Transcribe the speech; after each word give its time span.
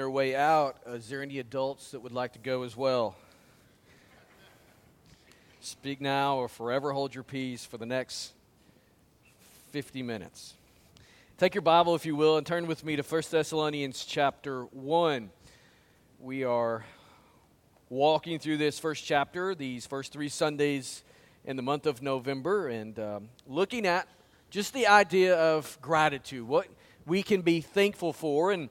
their 0.00 0.08
way 0.08 0.34
out. 0.34 0.78
Is 0.86 1.10
there 1.10 1.20
any 1.20 1.40
adults 1.40 1.90
that 1.90 2.00
would 2.00 2.10
like 2.10 2.32
to 2.32 2.38
go 2.38 2.62
as 2.62 2.74
well? 2.74 3.16
Speak 5.60 6.00
now 6.00 6.38
or 6.38 6.48
forever 6.48 6.90
hold 6.90 7.14
your 7.14 7.22
peace 7.22 7.66
for 7.66 7.76
the 7.76 7.84
next 7.84 8.32
50 9.72 10.02
minutes. 10.02 10.54
Take 11.36 11.54
your 11.54 11.60
Bible, 11.60 11.94
if 11.94 12.06
you 12.06 12.16
will, 12.16 12.38
and 12.38 12.46
turn 12.46 12.66
with 12.66 12.82
me 12.82 12.96
to 12.96 13.02
1 13.02 13.22
Thessalonians 13.30 14.06
chapter 14.06 14.62
1. 14.72 15.28
We 16.18 16.44
are 16.44 16.82
walking 17.90 18.38
through 18.38 18.56
this 18.56 18.78
first 18.78 19.04
chapter, 19.04 19.54
these 19.54 19.86
first 19.86 20.14
three 20.14 20.30
Sundays 20.30 21.04
in 21.44 21.56
the 21.56 21.62
month 21.62 21.84
of 21.84 22.00
November, 22.00 22.68
and 22.68 22.98
um, 22.98 23.28
looking 23.46 23.84
at 23.84 24.08
just 24.48 24.72
the 24.72 24.86
idea 24.86 25.36
of 25.36 25.76
gratitude, 25.82 26.48
what 26.48 26.68
we 27.04 27.22
can 27.22 27.42
be 27.42 27.60
thankful 27.60 28.14
for, 28.14 28.50
and 28.50 28.70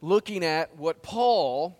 looking 0.00 0.44
at 0.44 0.76
what 0.76 1.02
Paul 1.02 1.78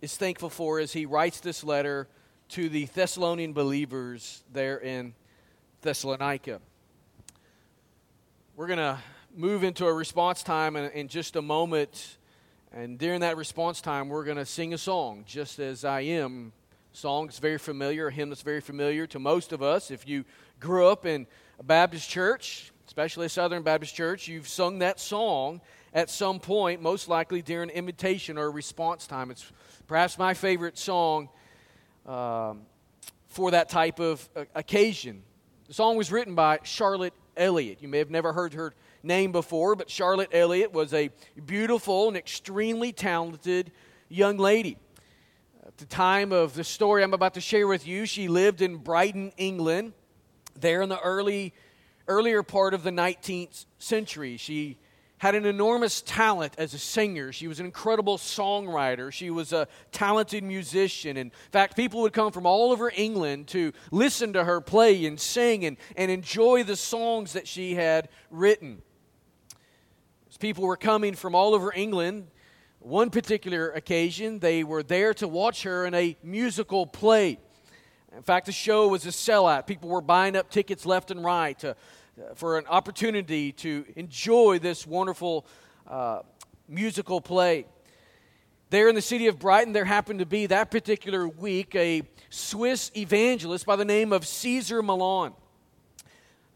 is 0.00 0.16
thankful 0.16 0.50
for 0.50 0.78
as 0.78 0.92
he 0.92 1.06
writes 1.06 1.40
this 1.40 1.64
letter 1.64 2.08
to 2.50 2.68
the 2.68 2.86
Thessalonian 2.86 3.52
believers 3.52 4.44
there 4.52 4.78
in 4.78 5.14
Thessalonica. 5.82 6.60
We're 8.54 8.68
going 8.68 8.78
to 8.78 8.98
move 9.34 9.64
into 9.64 9.86
a 9.86 9.92
response 9.92 10.42
time 10.42 10.76
in, 10.76 10.90
in, 10.92 11.08
just 11.08 11.36
a 11.36 11.42
moment. 11.42 12.18
And 12.72 12.98
during 12.98 13.20
that 13.20 13.36
response 13.36 13.80
time, 13.80 14.08
we're 14.08 14.24
going 14.24 14.36
to 14.36 14.46
sing 14.46 14.72
a 14.72 14.78
song, 14.78 15.24
Just 15.26 15.58
As 15.58 15.84
I 15.84 16.02
Am. 16.02 16.52
Song 16.92 17.28
very 17.40 17.58
familiar, 17.58 18.08
a 18.08 18.12
hymn 18.12 18.30
that's 18.30 18.40
very 18.40 18.62
familiar 18.62 19.06
to 19.08 19.18
most 19.18 19.52
of 19.52 19.62
us. 19.62 19.90
If 19.90 20.08
you 20.08 20.24
grew 20.60 20.86
up 20.86 21.04
in 21.04 21.26
a 21.58 21.62
Baptist 21.62 22.08
church, 22.08 22.72
especially 22.86 23.26
a 23.26 23.28
Southern 23.28 23.62
Baptist 23.62 23.94
church, 23.94 24.28
you've 24.28 24.48
sung 24.48 24.78
that 24.78 24.98
song 24.98 25.60
at 25.96 26.10
some 26.10 26.38
point, 26.38 26.82
most 26.82 27.08
likely 27.08 27.40
during 27.40 27.70
invitation 27.70 28.36
or 28.36 28.50
response 28.50 29.06
time. 29.06 29.30
It's 29.30 29.50
perhaps 29.86 30.18
my 30.18 30.34
favorite 30.34 30.76
song 30.76 31.30
um, 32.04 32.66
for 33.28 33.52
that 33.52 33.70
type 33.70 33.98
of 33.98 34.28
uh, 34.36 34.44
occasion. 34.54 35.22
The 35.68 35.72
song 35.72 35.96
was 35.96 36.12
written 36.12 36.34
by 36.34 36.60
Charlotte 36.64 37.14
Elliott. 37.34 37.80
You 37.80 37.88
may 37.88 37.96
have 37.96 38.10
never 38.10 38.34
heard 38.34 38.52
her 38.52 38.74
name 39.02 39.32
before, 39.32 39.74
but 39.74 39.88
Charlotte 39.88 40.28
Elliott 40.32 40.70
was 40.70 40.92
a 40.92 41.08
beautiful 41.46 42.08
and 42.08 42.16
extremely 42.16 42.92
talented 42.92 43.72
young 44.10 44.36
lady. 44.36 44.76
At 45.66 45.78
the 45.78 45.86
time 45.86 46.30
of 46.30 46.52
the 46.52 46.62
story 46.62 47.04
I'm 47.04 47.14
about 47.14 47.32
to 47.34 47.40
share 47.40 47.66
with 47.66 47.86
you, 47.86 48.04
she 48.04 48.28
lived 48.28 48.60
in 48.60 48.76
Brighton, 48.76 49.32
England, 49.38 49.94
there 50.60 50.82
in 50.82 50.90
the 50.90 51.00
early 51.00 51.54
earlier 52.06 52.42
part 52.42 52.74
of 52.74 52.82
the 52.82 52.90
19th 52.90 53.64
century. 53.78 54.36
She 54.36 54.76
had 55.18 55.34
an 55.34 55.46
enormous 55.46 56.02
talent 56.02 56.54
as 56.58 56.74
a 56.74 56.78
singer. 56.78 57.32
She 57.32 57.48
was 57.48 57.58
an 57.58 57.66
incredible 57.66 58.18
songwriter. 58.18 59.10
She 59.10 59.30
was 59.30 59.52
a 59.52 59.66
talented 59.90 60.44
musician. 60.44 61.16
In 61.16 61.32
fact, 61.52 61.74
people 61.74 62.02
would 62.02 62.12
come 62.12 62.32
from 62.32 62.44
all 62.44 62.70
over 62.70 62.92
England 62.94 63.48
to 63.48 63.72
listen 63.90 64.34
to 64.34 64.44
her 64.44 64.60
play 64.60 65.06
and 65.06 65.18
sing 65.18 65.64
and, 65.64 65.78
and 65.96 66.10
enjoy 66.10 66.64
the 66.64 66.76
songs 66.76 67.32
that 67.32 67.48
she 67.48 67.74
had 67.74 68.08
written. 68.30 68.82
As 70.28 70.36
people 70.36 70.64
were 70.64 70.76
coming 70.76 71.14
from 71.14 71.34
all 71.34 71.54
over 71.54 71.72
England, 71.72 72.28
one 72.80 73.08
particular 73.08 73.70
occasion, 73.70 74.38
they 74.38 74.64
were 74.64 74.82
there 74.82 75.14
to 75.14 75.26
watch 75.26 75.62
her 75.62 75.86
in 75.86 75.94
a 75.94 76.16
musical 76.22 76.86
play. 76.86 77.38
In 78.14 78.22
fact, 78.22 78.46
the 78.46 78.52
show 78.52 78.88
was 78.88 79.06
a 79.06 79.10
sellout. 79.10 79.66
People 79.66 79.88
were 79.88 80.00
buying 80.00 80.36
up 80.36 80.50
tickets 80.50 80.86
left 80.86 81.10
and 81.10 81.24
right 81.24 81.58
to 81.60 81.74
for 82.34 82.58
an 82.58 82.66
opportunity 82.66 83.52
to 83.52 83.84
enjoy 83.94 84.58
this 84.58 84.86
wonderful 84.86 85.46
uh, 85.86 86.20
musical 86.68 87.20
play. 87.20 87.66
There 88.70 88.88
in 88.88 88.94
the 88.94 89.02
city 89.02 89.26
of 89.26 89.38
Brighton, 89.38 89.72
there 89.72 89.84
happened 89.84 90.20
to 90.20 90.26
be 90.26 90.46
that 90.46 90.70
particular 90.70 91.28
week 91.28 91.74
a 91.74 92.02
Swiss 92.30 92.90
evangelist 92.96 93.66
by 93.66 93.76
the 93.76 93.84
name 93.84 94.12
of 94.12 94.26
Caesar 94.26 94.82
Malan. 94.82 95.34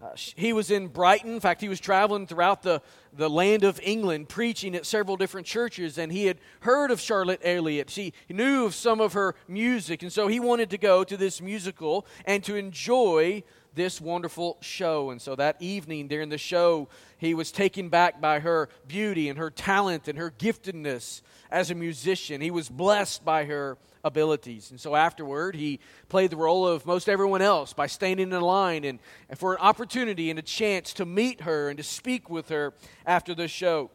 Uh, 0.03 0.09
he 0.35 0.55
was 0.55 0.71
in 0.71 0.89
Brighton. 0.89 1.35
In 1.35 1.41
fact, 1.41 1.61
he 1.61 1.69
was 1.69 1.79
traveling 1.79 2.27
throughout 2.27 2.63
the, 2.63 2.81
the 3.13 3.29
land 3.29 3.63
of 3.63 3.79
England 3.83 4.31
preaching 4.31 4.75
at 4.75 4.87
several 4.87 5.19
different 5.19 5.47
churches, 5.47 5.99
and 5.99 6.11
he 6.11 6.25
had 6.25 6.39
heard 6.61 6.91
of 6.91 7.01
Charlotte 7.01 7.41
Elliott. 7.45 7.91
He 7.91 8.15
knew 8.31 8.65
of 8.65 8.75
some 8.75 9.01
of 9.01 9.13
her 9.13 9.35
music, 9.47 10.03
and 10.03 10.11
so 10.11 10.27
he 10.27 10.41
wanted 10.41 10.71
to 10.71 10.79
go 10.79 11.05
to 11.05 11.19
this 11.19 11.43
musical 11.43 12.07
and 12.25 12.43
to 12.45 12.57
enjoy 12.57 13.43
this 13.75 14.01
wonderful 14.01 14.57
show. 14.61 15.11
And 15.11 15.21
so 15.21 15.35
that 15.37 15.57
evening 15.61 16.09
during 16.09 16.29
the 16.29 16.39
show, 16.39 16.89
he 17.19 17.35
was 17.35 17.53
taken 17.53 17.89
back 17.89 18.21
by 18.21 18.41
her 18.41 18.69
beauty 18.89 19.29
and 19.29 19.39
her 19.39 19.51
talent 19.51 20.09
and 20.09 20.19
her 20.19 20.31
giftedness 20.31 21.23
as 21.51 21.71
a 21.71 21.75
musician. 21.75 22.41
He 22.41 22.51
was 22.51 22.69
blessed 22.69 23.25
by 23.25 23.45
her 23.45 23.79
abilities. 24.05 24.71
And 24.71 24.81
so 24.81 24.97
afterward, 24.97 25.55
he 25.55 25.81
played 26.09 26.31
the 26.31 26.37
role 26.37 26.67
of 26.67 26.87
most 26.87 27.09
everyone 27.09 27.43
else 27.43 27.73
by 27.73 27.87
standing 27.87 28.33
in 28.33 28.41
line 28.41 28.85
and, 28.85 28.99
and 29.29 29.39
for 29.39 29.55
an 29.55 29.61
opportunity 29.61 30.31
and 30.31 30.39
a 30.39 30.43
chance 30.43 30.93
to 30.95 31.05
meet 31.05 31.43
her 31.43 31.69
and 31.69 31.77
to 31.77 31.85
speak 31.85 32.31
with 32.31 32.49
her 32.49 32.73
after 33.05 33.35
the 33.35 33.49
show. 33.49 33.91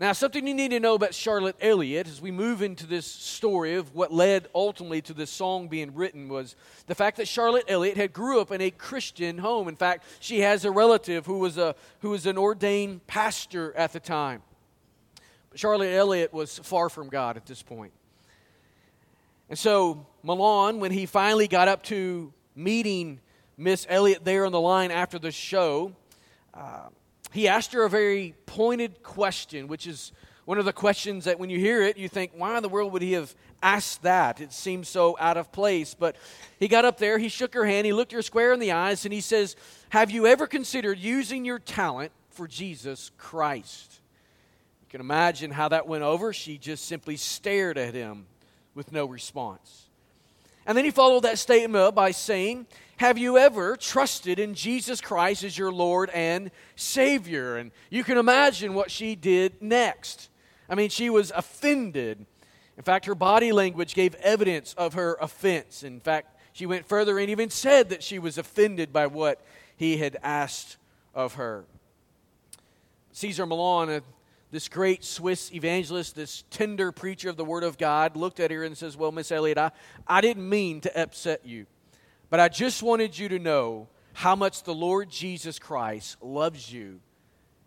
Now, 0.00 0.12
something 0.12 0.44
you 0.44 0.54
need 0.54 0.72
to 0.72 0.80
know 0.80 0.94
about 0.94 1.14
Charlotte 1.14 1.54
Elliott 1.60 2.08
as 2.08 2.20
we 2.20 2.32
move 2.32 2.62
into 2.62 2.84
this 2.84 3.06
story 3.06 3.76
of 3.76 3.94
what 3.94 4.12
led 4.12 4.48
ultimately 4.52 5.00
to 5.02 5.14
this 5.14 5.30
song 5.30 5.68
being 5.68 5.94
written 5.94 6.28
was 6.28 6.56
the 6.88 6.96
fact 6.96 7.16
that 7.18 7.28
Charlotte 7.28 7.66
Elliott 7.68 7.96
had 7.96 8.12
grew 8.12 8.40
up 8.40 8.50
in 8.50 8.60
a 8.60 8.72
Christian 8.72 9.38
home. 9.38 9.68
In 9.68 9.76
fact, 9.76 10.04
she 10.18 10.40
has 10.40 10.64
a 10.64 10.70
relative 10.72 11.26
who 11.26 11.38
was, 11.38 11.58
a, 11.58 11.76
who 12.00 12.10
was 12.10 12.26
an 12.26 12.36
ordained 12.36 13.06
pastor 13.06 13.72
at 13.76 13.92
the 13.92 14.00
time. 14.00 14.42
But 15.50 15.60
Charlotte 15.60 15.94
Elliott 15.94 16.32
was 16.32 16.58
far 16.58 16.88
from 16.88 17.08
God 17.08 17.36
at 17.36 17.46
this 17.46 17.62
point. 17.62 17.92
And 19.48 19.56
so, 19.56 20.06
Malan, 20.24 20.80
when 20.80 20.90
he 20.90 21.06
finally 21.06 21.46
got 21.46 21.68
up 21.68 21.84
to 21.84 22.32
meeting 22.56 23.20
Miss 23.56 23.86
Elliott 23.88 24.24
there 24.24 24.44
on 24.44 24.50
the 24.50 24.60
line 24.60 24.90
after 24.90 25.20
the 25.20 25.30
show, 25.30 25.92
uh, 26.52 26.88
he 27.34 27.48
asked 27.48 27.72
her 27.72 27.82
a 27.82 27.90
very 27.90 28.32
pointed 28.46 29.02
question, 29.02 29.66
which 29.66 29.88
is 29.88 30.12
one 30.44 30.58
of 30.58 30.64
the 30.64 30.72
questions 30.72 31.24
that 31.24 31.40
when 31.40 31.50
you 31.50 31.58
hear 31.58 31.82
it, 31.82 31.96
you 31.96 32.08
think, 32.08 32.30
why 32.36 32.56
in 32.56 32.62
the 32.62 32.68
world 32.68 32.92
would 32.92 33.02
he 33.02 33.14
have 33.14 33.34
asked 33.60 34.02
that? 34.02 34.40
It 34.40 34.52
seems 34.52 34.88
so 34.88 35.16
out 35.18 35.36
of 35.36 35.50
place. 35.50 35.94
But 35.94 36.14
he 36.60 36.68
got 36.68 36.84
up 36.84 36.98
there, 36.98 37.18
he 37.18 37.28
shook 37.28 37.54
her 37.54 37.64
hand, 37.64 37.86
he 37.86 37.92
looked 37.92 38.12
her 38.12 38.22
square 38.22 38.52
in 38.52 38.60
the 38.60 38.70
eyes, 38.70 39.04
and 39.04 39.12
he 39.12 39.20
says, 39.20 39.56
Have 39.88 40.12
you 40.12 40.28
ever 40.28 40.46
considered 40.46 41.00
using 41.00 41.44
your 41.44 41.58
talent 41.58 42.12
for 42.30 42.46
Jesus 42.46 43.10
Christ? 43.18 44.00
You 44.82 44.86
can 44.88 45.00
imagine 45.00 45.50
how 45.50 45.70
that 45.70 45.88
went 45.88 46.04
over. 46.04 46.32
She 46.32 46.56
just 46.56 46.86
simply 46.86 47.16
stared 47.16 47.78
at 47.78 47.94
him 47.94 48.26
with 48.76 48.92
no 48.92 49.06
response. 49.06 49.83
And 50.66 50.76
then 50.76 50.84
he 50.84 50.90
followed 50.90 51.24
that 51.24 51.38
statement 51.38 51.76
up 51.76 51.94
by 51.94 52.10
saying, 52.10 52.66
have 52.96 53.18
you 53.18 53.36
ever 53.38 53.76
trusted 53.76 54.38
in 54.38 54.54
Jesus 54.54 55.00
Christ 55.00 55.42
as 55.42 55.58
your 55.58 55.72
Lord 55.72 56.10
and 56.10 56.50
Savior? 56.76 57.56
And 57.56 57.72
you 57.90 58.04
can 58.04 58.18
imagine 58.18 58.72
what 58.72 58.90
she 58.90 59.16
did 59.16 59.60
next. 59.60 60.30
I 60.68 60.74
mean, 60.74 60.90
she 60.90 61.10
was 61.10 61.32
offended. 61.34 62.24
In 62.76 62.82
fact, 62.82 63.06
her 63.06 63.14
body 63.14 63.52
language 63.52 63.94
gave 63.94 64.14
evidence 64.16 64.74
of 64.74 64.94
her 64.94 65.16
offense. 65.20 65.82
In 65.82 66.00
fact, 66.00 66.38
she 66.52 66.66
went 66.66 66.86
further 66.86 67.18
and 67.18 67.30
even 67.30 67.50
said 67.50 67.88
that 67.90 68.02
she 68.02 68.18
was 68.18 68.38
offended 68.38 68.92
by 68.92 69.08
what 69.08 69.44
he 69.76 69.96
had 69.96 70.16
asked 70.22 70.76
of 71.14 71.34
her. 71.34 71.64
Caesar 73.12 73.44
Malan, 73.44 73.90
uh, 73.90 74.00
this 74.54 74.68
great 74.68 75.02
Swiss 75.02 75.52
evangelist, 75.52 76.14
this 76.14 76.44
tender 76.48 76.92
preacher 76.92 77.28
of 77.28 77.36
the 77.36 77.44
Word 77.44 77.64
of 77.64 77.76
God, 77.76 78.14
looked 78.14 78.38
at 78.38 78.52
her 78.52 78.62
and 78.62 78.78
says, 78.78 78.96
Well, 78.96 79.10
Miss 79.10 79.32
Elliott, 79.32 79.58
I, 79.58 79.72
I 80.06 80.20
didn't 80.20 80.48
mean 80.48 80.80
to 80.82 81.02
upset 81.02 81.44
you. 81.44 81.66
But 82.30 82.38
I 82.38 82.48
just 82.48 82.80
wanted 82.80 83.18
you 83.18 83.28
to 83.30 83.40
know 83.40 83.88
how 84.12 84.36
much 84.36 84.62
the 84.62 84.72
Lord 84.72 85.10
Jesus 85.10 85.58
Christ 85.58 86.22
loves 86.22 86.72
you 86.72 87.00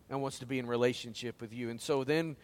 and 0.08 0.22
wants 0.22 0.38
to 0.38 0.46
be 0.46 0.58
in 0.58 0.66
relationship 0.66 1.42
with 1.42 1.52
you. 1.52 1.68
And 1.68 1.78
so 1.78 2.04
then 2.04 2.36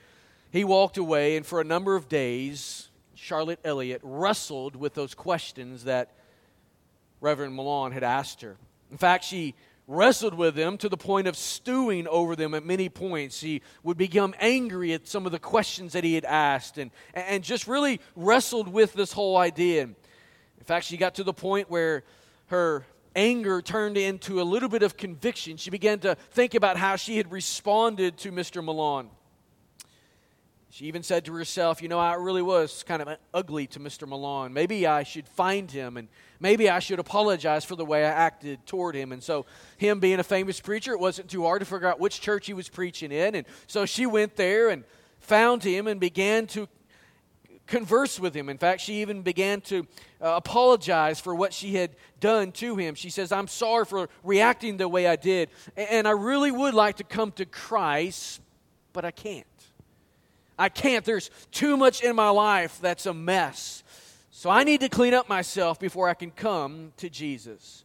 he 0.53 0.63
walked 0.63 0.99
away, 0.99 1.39
and 1.39 1.47
for 1.47 1.63
a 1.63 1.65
number 1.65 1.97
of 1.97 2.11
days, 2.11 2.91
Charlotte 3.15 3.61
Elliott 3.65 4.03
wrestled 4.05 4.77
with 4.77 4.93
those 4.93 5.15
questions 5.15 5.85
that 5.85 6.13
Reverend 7.23 7.55
Malan 7.55 7.93
had 7.93 8.03
asked 8.03 8.43
her. 8.43 8.59
In 8.91 8.99
fact, 8.99 9.25
she 9.25 9.55
wrestled 9.87 10.35
with 10.35 10.55
them 10.55 10.79
to 10.79 10.89
the 10.89 10.97
point 10.97 11.27
of 11.27 11.37
stewing 11.37 12.09
over 12.09 12.35
them 12.35 12.55
at 12.55 12.65
many 12.65 12.89
points. 12.89 13.41
He 13.41 13.63
would 13.83 13.99
become 13.99 14.35
angry 14.41 14.93
at 14.93 15.07
some 15.07 15.27
of 15.27 15.33
the 15.33 15.39
questions 15.39 15.93
that 15.93 16.05
he 16.05 16.15
had 16.15 16.25
asked 16.25 16.79
and, 16.79 16.91
and 17.13 17.45
just 17.45 17.67
really 17.67 18.01
wrestled 18.17 18.69
with 18.69 18.95
this 18.95 19.13
whole 19.13 19.37
idea. 19.37 19.83
In 19.83 20.65
fact, 20.65 20.87
she 20.87 20.97
got 20.97 21.17
to 21.17 21.25
the 21.25 21.35
point 21.35 21.69
where 21.69 22.05
her 22.47 22.87
anger 23.15 23.61
turned 23.61 23.97
into 23.97 24.41
a 24.41 24.45
little 24.45 24.69
bit 24.69 24.83
of 24.83 24.97
conviction. 24.97 25.57
She 25.57 25.71
began 25.71 25.99
to 26.01 26.17
think 26.31 26.55
about 26.55 26.77
how 26.77 26.97
she 26.97 27.17
had 27.17 27.31
responded 27.31 28.17
to 28.19 28.33
Mr. 28.33 28.65
Malan. 28.65 29.11
She 30.71 30.87
even 30.87 31.05
said 31.05 31.25
to 31.27 31.33
herself, 31.35 31.83
You 31.83 31.89
know, 31.89 32.01
I 32.01 32.15
really 32.15 32.43
was 32.43 32.83
kind 32.83 33.01
of 33.01 33.17
ugly 33.33 33.69
to 33.69 33.79
Mr. 33.79 34.09
Malan. 34.09 34.53
Maybe 34.53 34.89
I 34.89 35.05
should 35.05 35.29
find 35.29 35.71
him 35.71 35.97
and 35.97 36.09
maybe 36.45 36.69
I 36.69 36.79
should 36.79 36.99
apologize 36.99 37.65
for 37.65 37.75
the 37.75 37.87
way 37.87 38.05
I 38.05 38.11
acted 38.11 38.67
toward 38.67 38.95
him. 38.95 39.13
And 39.13 39.23
so, 39.23 39.47
him 39.79 39.99
being 39.99 40.21
a 40.21 40.23
famous 40.23 40.61
preacher, 40.61 40.93
it 40.93 41.01
wasn't 41.01 41.31
too 41.31 41.43
hard 41.43 41.61
to 41.61 41.65
figure 41.65 41.89
out 41.89 41.99
which 41.99 42.21
church 42.21 42.47
he 42.47 42.53
was 42.53 42.69
preaching 42.69 43.11
in. 43.11 43.35
And 43.35 43.47
so 43.67 43.87
she 43.87 44.05
went 44.05 44.37
there 44.37 44.69
and 44.69 44.85
found 45.21 45.65
him 45.65 45.87
and 45.87 45.99
began 45.99 46.47
to 46.49 46.69
converse 47.67 48.21
with 48.21 48.35
him. 48.37 48.51
In 48.51 48.59
fact, 48.59 48.83
she 48.83 49.01
even 49.01 49.23
began 49.23 49.63
to 49.63 49.87
uh, 50.21 50.35
apologize 50.37 51.19
for 51.19 51.35
what 51.35 51.55
she 51.55 51.77
had 51.77 51.97
done 52.21 52.53
to 52.53 52.77
him. 52.77 52.95
She 52.95 53.09
says, 53.09 53.33
I'm 53.33 53.49
sorry 53.49 53.87
for 53.87 54.11
reacting 54.23 54.77
the 54.77 54.87
way 54.87 55.07
I 55.07 55.17
did. 55.17 55.49
And 55.79 56.07
I 56.07 56.11
really 56.11 56.51
would 56.51 56.75
like 56.75 56.97
to 56.97 57.05
come 57.05 57.33
to 57.33 57.47
Christ, 57.47 58.43
but 58.93 59.07
I 59.07 59.13
can't. 59.13 59.47
I 60.59 60.69
can't. 60.69 61.07
There's 61.07 61.31
too 61.53 61.79
much 61.79 62.03
in 62.03 62.15
my 62.15 62.29
life 62.29 62.79
that's 62.83 63.07
a 63.07 63.15
mess. 63.15 63.83
So 64.45 64.51
I 64.51 64.63
need 64.63 64.81
to 64.81 64.91
clean 64.91 65.15
up 65.15 65.27
myself 65.27 65.81
before 65.81 66.07
I 66.07 66.13
can 66.13 66.31
come 66.31 66.93
to 66.99 67.09
Jesus. 67.09 67.83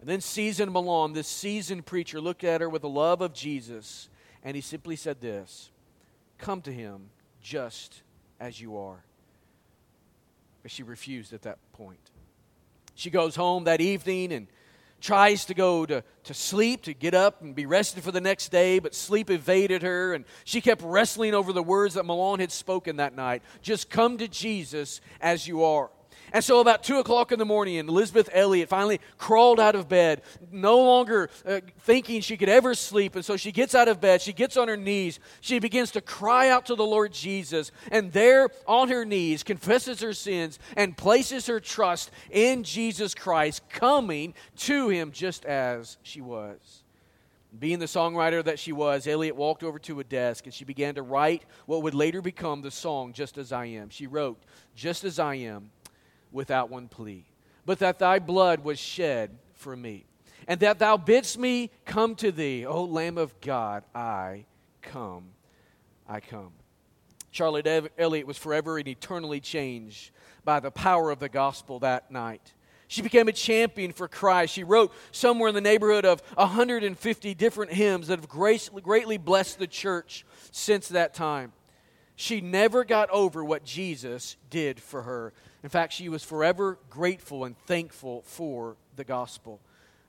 And 0.00 0.08
then 0.08 0.22
Caesar 0.22 0.64
Malan, 0.64 1.12
this 1.12 1.28
seasoned 1.28 1.84
preacher, 1.84 2.22
looked 2.22 2.42
at 2.42 2.62
her 2.62 2.70
with 2.70 2.80
the 2.80 2.88
love 2.88 3.20
of 3.20 3.34
Jesus, 3.34 4.08
and 4.42 4.54
he 4.54 4.62
simply 4.62 4.96
said 4.96 5.20
this 5.20 5.70
Come 6.38 6.62
to 6.62 6.72
him 6.72 7.10
just 7.42 8.00
as 8.40 8.58
you 8.58 8.78
are. 8.78 9.04
But 10.62 10.70
she 10.70 10.82
refused 10.82 11.34
at 11.34 11.42
that 11.42 11.58
point. 11.74 12.10
She 12.94 13.10
goes 13.10 13.36
home 13.36 13.64
that 13.64 13.82
evening 13.82 14.32
and 14.32 14.46
tries 15.00 15.44
to 15.46 15.54
go 15.54 15.86
to, 15.86 16.02
to 16.24 16.34
sleep, 16.34 16.82
to 16.82 16.94
get 16.94 17.14
up 17.14 17.42
and 17.42 17.54
be 17.54 17.66
rested 17.66 18.02
for 18.02 18.12
the 18.12 18.20
next 18.20 18.50
day, 18.50 18.78
but 18.78 18.94
sleep 18.94 19.30
evaded 19.30 19.82
her, 19.82 20.12
and 20.12 20.24
she 20.44 20.60
kept 20.60 20.82
wrestling 20.82 21.34
over 21.34 21.52
the 21.52 21.62
words 21.62 21.94
that 21.94 22.04
Malan 22.04 22.40
had 22.40 22.52
spoken 22.52 22.96
that 22.96 23.14
night. 23.14 23.42
Just 23.62 23.90
come 23.90 24.18
to 24.18 24.28
Jesus 24.28 25.00
as 25.20 25.46
you 25.46 25.64
are. 25.64 25.90
And 26.32 26.44
so, 26.44 26.60
about 26.60 26.84
2 26.84 26.98
o'clock 26.98 27.32
in 27.32 27.38
the 27.38 27.44
morning, 27.44 27.76
Elizabeth 27.76 28.28
Elliot 28.32 28.68
finally 28.68 29.00
crawled 29.18 29.58
out 29.58 29.74
of 29.74 29.88
bed, 29.88 30.22
no 30.52 30.78
longer 30.78 31.28
uh, 31.46 31.60
thinking 31.80 32.20
she 32.20 32.36
could 32.36 32.48
ever 32.48 32.74
sleep. 32.74 33.16
And 33.16 33.24
so, 33.24 33.36
she 33.36 33.52
gets 33.52 33.74
out 33.74 33.88
of 33.88 34.00
bed, 34.00 34.22
she 34.22 34.32
gets 34.32 34.56
on 34.56 34.68
her 34.68 34.76
knees, 34.76 35.18
she 35.40 35.58
begins 35.58 35.90
to 35.92 36.00
cry 36.00 36.48
out 36.48 36.66
to 36.66 36.74
the 36.74 36.84
Lord 36.84 37.12
Jesus. 37.12 37.72
And 37.90 38.12
there, 38.12 38.48
on 38.66 38.88
her 38.88 39.04
knees, 39.04 39.42
confesses 39.42 40.00
her 40.00 40.12
sins 40.12 40.58
and 40.76 40.96
places 40.96 41.46
her 41.46 41.60
trust 41.60 42.10
in 42.30 42.62
Jesus 42.62 43.14
Christ, 43.14 43.68
coming 43.68 44.34
to 44.58 44.88
him 44.88 45.10
just 45.12 45.44
as 45.44 45.96
she 46.02 46.20
was. 46.20 46.84
Being 47.58 47.80
the 47.80 47.86
songwriter 47.86 48.44
that 48.44 48.60
she 48.60 48.70
was, 48.70 49.08
Elliott 49.08 49.34
walked 49.34 49.64
over 49.64 49.80
to 49.80 49.98
a 49.98 50.04
desk 50.04 50.44
and 50.44 50.54
she 50.54 50.64
began 50.64 50.94
to 50.94 51.02
write 51.02 51.42
what 51.66 51.82
would 51.82 51.94
later 51.94 52.22
become 52.22 52.62
the 52.62 52.70
song, 52.70 53.12
Just 53.12 53.38
As 53.38 53.50
I 53.50 53.64
Am. 53.66 53.88
She 53.88 54.06
wrote, 54.06 54.40
Just 54.76 55.02
as 55.02 55.18
I 55.18 55.34
am 55.34 55.70
without 56.32 56.70
one 56.70 56.88
plea, 56.88 57.24
but 57.66 57.78
that 57.78 57.98
thy 57.98 58.18
blood 58.18 58.64
was 58.64 58.78
shed 58.78 59.30
for 59.54 59.76
me, 59.76 60.04
and 60.48 60.60
that 60.60 60.78
thou 60.78 60.96
bidst 60.96 61.38
me 61.38 61.70
come 61.84 62.14
to 62.16 62.32
thee, 62.32 62.66
O 62.66 62.84
Lamb 62.84 63.18
of 63.18 63.40
God, 63.40 63.84
I 63.94 64.46
come, 64.82 65.30
I 66.08 66.20
come. 66.20 66.52
Charlotte 67.30 67.90
Elliott 67.96 68.26
was 68.26 68.36
forever 68.36 68.78
and 68.78 68.88
eternally 68.88 69.40
changed 69.40 70.10
by 70.44 70.58
the 70.58 70.70
power 70.70 71.10
of 71.10 71.20
the 71.20 71.28
gospel 71.28 71.78
that 71.78 72.10
night. 72.10 72.54
She 72.88 73.02
became 73.02 73.28
a 73.28 73.32
champion 73.32 73.92
for 73.92 74.08
Christ. 74.08 74.52
She 74.52 74.64
wrote 74.64 74.92
somewhere 75.12 75.48
in 75.48 75.54
the 75.54 75.60
neighborhood 75.60 76.04
of 76.04 76.22
150 76.34 77.34
different 77.34 77.72
hymns 77.72 78.08
that 78.08 78.18
have 78.18 78.28
greatly 78.28 79.16
blessed 79.16 79.60
the 79.60 79.68
church 79.68 80.24
since 80.50 80.88
that 80.88 81.14
time. 81.14 81.52
She 82.16 82.40
never 82.40 82.82
got 82.82 83.08
over 83.10 83.44
what 83.44 83.64
Jesus 83.64 84.36
did 84.50 84.80
for 84.80 85.02
her. 85.02 85.32
In 85.62 85.68
fact, 85.68 85.92
she 85.92 86.08
was 86.08 86.24
forever 86.24 86.78
grateful 86.88 87.44
and 87.44 87.56
thankful 87.66 88.22
for 88.22 88.76
the 88.96 89.04
gospel. 89.04 89.60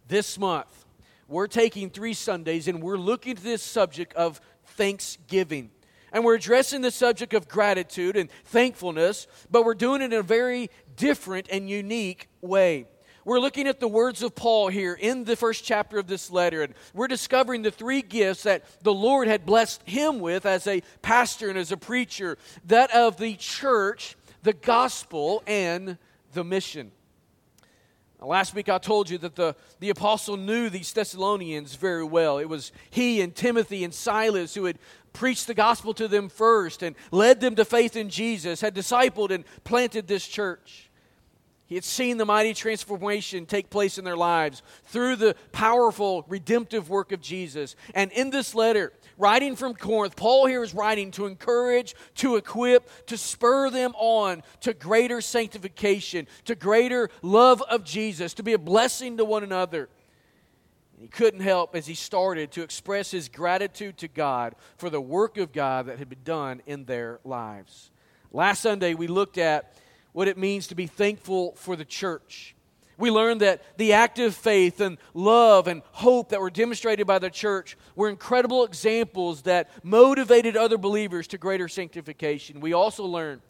This 0.07 0.39
month, 0.39 0.85
we're 1.27 1.47
taking 1.47 1.89
three 1.89 2.13
Sundays 2.13 2.67
and 2.67 2.81
we're 2.81 2.97
looking 2.97 3.37
at 3.37 3.43
this 3.43 3.61
subject 3.61 4.13
of 4.13 4.39
thanksgiving. 4.65 5.71
And 6.13 6.25
we're 6.25 6.35
addressing 6.35 6.81
the 6.81 6.91
subject 6.91 7.33
of 7.33 7.47
gratitude 7.47 8.17
and 8.17 8.29
thankfulness, 8.45 9.27
but 9.49 9.63
we're 9.63 9.73
doing 9.73 10.01
it 10.01 10.11
in 10.13 10.19
a 10.19 10.23
very 10.23 10.69
different 10.97 11.47
and 11.49 11.69
unique 11.69 12.27
way. 12.41 12.85
We're 13.23 13.39
looking 13.39 13.67
at 13.67 13.79
the 13.79 13.87
words 13.87 14.23
of 14.23 14.33
Paul 14.33 14.69
here 14.69 14.97
in 14.99 15.25
the 15.25 15.35
first 15.35 15.63
chapter 15.63 15.99
of 15.99 16.07
this 16.07 16.31
letter, 16.31 16.63
and 16.63 16.73
we're 16.93 17.07
discovering 17.07 17.61
the 17.61 17.71
three 17.71 18.01
gifts 18.01 18.43
that 18.43 18.65
the 18.83 18.93
Lord 18.93 19.27
had 19.27 19.45
blessed 19.45 19.87
him 19.87 20.19
with 20.19 20.45
as 20.45 20.65
a 20.65 20.81
pastor 21.03 21.47
and 21.47 21.57
as 21.57 21.71
a 21.71 21.77
preacher 21.77 22.37
that 22.65 22.89
of 22.91 23.17
the 23.17 23.35
church 23.35 24.17
the 24.43 24.53
gospel 24.53 25.43
and 25.45 25.97
the 26.33 26.43
mission. 26.43 26.91
Now, 28.19 28.27
last 28.27 28.53
week 28.53 28.69
I 28.69 28.77
told 28.77 29.09
you 29.09 29.17
that 29.19 29.35
the, 29.35 29.55
the 29.79 29.89
apostle 29.89 30.37
knew 30.37 30.69
these 30.69 30.93
Thessalonians 30.93 31.75
very 31.75 32.03
well. 32.03 32.37
It 32.37 32.49
was 32.49 32.71
he 32.89 33.21
and 33.21 33.33
Timothy 33.35 33.83
and 33.83 33.93
Silas 33.93 34.53
who 34.53 34.65
had 34.65 34.77
preached 35.13 35.47
the 35.47 35.53
gospel 35.53 35.93
to 35.95 36.07
them 36.07 36.29
first 36.29 36.83
and 36.83 36.95
led 37.11 37.41
them 37.41 37.55
to 37.55 37.65
faith 37.65 37.95
in 37.95 38.09
Jesus, 38.09 38.61
had 38.61 38.75
discipled 38.75 39.31
and 39.31 39.43
planted 39.63 40.07
this 40.07 40.27
church. 40.27 40.89
He 41.65 41.75
had 41.75 41.83
seen 41.85 42.17
the 42.17 42.25
mighty 42.25 42.53
transformation 42.53 43.45
take 43.45 43.69
place 43.69 43.97
in 43.97 44.03
their 44.03 44.17
lives 44.17 44.61
through 44.85 45.15
the 45.15 45.35
powerful 45.53 46.25
redemptive 46.27 46.89
work 46.89 47.13
of 47.13 47.21
Jesus. 47.21 47.77
And 47.95 48.11
in 48.11 48.29
this 48.29 48.53
letter, 48.53 48.91
writing 49.21 49.55
from 49.55 49.75
Corinth, 49.75 50.15
Paul 50.15 50.47
here 50.47 50.63
is 50.63 50.73
writing 50.73 51.11
to 51.11 51.27
encourage, 51.27 51.95
to 52.15 52.35
equip, 52.35 53.05
to 53.05 53.17
spur 53.17 53.69
them 53.69 53.93
on 53.95 54.43
to 54.61 54.73
greater 54.73 55.21
sanctification, 55.21 56.27
to 56.45 56.55
greater 56.55 57.09
love 57.21 57.61
of 57.61 57.85
Jesus, 57.85 58.33
to 58.33 58.43
be 58.43 58.53
a 58.53 58.59
blessing 58.59 59.17
to 59.17 59.25
one 59.25 59.43
another. 59.43 59.87
He 60.99 61.07
couldn't 61.07 61.39
help 61.39 61.75
as 61.75 61.87
he 61.87 61.95
started 61.95 62.51
to 62.51 62.61
express 62.61 63.09
his 63.11 63.29
gratitude 63.29 63.97
to 63.99 64.07
God 64.07 64.55
for 64.77 64.89
the 64.89 65.01
work 65.01 65.37
of 65.37 65.51
God 65.51 65.87
that 65.87 65.97
had 65.97 66.09
been 66.09 66.23
done 66.23 66.61
in 66.65 66.85
their 66.85 67.19
lives. 67.23 67.91
Last 68.31 68.61
Sunday, 68.61 68.93
we 68.93 69.07
looked 69.07 69.37
at 69.37 69.75
what 70.13 70.27
it 70.27 70.37
means 70.37 70.67
to 70.67 70.75
be 70.75 70.87
thankful 70.87 71.53
for 71.55 71.75
the 71.75 71.85
church. 71.85 72.55
We 73.01 73.09
learned 73.11 73.41
that 73.41 73.63
the 73.77 73.93
active 73.93 74.35
faith 74.35 74.79
and 74.79 74.97
love 75.13 75.67
and 75.67 75.81
hope 75.91 76.29
that 76.29 76.39
were 76.39 76.51
demonstrated 76.51 77.07
by 77.07 77.17
the 77.19 77.31
church 77.31 77.75
were 77.95 78.07
incredible 78.07 78.63
examples 78.63 79.41
that 79.41 79.69
motivated 79.83 80.55
other 80.55 80.77
believers 80.77 81.27
to 81.29 81.39
greater 81.39 81.67
sanctification. 81.67 82.61
We 82.61 82.73
also 82.73 83.03
learned 83.05 83.41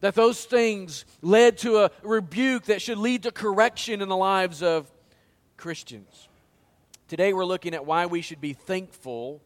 that 0.00 0.14
those 0.14 0.44
things 0.44 1.04
led 1.22 1.58
to 1.58 1.78
a 1.78 1.90
rebuke 2.04 2.66
that 2.66 2.80
should 2.80 2.98
lead 2.98 3.24
to 3.24 3.32
correction 3.32 4.00
in 4.00 4.08
the 4.08 4.16
lives 4.16 4.62
of 4.62 4.90
Christians. 5.56 6.28
Today 7.08 7.32
we're 7.32 7.44
looking 7.44 7.74
at 7.74 7.84
why 7.84 8.06
we 8.06 8.22
should 8.22 8.40
be 8.40 8.52
thankful 8.52 9.42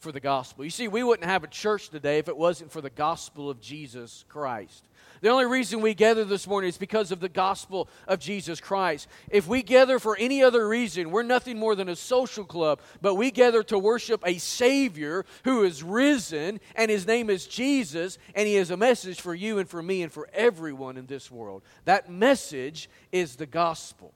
for 0.00 0.12
the 0.12 0.20
gospel. 0.20 0.64
You 0.64 0.70
see, 0.70 0.88
we 0.88 1.02
wouldn't 1.02 1.28
have 1.28 1.44
a 1.44 1.48
church 1.48 1.88
today 1.88 2.18
if 2.18 2.28
it 2.28 2.36
wasn't 2.36 2.72
for 2.72 2.80
the 2.80 2.90
gospel 2.90 3.48
of 3.48 3.60
Jesus 3.60 4.24
Christ. 4.28 4.88
The 5.20 5.30
only 5.30 5.46
reason 5.46 5.80
we 5.80 5.94
gather 5.94 6.24
this 6.24 6.46
morning 6.46 6.68
is 6.68 6.78
because 6.78 7.10
of 7.10 7.20
the 7.20 7.28
gospel 7.28 7.88
of 8.06 8.20
Jesus 8.20 8.60
Christ. 8.60 9.08
If 9.30 9.46
we 9.46 9.62
gather 9.62 9.98
for 9.98 10.16
any 10.16 10.42
other 10.42 10.68
reason, 10.68 11.10
we're 11.10 11.22
nothing 11.22 11.58
more 11.58 11.74
than 11.74 11.88
a 11.88 11.96
social 11.96 12.44
club, 12.44 12.80
but 13.02 13.16
we 13.16 13.30
gather 13.30 13.62
to 13.64 13.78
worship 13.78 14.22
a 14.26 14.38
Savior 14.38 15.24
who 15.44 15.64
is 15.64 15.82
risen, 15.82 16.60
and 16.74 16.90
his 16.90 17.06
name 17.06 17.30
is 17.30 17.46
Jesus, 17.46 18.18
and 18.34 18.46
he 18.46 18.54
has 18.54 18.70
a 18.70 18.76
message 18.76 19.20
for 19.20 19.34
you 19.34 19.58
and 19.58 19.68
for 19.68 19.82
me 19.82 20.02
and 20.02 20.12
for 20.12 20.28
everyone 20.32 20.96
in 20.96 21.06
this 21.06 21.30
world. 21.30 21.62
That 21.84 22.10
message 22.10 22.88
is 23.10 23.36
the 23.36 23.46
gospel. 23.46 24.12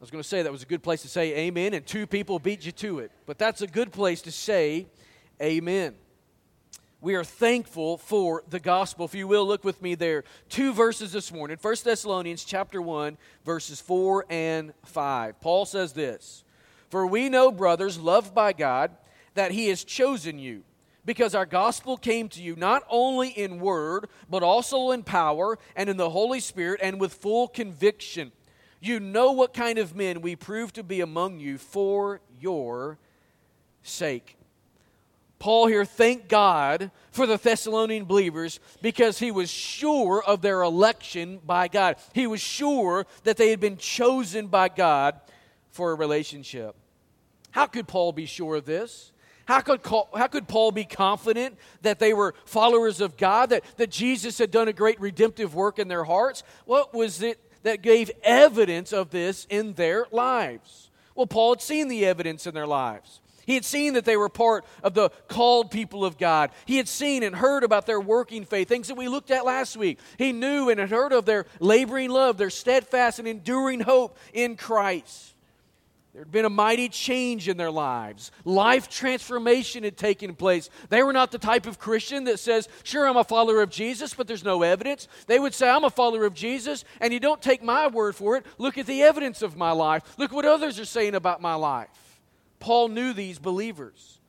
I 0.00 0.02
was 0.02 0.10
going 0.10 0.22
to 0.22 0.28
say 0.28 0.42
that 0.42 0.50
was 0.50 0.64
a 0.64 0.66
good 0.66 0.82
place 0.82 1.02
to 1.02 1.08
say 1.08 1.46
amen, 1.46 1.74
and 1.74 1.86
two 1.86 2.06
people 2.06 2.38
beat 2.38 2.66
you 2.66 2.72
to 2.72 2.98
it. 2.98 3.12
But 3.24 3.38
that's 3.38 3.62
a 3.62 3.68
good 3.68 3.92
place 3.92 4.20
to 4.22 4.32
say 4.32 4.86
amen. 5.40 5.94
We 7.02 7.16
are 7.16 7.24
thankful 7.24 7.98
for 7.98 8.44
the 8.48 8.60
gospel. 8.60 9.06
If 9.06 9.14
you 9.16 9.26
will, 9.26 9.44
look 9.44 9.64
with 9.64 9.82
me 9.82 9.96
there. 9.96 10.22
Two 10.48 10.72
verses 10.72 11.10
this 11.10 11.32
morning. 11.32 11.58
1 11.60 11.74
Thessalonians 11.82 12.44
chapter 12.44 12.80
1, 12.80 13.18
verses 13.44 13.80
4 13.80 14.26
and 14.30 14.72
5. 14.84 15.40
Paul 15.40 15.66
says 15.66 15.94
this 15.94 16.44
For 16.90 17.04
we 17.04 17.28
know, 17.28 17.50
brothers, 17.50 17.98
loved 17.98 18.32
by 18.36 18.52
God, 18.52 18.92
that 19.34 19.50
he 19.50 19.66
has 19.66 19.82
chosen 19.82 20.38
you 20.38 20.62
because 21.04 21.34
our 21.34 21.44
gospel 21.44 21.96
came 21.96 22.28
to 22.28 22.40
you 22.40 22.54
not 22.54 22.84
only 22.88 23.30
in 23.30 23.58
word, 23.58 24.08
but 24.30 24.44
also 24.44 24.92
in 24.92 25.02
power 25.02 25.58
and 25.74 25.90
in 25.90 25.96
the 25.96 26.10
Holy 26.10 26.38
Spirit 26.38 26.78
and 26.84 27.00
with 27.00 27.14
full 27.14 27.48
conviction. 27.48 28.30
You 28.80 29.00
know 29.00 29.32
what 29.32 29.54
kind 29.54 29.78
of 29.78 29.96
men 29.96 30.20
we 30.20 30.36
prove 30.36 30.72
to 30.74 30.84
be 30.84 31.00
among 31.00 31.40
you 31.40 31.58
for 31.58 32.20
your 32.40 32.96
sake. 33.82 34.36
Paul 35.42 35.66
here 35.66 35.84
thanked 35.84 36.28
God 36.28 36.92
for 37.10 37.26
the 37.26 37.36
Thessalonian 37.36 38.04
believers 38.04 38.60
because 38.80 39.18
he 39.18 39.32
was 39.32 39.50
sure 39.50 40.22
of 40.24 40.40
their 40.40 40.62
election 40.62 41.40
by 41.44 41.66
God. 41.66 41.96
He 42.12 42.28
was 42.28 42.40
sure 42.40 43.06
that 43.24 43.36
they 43.36 43.50
had 43.50 43.58
been 43.58 43.76
chosen 43.76 44.46
by 44.46 44.68
God 44.68 45.20
for 45.72 45.90
a 45.90 45.96
relationship. 45.96 46.76
How 47.50 47.66
could 47.66 47.88
Paul 47.88 48.12
be 48.12 48.26
sure 48.26 48.54
of 48.54 48.66
this? 48.66 49.10
How 49.46 49.60
could, 49.62 49.80
how 49.84 50.28
could 50.28 50.46
Paul 50.46 50.70
be 50.70 50.84
confident 50.84 51.58
that 51.80 51.98
they 51.98 52.14
were 52.14 52.36
followers 52.44 53.00
of 53.00 53.16
God, 53.16 53.50
that, 53.50 53.64
that 53.78 53.90
Jesus 53.90 54.38
had 54.38 54.52
done 54.52 54.68
a 54.68 54.72
great 54.72 55.00
redemptive 55.00 55.56
work 55.56 55.80
in 55.80 55.88
their 55.88 56.04
hearts? 56.04 56.44
What 56.66 56.94
was 56.94 57.20
it 57.20 57.40
that 57.64 57.82
gave 57.82 58.12
evidence 58.22 58.92
of 58.92 59.10
this 59.10 59.46
in 59.48 59.72
their 59.74 60.06
lives. 60.12 60.90
Well, 61.14 61.26
Paul 61.26 61.54
had 61.54 61.62
seen 61.62 61.88
the 61.88 62.06
evidence 62.06 62.46
in 62.46 62.54
their 62.54 62.66
lives. 62.66 63.21
He 63.52 63.56
had 63.56 63.66
seen 63.66 63.92
that 63.92 64.06
they 64.06 64.16
were 64.16 64.30
part 64.30 64.64
of 64.82 64.94
the 64.94 65.10
called 65.28 65.70
people 65.70 66.06
of 66.06 66.16
God. 66.16 66.52
He 66.64 66.78
had 66.78 66.88
seen 66.88 67.22
and 67.22 67.36
heard 67.36 67.64
about 67.64 67.84
their 67.84 68.00
working 68.00 68.46
faith, 68.46 68.66
things 68.66 68.88
that 68.88 68.96
we 68.96 69.08
looked 69.08 69.30
at 69.30 69.44
last 69.44 69.76
week. 69.76 69.98
He 70.16 70.32
knew 70.32 70.70
and 70.70 70.80
had 70.80 70.88
heard 70.88 71.12
of 71.12 71.26
their 71.26 71.44
laboring 71.60 72.08
love, 72.08 72.38
their 72.38 72.48
steadfast 72.48 73.18
and 73.18 73.28
enduring 73.28 73.80
hope 73.80 74.16
in 74.32 74.56
Christ. 74.56 75.34
There 76.14 76.22
had 76.22 76.32
been 76.32 76.46
a 76.46 76.50
mighty 76.50 76.88
change 76.88 77.46
in 77.46 77.58
their 77.58 77.70
lives. 77.70 78.32
Life 78.46 78.88
transformation 78.88 79.84
had 79.84 79.98
taken 79.98 80.34
place. 80.34 80.70
They 80.88 81.02
were 81.02 81.12
not 81.12 81.30
the 81.30 81.36
type 81.36 81.66
of 81.66 81.78
Christian 81.78 82.24
that 82.24 82.40
says, 82.40 82.70
Sure, 82.84 83.06
I'm 83.06 83.18
a 83.18 83.24
follower 83.24 83.60
of 83.60 83.68
Jesus, 83.68 84.14
but 84.14 84.26
there's 84.26 84.44
no 84.44 84.62
evidence. 84.62 85.08
They 85.26 85.38
would 85.38 85.52
say, 85.52 85.68
I'm 85.68 85.84
a 85.84 85.90
follower 85.90 86.24
of 86.24 86.32
Jesus, 86.32 86.86
and 87.02 87.12
you 87.12 87.20
don't 87.20 87.42
take 87.42 87.62
my 87.62 87.86
word 87.88 88.16
for 88.16 88.38
it. 88.38 88.46
Look 88.56 88.78
at 88.78 88.86
the 88.86 89.02
evidence 89.02 89.42
of 89.42 89.58
my 89.58 89.72
life. 89.72 90.14
Look 90.16 90.32
what 90.32 90.46
others 90.46 90.80
are 90.80 90.86
saying 90.86 91.14
about 91.14 91.42
my 91.42 91.54
life. 91.54 92.11
Paul 92.62 92.88
knew 92.88 93.12
these 93.12 93.40
believers. 93.40 94.20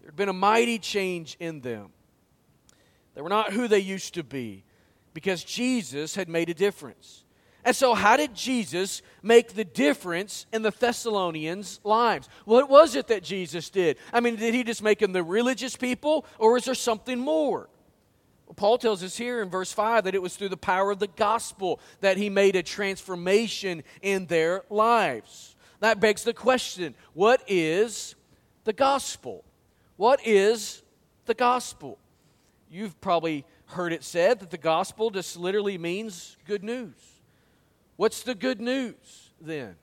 There 0.00 0.08
had 0.08 0.16
been 0.16 0.28
a 0.28 0.34
mighty 0.34 0.78
change 0.78 1.38
in 1.40 1.62
them. 1.62 1.88
They 3.14 3.22
were 3.22 3.30
not 3.30 3.54
who 3.54 3.66
they 3.66 3.78
used 3.78 4.12
to 4.14 4.22
be 4.22 4.64
because 5.14 5.42
Jesus 5.42 6.14
had 6.14 6.28
made 6.28 6.50
a 6.50 6.54
difference. 6.54 7.24
And 7.64 7.74
so, 7.74 7.94
how 7.94 8.18
did 8.18 8.34
Jesus 8.34 9.00
make 9.22 9.54
the 9.54 9.64
difference 9.64 10.44
in 10.52 10.60
the 10.60 10.70
Thessalonians' 10.70 11.80
lives? 11.82 12.28
What 12.44 12.68
was 12.68 12.94
it 12.94 13.06
that 13.06 13.22
Jesus 13.22 13.70
did? 13.70 13.96
I 14.12 14.20
mean, 14.20 14.36
did 14.36 14.52
he 14.52 14.64
just 14.64 14.82
make 14.82 14.98
them 14.98 15.12
the 15.12 15.22
religious 15.22 15.74
people, 15.74 16.26
or 16.38 16.58
is 16.58 16.66
there 16.66 16.74
something 16.74 17.18
more? 17.18 17.70
Well, 18.44 18.54
Paul 18.54 18.76
tells 18.76 19.02
us 19.02 19.16
here 19.16 19.40
in 19.40 19.48
verse 19.48 19.72
5 19.72 20.04
that 20.04 20.14
it 20.14 20.20
was 20.20 20.36
through 20.36 20.50
the 20.50 20.58
power 20.58 20.90
of 20.90 20.98
the 20.98 21.06
gospel 21.06 21.80
that 22.00 22.18
he 22.18 22.28
made 22.28 22.54
a 22.54 22.62
transformation 22.62 23.82
in 24.02 24.26
their 24.26 24.64
lives. 24.68 25.51
That 25.82 25.98
begs 25.98 26.22
the 26.22 26.32
question 26.32 26.94
what 27.12 27.42
is 27.48 28.14
the 28.62 28.72
gospel? 28.72 29.42
What 29.96 30.24
is 30.24 30.80
the 31.26 31.34
gospel? 31.34 31.98
You've 32.70 32.98
probably 33.00 33.44
heard 33.66 33.92
it 33.92 34.04
said 34.04 34.38
that 34.40 34.50
the 34.50 34.58
gospel 34.58 35.10
just 35.10 35.36
literally 35.36 35.78
means 35.78 36.36
good 36.46 36.62
news. 36.62 36.94
What's 37.96 38.22
the 38.22 38.36
good 38.36 38.60
news 38.60 39.32
then? 39.40 39.74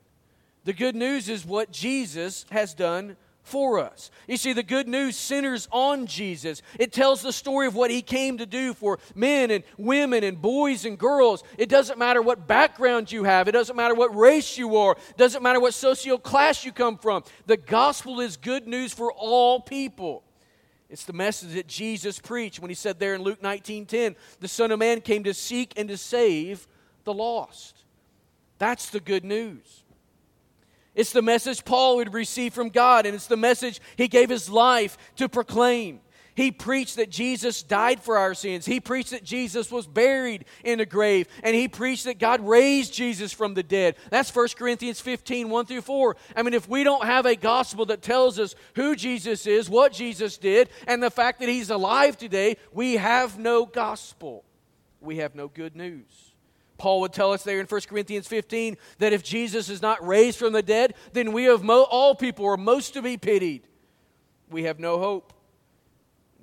The 0.64 0.72
good 0.72 0.96
news 0.96 1.28
is 1.28 1.46
what 1.46 1.70
Jesus 1.70 2.46
has 2.50 2.74
done 2.74 3.18
for 3.50 3.80
us. 3.80 4.12
You 4.28 4.38
see, 4.38 4.54
the 4.54 4.64
good 4.64 4.88
news 4.88 5.16
centers 5.16 5.68
on 5.72 6.06
Jesus. 6.06 6.62
It 6.80 6.94
tells 6.94 7.22
the 7.22 7.34
story 7.34 7.68
of 7.68 7.76
what 7.76 7.92
he 7.92 8.02
came 8.02 8.38
to 8.38 8.46
do 8.46 8.74
for 8.74 9.00
men 9.16 9.52
and 9.52 9.64
women 9.78 10.24
and 10.24 10.42
boys 10.42 10.86
and 10.86 10.98
girls. 10.98 11.44
It 11.58 11.68
doesn't 11.68 12.00
matter 12.00 12.22
what 12.22 12.48
background 12.48 13.12
you 13.12 13.24
have, 13.24 13.48
it 13.48 13.54
doesn't 13.54 13.76
matter 13.76 13.96
what 13.96 14.16
race 14.16 14.58
you 14.58 14.78
are, 14.78 14.94
it 15.10 15.18
doesn't 15.18 15.44
matter 15.44 15.60
what 15.60 15.74
social 15.74 16.18
class 16.18 16.64
you 16.64 16.72
come 16.72 16.98
from. 16.98 17.24
The 17.48 17.58
gospel 17.58 18.20
is 18.20 18.38
good 18.38 18.68
news 18.68 18.94
for 18.94 19.12
all 19.12 19.60
people. 19.60 20.24
It's 20.90 21.06
the 21.06 21.14
message 21.14 21.54
that 21.54 21.68
Jesus 21.68 22.20
preached 22.20 22.60
when 22.60 22.70
he 22.70 22.76
said 22.76 23.00
there 23.00 23.14
in 23.14 23.22
Luke 23.22 23.42
19:10, 23.42 24.16
the 24.40 24.48
Son 24.48 24.72
of 24.72 24.80
Man 24.80 25.02
came 25.02 25.24
to 25.24 25.34
seek 25.34 25.74
and 25.78 25.90
to 25.90 25.98
save 25.98 26.68
the 27.04 27.14
lost. 27.14 27.84
That's 28.58 28.90
the 28.90 29.00
good 29.00 29.24
news. 29.24 29.84
It's 31.00 31.14
the 31.14 31.22
message 31.22 31.64
Paul 31.64 31.96
would 31.96 32.14
receive 32.14 32.54
from 32.54 32.68
God, 32.68 33.06
and 33.06 33.16
it's 33.16 33.28
the 33.28 33.38
message 33.38 33.80
he 33.96 34.10
gave 34.10 34.30
his 34.30 34.50
life 34.50 34.98
to 35.16 35.30
proclaim. 35.30 36.02
He 36.36 36.52
preached 36.52 36.98
that 36.98 37.10
Jesus 37.10 37.64
died 37.64 38.02
for 38.02 38.18
our 38.18 38.34
sins. 38.34 38.66
He 38.66 38.82
preached 38.82 39.12
that 39.12 39.24
Jesus 39.24 39.72
was 39.72 39.88
buried 39.88 40.44
in 40.62 40.82
a 40.82 40.86
grave. 40.86 41.30
And 41.42 41.56
he 41.56 41.70
preached 41.70 42.04
that 42.04 42.20
God 42.20 42.46
raised 42.46 42.94
Jesus 42.94 43.32
from 43.32 43.54
the 43.54 43.64
dead. 43.64 43.96
That's 44.10 44.36
1 44.36 44.50
Corinthians 44.58 45.00
15, 45.00 45.50
1 45.50 45.66
through 45.68 45.82
4. 45.84 46.18
I 46.36 46.44
mean, 46.44 46.54
if 46.54 46.68
we 46.68 46.84
don't 46.84 47.06
have 47.06 47.26
a 47.26 47.38
gospel 47.38 47.86
that 47.86 48.02
tells 48.02 48.38
us 48.38 48.54
who 48.76 48.94
Jesus 48.94 49.48
is, 49.48 49.70
what 49.70 49.94
Jesus 49.94 50.38
did, 50.38 50.68
and 50.86 51.02
the 51.02 51.10
fact 51.10 51.40
that 51.40 51.48
he's 51.48 51.70
alive 51.70 52.18
today, 52.18 52.58
we 52.74 52.98
have 52.98 53.40
no 53.40 53.66
gospel. 53.66 54.44
We 55.00 55.18
have 55.18 55.34
no 55.34 55.48
good 55.48 55.78
news. 55.78 56.29
Paul 56.80 57.02
would 57.02 57.14
tell 57.14 57.32
us 57.32 57.44
there 57.44 57.60
in 57.60 57.68
1 57.68 57.82
Corinthians 57.82 58.28
15 58.28 58.78
that 58.98 59.14
if 59.14 59.24
Jesus 59.24 59.70
is 59.70 59.82
not 59.82 60.06
raised 60.06 60.40
from 60.40 60.54
the 60.54 60.64
dead, 60.64 60.96
then 61.14 61.34
we 61.34 61.48
of 61.48 61.64
mo- 61.64 61.84
all 61.84 62.16
people 62.16 62.46
are 62.46 62.58
most 62.58 62.94
to 62.94 63.02
be 63.02 63.18
pitied. 63.18 63.68
We 64.50 64.64
have 64.64 64.80
no 64.80 64.98
hope. 64.98 65.34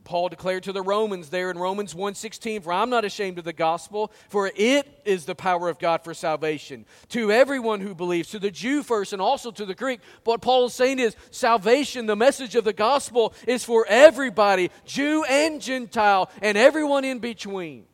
Paul 0.04 0.28
declared 0.28 0.62
to 0.62 0.72
the 0.72 0.82
Romans 0.82 1.30
there 1.30 1.50
in 1.50 1.58
Romans 1.58 1.92
1:16, 1.92 2.62
"For 2.62 2.72
I'm 2.72 2.88
not 2.88 3.04
ashamed 3.04 3.38
of 3.38 3.44
the 3.44 3.52
gospel, 3.52 4.12
for 4.28 4.52
it 4.54 4.86
is 5.04 5.24
the 5.24 5.34
power 5.34 5.68
of 5.68 5.80
God 5.80 6.04
for 6.04 6.14
salvation 6.14 6.86
to 7.08 7.32
everyone 7.32 7.80
who 7.80 7.92
believes, 7.92 8.30
to 8.30 8.38
the 8.38 8.52
Jew 8.52 8.84
first 8.84 9.12
and 9.12 9.20
also 9.20 9.50
to 9.50 9.66
the 9.66 9.74
Greek." 9.74 9.98
But 10.22 10.30
what 10.30 10.42
Paul 10.42 10.66
is 10.66 10.74
saying 10.74 11.00
is 11.00 11.16
salvation, 11.32 12.06
the 12.06 12.14
message 12.14 12.54
of 12.54 12.62
the 12.62 12.72
gospel 12.72 13.34
is 13.48 13.64
for 13.64 13.84
everybody, 13.88 14.70
Jew 14.84 15.24
and 15.24 15.60
Gentile, 15.60 16.30
and 16.40 16.56
everyone 16.56 17.04
in 17.04 17.18
between. 17.18 17.86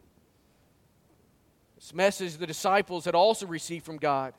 Message 1.93 2.39
the 2.39 2.47
disciples 2.47 3.05
had 3.05 3.15
also 3.15 3.47
received 3.47 3.85
from 3.85 3.99
God. 3.99 4.33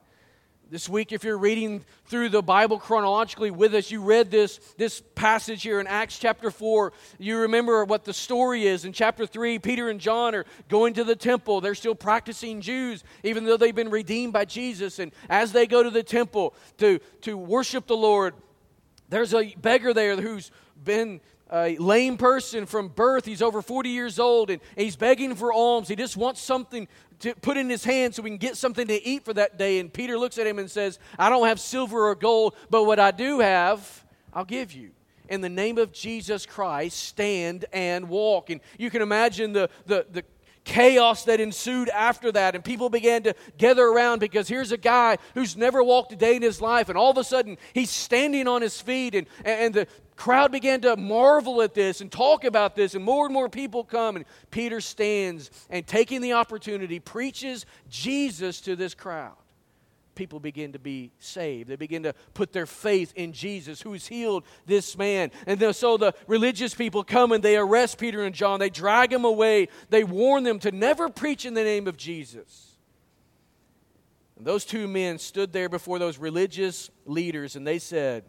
This 0.71 0.89
week, 0.89 1.11
if 1.11 1.23
you're 1.23 1.37
reading 1.37 1.85
through 2.05 2.29
the 2.29 2.41
Bible 2.41 2.79
chronologically 2.79 3.51
with 3.51 3.75
us, 3.75 3.91
you 3.91 4.01
read 4.01 4.31
this, 4.31 4.57
this 4.75 5.03
passage 5.13 5.61
here 5.61 5.79
in 5.79 5.85
Acts 5.85 6.17
chapter 6.17 6.49
4. 6.49 6.93
You 7.19 7.37
remember 7.41 7.85
what 7.85 8.05
the 8.05 8.13
story 8.13 8.65
is. 8.65 8.85
In 8.85 8.91
chapter 8.91 9.27
3, 9.27 9.59
Peter 9.59 9.89
and 9.89 9.99
John 9.99 10.33
are 10.33 10.45
going 10.69 10.95
to 10.95 11.03
the 11.03 11.15
temple. 11.15 11.61
They're 11.61 11.75
still 11.75 11.93
practicing 11.93 12.59
Jews, 12.59 13.03
even 13.23 13.43
though 13.43 13.57
they've 13.57 13.75
been 13.75 13.91
redeemed 13.91 14.33
by 14.33 14.45
Jesus. 14.45 14.97
And 14.97 15.11
as 15.29 15.51
they 15.51 15.67
go 15.67 15.83
to 15.83 15.91
the 15.91 16.01
temple 16.01 16.55
to, 16.79 16.97
to 17.21 17.37
worship 17.37 17.85
the 17.85 17.97
Lord, 17.97 18.33
there's 19.09 19.35
a 19.35 19.53
beggar 19.53 19.93
there 19.93 20.19
who's 20.19 20.49
been 20.83 21.21
a 21.53 21.77
lame 21.77 22.17
person 22.17 22.65
from 22.65 22.87
birth. 22.87 23.25
He's 23.25 23.41
over 23.41 23.61
40 23.61 23.89
years 23.89 24.17
old 24.17 24.49
and 24.49 24.59
he's 24.75 24.95
begging 24.95 25.35
for 25.35 25.53
alms. 25.53 25.87
He 25.87 25.95
just 25.95 26.17
wants 26.17 26.41
something 26.41 26.87
to 27.19 27.35
put 27.35 27.57
in 27.57 27.69
his 27.69 27.83
hand 27.83 28.15
so 28.15 28.23
we 28.23 28.31
can 28.31 28.37
get 28.37 28.57
something 28.57 28.87
to 28.87 29.07
eat 29.07 29.23
for 29.23 29.33
that 29.33 29.57
day. 29.57 29.79
And 29.79 29.93
Peter 29.93 30.17
looks 30.17 30.37
at 30.37 30.47
him 30.47 30.57
and 30.57 30.69
says, 30.69 30.99
I 31.17 31.29
don't 31.29 31.47
have 31.47 31.59
silver 31.59 32.09
or 32.09 32.15
gold, 32.15 32.55
but 32.69 32.83
what 32.83 32.99
I 32.99 33.11
do 33.11 33.39
have, 33.39 34.03
I'll 34.33 34.45
give 34.45 34.73
you. 34.73 34.91
In 35.29 35.41
the 35.41 35.49
name 35.49 35.77
of 35.77 35.93
Jesus 35.93 36.45
Christ, 36.45 36.97
stand 36.97 37.65
and 37.71 38.09
walk. 38.09 38.49
And 38.49 38.59
you 38.77 38.89
can 38.89 39.01
imagine 39.01 39.53
the, 39.53 39.69
the, 39.85 40.05
the 40.11 40.23
chaos 40.63 41.25
that 41.25 41.39
ensued 41.39 41.89
after 41.89 42.31
that. 42.31 42.55
And 42.55 42.63
people 42.63 42.89
began 42.89 43.23
to 43.23 43.35
gather 43.57 43.85
around 43.85 44.19
because 44.19 44.47
here's 44.47 44.71
a 44.71 44.77
guy 44.77 45.17
who's 45.33 45.57
never 45.57 45.83
walked 45.83 46.11
a 46.11 46.15
day 46.15 46.35
in 46.35 46.41
his 46.41 46.61
life, 46.61 46.89
and 46.89 46.97
all 46.97 47.11
of 47.11 47.17
a 47.17 47.23
sudden 47.23 47.57
he's 47.73 47.89
standing 47.89 48.47
on 48.47 48.61
his 48.61 48.79
feet, 48.79 49.15
and, 49.15 49.27
and 49.43 49.73
the 49.73 49.87
crowd 50.15 50.51
began 50.51 50.81
to 50.81 50.95
marvel 50.95 51.61
at 51.61 51.73
this 51.73 52.01
and 52.01 52.11
talk 52.11 52.43
about 52.43 52.75
this, 52.75 52.95
and 52.95 53.03
more 53.03 53.25
and 53.25 53.33
more 53.33 53.49
people 53.49 53.83
come. 53.83 54.15
And 54.15 54.25
Peter 54.51 54.79
stands 54.79 55.51
and, 55.69 55.85
taking 55.85 56.21
the 56.21 56.33
opportunity, 56.33 56.99
preaches 56.99 57.65
Jesus 57.89 58.61
to 58.61 58.75
this 58.75 58.93
crowd. 58.93 59.33
People 60.15 60.39
begin 60.39 60.73
to 60.73 60.79
be 60.79 61.11
saved. 61.19 61.69
They 61.69 61.75
begin 61.75 62.03
to 62.03 62.13
put 62.33 62.53
their 62.53 62.65
faith 62.65 63.13
in 63.15 63.33
Jesus, 63.33 63.81
who's 63.81 64.05
healed 64.05 64.43
this 64.65 64.97
man. 64.97 65.31
And 65.47 65.75
so 65.75 65.97
the 65.97 66.13
religious 66.27 66.75
people 66.75 67.03
come 67.03 67.31
and 67.31 67.43
they 67.43 67.57
arrest 67.57 67.97
Peter 67.97 68.23
and 68.23 68.35
John. 68.35 68.59
They 68.59 68.69
drag 68.69 69.09
them 69.09 69.25
away. 69.25 69.69
They 69.89 70.03
warn 70.03 70.43
them 70.43 70.59
to 70.59 70.71
never 70.71 71.09
preach 71.09 71.45
in 71.45 71.55
the 71.55 71.63
name 71.63 71.87
of 71.87 71.97
Jesus. 71.97 72.75
And 74.37 74.45
those 74.45 74.65
two 74.65 74.87
men 74.87 75.17
stood 75.17 75.51
there 75.51 75.69
before 75.69 75.99
those 75.99 76.17
religious 76.17 76.89
leaders 77.05 77.55
and 77.55 77.65
they 77.65 77.79
said, 77.79 78.23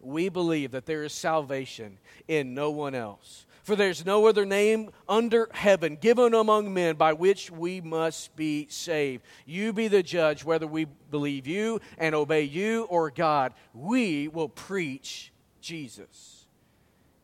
we 0.00 0.28
believe 0.30 0.70
that 0.70 0.86
there 0.86 1.04
is 1.04 1.12
salvation 1.12 1.98
in 2.26 2.54
no 2.54 2.70
one 2.70 2.94
else. 2.94 3.44
For 3.70 3.76
there's 3.76 4.04
no 4.04 4.26
other 4.26 4.44
name 4.44 4.90
under 5.08 5.48
heaven 5.52 5.94
given 5.94 6.34
among 6.34 6.74
men 6.74 6.96
by 6.96 7.12
which 7.12 7.52
we 7.52 7.80
must 7.80 8.34
be 8.34 8.66
saved. 8.68 9.22
You 9.46 9.72
be 9.72 9.86
the 9.86 10.02
judge 10.02 10.44
whether 10.44 10.66
we 10.66 10.86
believe 10.86 11.46
you 11.46 11.80
and 11.96 12.12
obey 12.12 12.42
you 12.42 12.88
or 12.90 13.12
God. 13.12 13.54
We 13.72 14.26
will 14.26 14.48
preach 14.48 15.30
Jesus. 15.60 16.46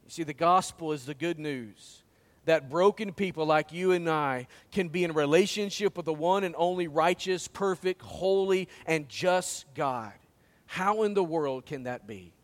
You 0.05 0.11
see, 0.13 0.23
the 0.23 0.35
gospel 0.35 0.93
is 0.93 1.05
the 1.05 1.15
good 1.15 1.41
news 1.41 2.05
that 2.45 2.71
broken 2.71 3.13
people 3.13 3.45
like 3.45 3.73
you 3.73 3.91
and 3.91 4.09
I 4.09 4.47
can 4.71 4.87
be 4.87 5.03
in 5.03 5.15
relationship 5.15 5.97
with 5.97 6.07
the 6.07 6.15
one 6.15 6.45
and 6.45 6.55
only 6.57 6.87
righteous, 6.87 7.49
perfect, 7.49 8.03
holy, 8.03 8.69
and 8.87 9.09
just 9.09 9.65
God. 9.75 10.13
How 10.67 11.03
in 11.03 11.15
the 11.15 11.25
world 11.25 11.67
can 11.67 11.83
that 11.83 12.07
be? 12.07 12.36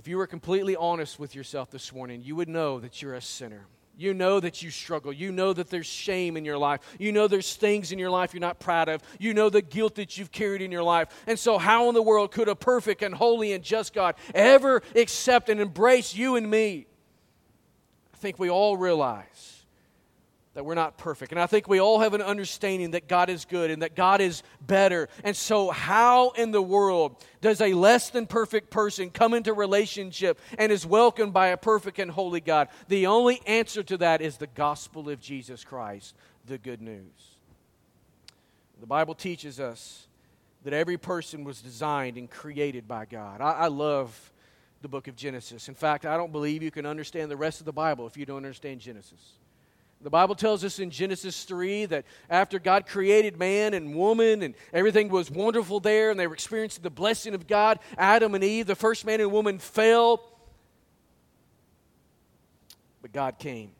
If 0.00 0.08
you 0.08 0.16
were 0.16 0.26
completely 0.26 0.76
honest 0.76 1.18
with 1.18 1.34
yourself 1.34 1.70
this 1.70 1.92
morning, 1.92 2.22
you 2.24 2.34
would 2.34 2.48
know 2.48 2.80
that 2.80 3.02
you're 3.02 3.16
a 3.16 3.20
sinner. 3.20 3.66
You 3.98 4.14
know 4.14 4.40
that 4.40 4.62
you 4.62 4.70
struggle. 4.70 5.12
You 5.12 5.30
know 5.30 5.52
that 5.52 5.68
there's 5.68 5.84
shame 5.84 6.38
in 6.38 6.46
your 6.46 6.56
life. 6.56 6.80
You 6.98 7.12
know 7.12 7.28
there's 7.28 7.54
things 7.54 7.92
in 7.92 7.98
your 7.98 8.08
life 8.08 8.32
you're 8.32 8.40
not 8.40 8.60
proud 8.60 8.88
of. 8.88 9.02
You 9.18 9.34
know 9.34 9.50
the 9.50 9.60
guilt 9.60 9.96
that 9.96 10.16
you've 10.16 10.32
carried 10.32 10.62
in 10.62 10.72
your 10.72 10.82
life. 10.82 11.08
And 11.26 11.38
so, 11.38 11.58
how 11.58 11.90
in 11.90 11.94
the 11.94 12.00
world 12.00 12.32
could 12.32 12.48
a 12.48 12.54
perfect 12.54 13.02
and 13.02 13.14
holy 13.14 13.52
and 13.52 13.62
just 13.62 13.92
God 13.92 14.14
ever 14.34 14.80
accept 14.96 15.50
and 15.50 15.60
embrace 15.60 16.14
you 16.14 16.36
and 16.36 16.50
me? 16.50 16.86
I 18.14 18.16
think 18.16 18.38
we 18.38 18.48
all 18.48 18.78
realize 18.78 19.59
that 20.60 20.64
we're 20.64 20.74
not 20.74 20.98
perfect. 20.98 21.32
And 21.32 21.40
I 21.40 21.46
think 21.46 21.68
we 21.68 21.80
all 21.80 22.00
have 22.00 22.12
an 22.12 22.20
understanding 22.20 22.90
that 22.90 23.08
God 23.08 23.30
is 23.30 23.46
good 23.46 23.70
and 23.70 23.80
that 23.80 23.96
God 23.96 24.20
is 24.20 24.42
better. 24.60 25.08
And 25.24 25.34
so, 25.34 25.70
how 25.70 26.32
in 26.32 26.50
the 26.50 26.60
world 26.60 27.16
does 27.40 27.62
a 27.62 27.72
less 27.72 28.10
than 28.10 28.26
perfect 28.26 28.68
person 28.68 29.08
come 29.08 29.32
into 29.32 29.54
relationship 29.54 30.38
and 30.58 30.70
is 30.70 30.84
welcomed 30.84 31.32
by 31.32 31.46
a 31.46 31.56
perfect 31.56 31.98
and 31.98 32.10
holy 32.10 32.42
God? 32.42 32.68
The 32.88 33.06
only 33.06 33.40
answer 33.46 33.82
to 33.84 33.96
that 33.96 34.20
is 34.20 34.36
the 34.36 34.48
gospel 34.48 35.08
of 35.08 35.18
Jesus 35.18 35.64
Christ, 35.64 36.14
the 36.44 36.58
good 36.58 36.82
news. 36.82 37.38
The 38.80 38.86
Bible 38.86 39.14
teaches 39.14 39.60
us 39.60 40.08
that 40.64 40.74
every 40.74 40.98
person 40.98 41.42
was 41.42 41.62
designed 41.62 42.18
and 42.18 42.30
created 42.30 42.86
by 42.86 43.06
God. 43.06 43.40
I, 43.40 43.52
I 43.52 43.66
love 43.68 44.30
the 44.82 44.88
book 44.88 45.08
of 45.08 45.16
Genesis. 45.16 45.68
In 45.68 45.74
fact, 45.74 46.04
I 46.04 46.18
don't 46.18 46.32
believe 46.32 46.62
you 46.62 46.70
can 46.70 46.84
understand 46.84 47.30
the 47.30 47.36
rest 47.38 47.60
of 47.60 47.64
the 47.64 47.72
Bible 47.72 48.06
if 48.06 48.18
you 48.18 48.26
don't 48.26 48.36
understand 48.36 48.80
Genesis. 48.80 49.38
The 50.02 50.10
Bible 50.10 50.34
tells 50.34 50.64
us 50.64 50.78
in 50.78 50.90
Genesis 50.90 51.44
3 51.44 51.84
that 51.86 52.06
after 52.30 52.58
God 52.58 52.86
created 52.86 53.38
man 53.38 53.74
and 53.74 53.94
woman 53.94 54.42
and 54.42 54.54
everything 54.72 55.10
was 55.10 55.30
wonderful 55.30 55.78
there 55.78 56.10
and 56.10 56.18
they 56.18 56.26
were 56.26 56.32
experiencing 56.32 56.82
the 56.82 56.90
blessing 56.90 57.34
of 57.34 57.46
God, 57.46 57.78
Adam 57.98 58.34
and 58.34 58.42
Eve, 58.42 58.66
the 58.66 58.74
first 58.74 59.04
man 59.04 59.20
and 59.20 59.30
woman, 59.30 59.58
fell. 59.58 60.22
But 63.02 63.12
God 63.12 63.38
came. 63.38 63.72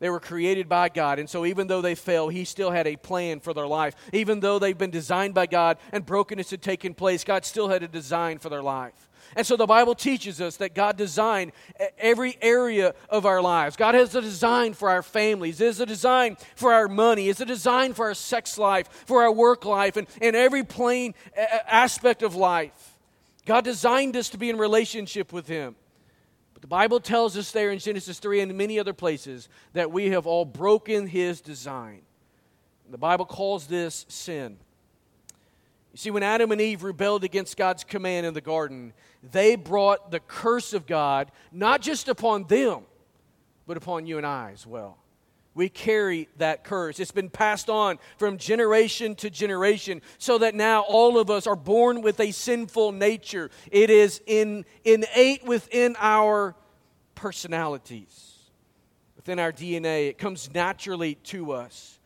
They 0.00 0.10
were 0.10 0.20
created 0.20 0.68
by 0.68 0.88
God. 0.88 1.18
And 1.18 1.28
so, 1.28 1.44
even 1.44 1.66
though 1.66 1.82
they 1.82 1.96
fell, 1.96 2.28
He 2.28 2.44
still 2.44 2.70
had 2.70 2.86
a 2.86 2.94
plan 2.94 3.40
for 3.40 3.52
their 3.52 3.66
life. 3.66 3.94
Even 4.12 4.38
though 4.38 4.60
they've 4.60 4.78
been 4.78 4.92
designed 4.92 5.34
by 5.34 5.46
God 5.46 5.78
and 5.92 6.06
brokenness 6.06 6.50
had 6.50 6.62
taken 6.62 6.94
place, 6.94 7.24
God 7.24 7.44
still 7.44 7.68
had 7.68 7.82
a 7.82 7.88
design 7.88 8.38
for 8.38 8.48
their 8.48 8.62
life. 8.62 9.07
And 9.36 9.46
so 9.46 9.56
the 9.56 9.66
Bible 9.66 9.94
teaches 9.94 10.40
us 10.40 10.56
that 10.56 10.74
God 10.74 10.96
designed 10.96 11.52
every 11.98 12.38
area 12.40 12.94
of 13.08 13.26
our 13.26 13.42
lives. 13.42 13.76
God 13.76 13.94
has 13.94 14.14
a 14.14 14.20
design 14.20 14.74
for 14.74 14.90
our 14.90 15.02
families, 15.02 15.58
has 15.58 15.80
a 15.80 15.86
design 15.86 16.36
for 16.56 16.72
our 16.72 16.88
money, 16.88 17.28
has 17.28 17.40
a 17.40 17.44
design 17.46 17.92
for 17.92 18.06
our 18.06 18.14
sex 18.14 18.58
life, 18.58 18.88
for 19.06 19.22
our 19.22 19.32
work 19.32 19.64
life, 19.64 19.96
and, 19.96 20.06
and 20.20 20.34
every 20.34 20.64
plain 20.64 21.14
aspect 21.66 22.22
of 22.22 22.34
life. 22.34 22.96
God 23.44 23.64
designed 23.64 24.16
us 24.16 24.28
to 24.30 24.38
be 24.38 24.50
in 24.50 24.58
relationship 24.58 25.32
with 25.32 25.46
Him. 25.46 25.74
But 26.54 26.62
the 26.62 26.68
Bible 26.68 27.00
tells 27.00 27.36
us 27.36 27.50
there 27.52 27.70
in 27.70 27.78
Genesis 27.78 28.18
3 28.18 28.40
and 28.40 28.54
many 28.54 28.78
other 28.78 28.92
places 28.92 29.48
that 29.74 29.92
we 29.92 30.10
have 30.10 30.26
all 30.26 30.44
broken 30.44 31.06
His 31.06 31.40
design. 31.40 32.02
The 32.90 32.98
Bible 32.98 33.26
calls 33.26 33.66
this 33.66 34.06
sin. 34.08 34.58
You 35.92 35.98
see, 35.98 36.10
when 36.10 36.22
Adam 36.22 36.52
and 36.52 36.60
Eve 36.60 36.82
rebelled 36.82 37.24
against 37.24 37.56
God's 37.56 37.84
command 37.84 38.26
in 38.26 38.34
the 38.34 38.40
garden, 38.40 38.92
they 39.22 39.56
brought 39.56 40.10
the 40.10 40.20
curse 40.20 40.72
of 40.72 40.86
God 40.86 41.30
not 41.52 41.80
just 41.80 42.08
upon 42.08 42.44
them, 42.44 42.82
but 43.66 43.76
upon 43.76 44.06
you 44.06 44.16
and 44.16 44.26
I 44.26 44.52
as 44.52 44.66
well. 44.66 44.98
We 45.54 45.68
carry 45.68 46.28
that 46.36 46.62
curse. 46.62 47.00
It's 47.00 47.10
been 47.10 47.30
passed 47.30 47.68
on 47.68 47.98
from 48.16 48.38
generation 48.38 49.16
to 49.16 49.28
generation 49.28 50.02
so 50.18 50.38
that 50.38 50.54
now 50.54 50.82
all 50.82 51.18
of 51.18 51.30
us 51.30 51.48
are 51.48 51.56
born 51.56 52.00
with 52.00 52.20
a 52.20 52.30
sinful 52.30 52.92
nature. 52.92 53.50
It 53.72 53.90
is 53.90 54.22
in, 54.26 54.64
innate 54.84 55.44
within 55.44 55.96
our 55.98 56.54
personalities, 57.16 58.36
within 59.16 59.40
our 59.40 59.50
DNA. 59.50 60.10
It 60.10 60.18
comes 60.18 60.48
naturally 60.54 61.16
to 61.24 61.50
us. 61.50 61.98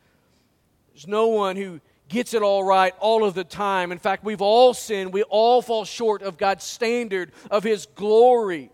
There's 0.95 1.07
no 1.07 1.29
one 1.29 1.57
who 1.57 1.83
gets 2.13 2.35
it 2.35 2.43
all 2.43 2.63
right 2.63 2.95
all 3.01 3.25
of 3.25 3.35
the 3.35 3.43
time. 3.43 3.91
In 3.91 3.99
fact, 3.99 4.23
we've 4.23 4.43
all 4.43 4.75
sinned. 4.75 5.13
We 5.13 5.25
all 5.25 5.63
fall 5.63 5.85
short 5.85 6.23
of 6.23 6.37
God's 6.37 6.63
standard, 6.63 7.33
of 7.51 7.65
His 7.65 7.87
glory, 7.87 8.71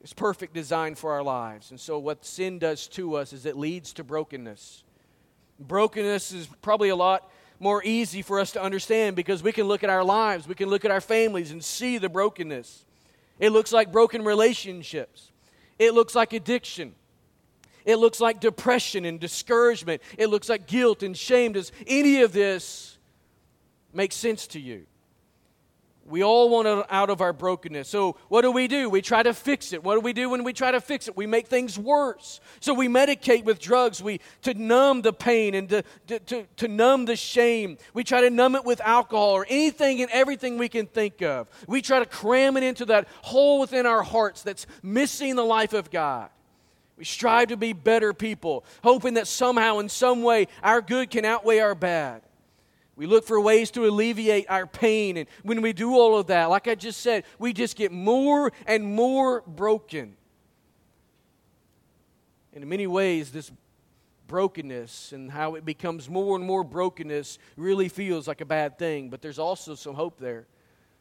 His 0.00 0.12
perfect 0.12 0.54
design 0.54 0.96
for 0.96 1.12
our 1.12 1.22
lives. 1.22 1.70
And 1.70 1.78
so, 1.78 1.98
what 1.98 2.24
sin 2.24 2.58
does 2.58 2.88
to 2.88 3.14
us 3.16 3.32
is 3.32 3.46
it 3.46 3.56
leads 3.56 3.92
to 3.94 4.04
brokenness. 4.04 4.82
Brokenness 5.60 6.32
is 6.32 6.48
probably 6.62 6.88
a 6.88 6.96
lot 6.96 7.30
more 7.60 7.82
easy 7.84 8.22
for 8.22 8.40
us 8.40 8.52
to 8.52 8.62
understand 8.62 9.16
because 9.16 9.42
we 9.42 9.52
can 9.52 9.66
look 9.66 9.84
at 9.84 9.90
our 9.90 10.04
lives, 10.04 10.48
we 10.48 10.54
can 10.54 10.68
look 10.68 10.84
at 10.84 10.90
our 10.90 11.00
families 11.00 11.50
and 11.50 11.62
see 11.62 11.98
the 11.98 12.08
brokenness. 12.08 12.84
It 13.38 13.50
looks 13.50 13.72
like 13.72 13.92
broken 13.92 14.24
relationships, 14.24 15.30
it 15.78 15.94
looks 15.94 16.14
like 16.14 16.32
addiction. 16.32 16.94
It 17.84 17.96
looks 17.96 18.20
like 18.20 18.40
depression 18.40 19.04
and 19.04 19.18
discouragement. 19.18 20.02
It 20.16 20.28
looks 20.28 20.48
like 20.48 20.66
guilt 20.66 21.02
and 21.02 21.16
shame. 21.16 21.52
Does 21.52 21.72
any 21.86 22.22
of 22.22 22.32
this 22.32 22.98
make 23.92 24.12
sense 24.12 24.46
to 24.48 24.60
you? 24.60 24.86
We 26.08 26.22
all 26.24 26.48
want 26.48 26.86
out 26.88 27.10
of 27.10 27.20
our 27.20 27.32
brokenness. 27.32 27.88
So, 27.88 28.16
what 28.28 28.42
do 28.42 28.50
we 28.50 28.66
do? 28.66 28.88
We 28.88 29.02
try 29.02 29.22
to 29.22 29.34
fix 29.34 29.72
it. 29.72 29.84
What 29.84 29.94
do 29.94 30.00
we 30.00 30.12
do 30.14 30.30
when 30.30 30.42
we 30.42 30.52
try 30.52 30.70
to 30.70 30.80
fix 30.80 31.06
it? 31.06 31.16
We 31.16 31.26
make 31.26 31.48
things 31.48 31.78
worse. 31.78 32.40
So, 32.60 32.72
we 32.72 32.88
medicate 32.88 33.44
with 33.44 33.58
drugs 33.58 34.02
we, 34.02 34.20
to 34.42 34.54
numb 34.54 35.02
the 35.02 35.12
pain 35.12 35.54
and 35.54 35.68
to, 35.68 35.84
to, 36.06 36.18
to, 36.20 36.46
to 36.56 36.68
numb 36.68 37.04
the 37.04 37.16
shame. 37.16 37.76
We 37.92 38.04
try 38.04 38.22
to 38.22 38.30
numb 38.30 38.54
it 38.54 38.64
with 38.64 38.80
alcohol 38.80 39.32
or 39.32 39.46
anything 39.48 40.00
and 40.00 40.10
everything 40.10 40.56
we 40.56 40.68
can 40.68 40.86
think 40.86 41.20
of. 41.22 41.48
We 41.66 41.82
try 41.82 41.98
to 41.98 42.06
cram 42.06 42.56
it 42.56 42.62
into 42.62 42.86
that 42.86 43.06
hole 43.22 43.60
within 43.60 43.84
our 43.84 44.02
hearts 44.02 44.42
that's 44.42 44.66
missing 44.82 45.36
the 45.36 45.44
life 45.44 45.74
of 45.74 45.90
God. 45.90 46.30
We 46.98 47.04
strive 47.04 47.48
to 47.48 47.56
be 47.56 47.72
better 47.72 48.12
people, 48.12 48.64
hoping 48.82 49.14
that 49.14 49.28
somehow, 49.28 49.78
in 49.78 49.88
some 49.88 50.24
way, 50.24 50.48
our 50.64 50.82
good 50.82 51.10
can 51.10 51.24
outweigh 51.24 51.60
our 51.60 51.76
bad. 51.76 52.22
We 52.96 53.06
look 53.06 53.24
for 53.24 53.40
ways 53.40 53.70
to 53.72 53.86
alleviate 53.86 54.50
our 54.50 54.66
pain. 54.66 55.16
And 55.16 55.28
when 55.44 55.62
we 55.62 55.72
do 55.72 55.94
all 55.94 56.18
of 56.18 56.26
that, 56.26 56.46
like 56.46 56.66
I 56.66 56.74
just 56.74 56.98
said, 56.98 57.22
we 57.38 57.52
just 57.52 57.76
get 57.76 57.92
more 57.92 58.52
and 58.66 58.84
more 58.84 59.42
broken. 59.42 60.16
And 62.52 62.64
in 62.64 62.68
many 62.68 62.88
ways, 62.88 63.30
this 63.30 63.52
brokenness 64.26 65.12
and 65.12 65.30
how 65.30 65.54
it 65.54 65.64
becomes 65.64 66.08
more 66.08 66.34
and 66.34 66.44
more 66.44 66.64
brokenness 66.64 67.38
really 67.56 67.88
feels 67.88 68.26
like 68.26 68.40
a 68.40 68.44
bad 68.44 68.76
thing, 68.76 69.08
but 69.08 69.22
there's 69.22 69.38
also 69.38 69.76
some 69.76 69.94
hope 69.94 70.18
there. 70.18 70.48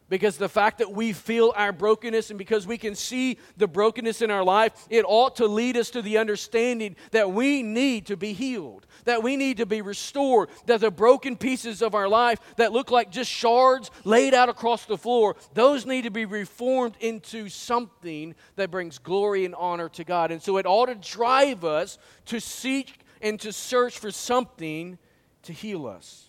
Because 0.09 0.37
the 0.37 0.47
fact 0.47 0.77
that 0.77 0.91
we 0.91 1.11
feel 1.11 1.53
our 1.55 1.73
brokenness 1.73 2.29
and 2.29 2.39
because 2.39 2.65
we 2.65 2.77
can 2.77 2.95
see 2.95 3.37
the 3.57 3.67
brokenness 3.67 4.21
in 4.21 4.31
our 4.31 4.43
life, 4.43 4.71
it 4.89 5.03
ought 5.05 5.35
to 5.37 5.47
lead 5.47 5.75
us 5.75 5.89
to 5.91 6.01
the 6.01 6.17
understanding 6.17 6.95
that 7.11 7.31
we 7.31 7.61
need 7.61 8.05
to 8.05 8.15
be 8.15 8.31
healed, 8.31 8.87
that 9.03 9.21
we 9.21 9.35
need 9.35 9.57
to 9.57 9.65
be 9.65 9.81
restored, 9.81 10.49
that 10.65 10.79
the 10.79 10.91
broken 10.91 11.35
pieces 11.35 11.81
of 11.81 11.93
our 11.93 12.07
life 12.07 12.39
that 12.55 12.71
look 12.71 12.89
like 12.89 13.11
just 13.11 13.29
shards 13.29 13.91
laid 14.05 14.33
out 14.33 14.47
across 14.47 14.85
the 14.85 14.97
floor, 14.97 15.35
those 15.53 15.85
need 15.85 16.03
to 16.03 16.11
be 16.11 16.25
reformed 16.25 16.95
into 17.01 17.49
something 17.49 18.33
that 18.55 18.71
brings 18.71 18.99
glory 18.99 19.43
and 19.43 19.55
honor 19.55 19.89
to 19.89 20.05
God. 20.05 20.31
And 20.31 20.41
so 20.41 20.55
it 20.57 20.65
ought 20.65 20.85
to 20.85 20.95
drive 20.95 21.65
us 21.65 21.97
to 22.27 22.39
seek 22.39 23.01
and 23.21 23.37
to 23.41 23.51
search 23.51 23.99
for 23.99 24.11
something 24.11 24.97
to 25.43 25.51
heal 25.51 25.85
us 25.85 26.26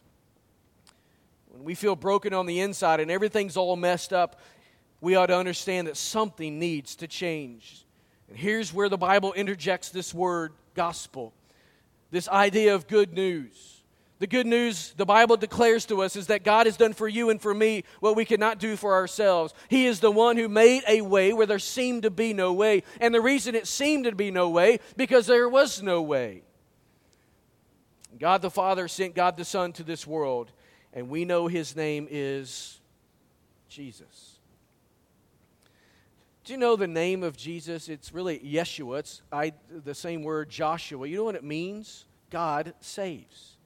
when 1.59 1.65
we 1.65 1.75
feel 1.75 1.97
broken 1.97 2.33
on 2.33 2.47
the 2.47 2.61
inside 2.61 3.01
and 3.01 3.11
everything's 3.11 3.57
all 3.57 3.75
messed 3.75 4.13
up, 4.13 4.39
we 5.01 5.17
ought 5.17 5.27
to 5.27 5.37
understand 5.37 5.89
that 5.89 5.97
something 5.97 6.61
needs 6.61 6.95
to 6.97 7.09
change. 7.09 7.85
And 8.29 8.39
here's 8.39 8.73
where 8.73 8.89
the 8.89 8.97
Bible 8.97 9.33
interjects 9.33 9.89
this 9.89 10.15
word 10.15 10.53
gospel, 10.75 11.33
this 12.13 12.29
idea 12.29 12.77
of 12.77 12.87
good 12.87 13.13
news. 13.13 13.83
The 14.21 14.29
good 14.29 14.47
news 14.47 14.95
the 14.97 15.05
Bible 15.05 15.37
declares 15.37 15.85
to 15.87 16.01
us 16.03 16.15
is 16.15 16.29
that 16.29 16.45
God 16.45 16.67
has 16.67 16.77
done 16.77 16.93
for 16.93 17.09
you 17.09 17.29
and 17.29 17.43
for 17.43 17.53
me 17.53 17.83
what 17.99 18.15
we 18.15 18.25
could 18.25 18.41
not 18.41 18.61
do 18.61 18.77
for 18.77 18.95
ourselves. 18.95 19.53
He 19.69 19.87
is 19.87 19.99
the 19.99 20.13
one 20.13 20.37
who 20.37 20.49
made 20.49 20.85
a 20.87 21.01
way 21.01 21.33
where 21.33 21.47
there 21.47 21.59
seemed 21.59 22.05
to 22.05 22.11
be 22.11 22.33
no 22.33 22.53
way. 22.53 22.85
And 23.01 23.13
the 23.13 23.21
reason 23.21 23.57
it 23.57 23.67
seemed 23.67 24.05
to 24.05 24.15
be 24.15 24.31
no 24.31 24.49
way, 24.49 24.79
because 24.97 25.27
there 25.27 25.49
was 25.49 25.83
no 25.83 26.03
way. 26.03 26.43
God 28.17 28.43
the 28.43 28.51
Father 28.51 28.87
sent 28.87 29.17
God 29.17 29.37
the 29.37 29.45
Son 29.45 29.73
to 29.73 29.83
this 29.83 30.07
world 30.07 30.53
and 30.93 31.09
we 31.09 31.25
know 31.25 31.47
his 31.47 31.77
name 31.77 32.09
is 32.11 32.81
Jesus. 33.69 34.39
Do 36.45 36.55
you 36.55 36.59
know 36.59 36.77
the 36.77 36.87
name 36.87 37.23
of 37.23 37.37
Jesus? 37.37 37.91
It's 37.91 38.15
really 38.15 38.39
Yeshua. 38.39 39.01
It's 39.01 39.21
I, 39.31 39.53
the 39.85 39.95
same 39.95 40.23
word, 40.23 40.49
Joshua. 40.49 41.07
You 41.07 41.19
know 41.19 41.25
what 41.25 41.35
it 41.35 41.45
means? 41.45 42.07
God 42.31 42.73
saves. 42.81 43.58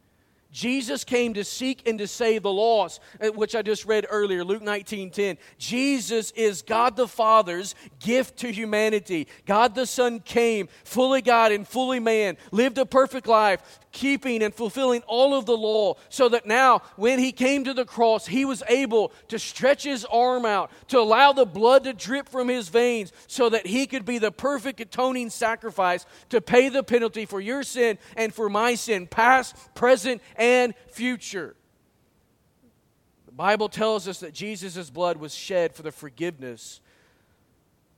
Jesus 0.53 1.03
came 1.03 1.33
to 1.35 1.45
seek 1.45 1.89
and 1.89 1.99
to 1.99 2.07
save 2.07 2.43
the 2.43 2.53
lost, 2.53 3.01
uh, 3.21 3.29
which 3.29 3.57
I 3.57 3.63
just 3.63 3.87
read 3.87 4.07
earlier, 4.11 4.45
Luke 4.45 4.63
19 4.63 5.11
10. 5.11 5.39
Jesus 5.57 6.31
is 6.33 6.61
God 6.61 6.95
the 6.95 7.09
Father's 7.09 7.75
gift 8.01 8.37
to 8.39 8.53
humanity. 8.53 9.29
God 9.47 9.75
the 9.75 9.87
Son 9.87 10.21
came, 10.21 10.69
fully 10.85 11.23
God 11.23 11.53
and 11.53 11.67
fully 11.67 12.01
man, 12.01 12.37
lived 12.51 12.77
a 12.77 12.85
perfect 12.85 13.27
life, 13.27 13.81
keeping 13.93 14.43
and 14.43 14.55
fulfilling 14.55 15.03
all 15.07 15.35
of 15.35 15.47
the 15.47 15.57
law, 15.57 15.95
so 16.11 16.29
that 16.29 16.47
now, 16.47 16.83
when 16.97 17.19
he 17.19 17.33
came 17.33 17.65
to 17.65 17.75
the 17.75 17.85
cross, 17.85 18.27
he 18.27 18.45
was 18.45 18.63
able 18.69 19.13
to 19.29 19.39
stretch 19.39 19.85
his 19.85 20.05
arm 20.07 20.45
out, 20.45 20.71
to 20.89 20.99
allow 20.99 21.33
the 21.33 21.47
blood 21.47 21.85
to 21.85 21.95
drip 21.95 22.29
from 22.29 22.49
his 22.49 22.69
veins, 22.69 23.13
so 23.27 23.49
that 23.49 23.67
he 23.67 23.87
could 23.87 24.05
be 24.05 24.19
the 24.19 24.33
perfect 24.33 24.81
atoning 24.81 25.31
sacrifice 25.31 26.05
to 26.29 26.43
pay 26.43 26.69
the 26.69 26.83
penalty 26.83 27.25
for 27.25 27.41
your 27.41 27.63
sin 27.63 27.97
and 28.17 28.35
for 28.35 28.51
my 28.51 28.75
sin, 28.75 29.07
past, 29.07 29.57
present, 29.75 30.21
and 30.37 30.42
future. 30.89 31.57
The 33.27 33.33
Bible 33.33 33.69
tells 33.69 34.07
us 34.07 34.21
that 34.21 34.35
Jesus' 34.35 34.91
blood 34.91 35.17
was 35.17 35.35
shed 35.35 35.75
for 35.75 35.83
the 35.83 35.93
forgiveness 35.93 36.81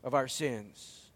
of 0.05 0.15
our 0.15 0.29
sins. 0.29 1.11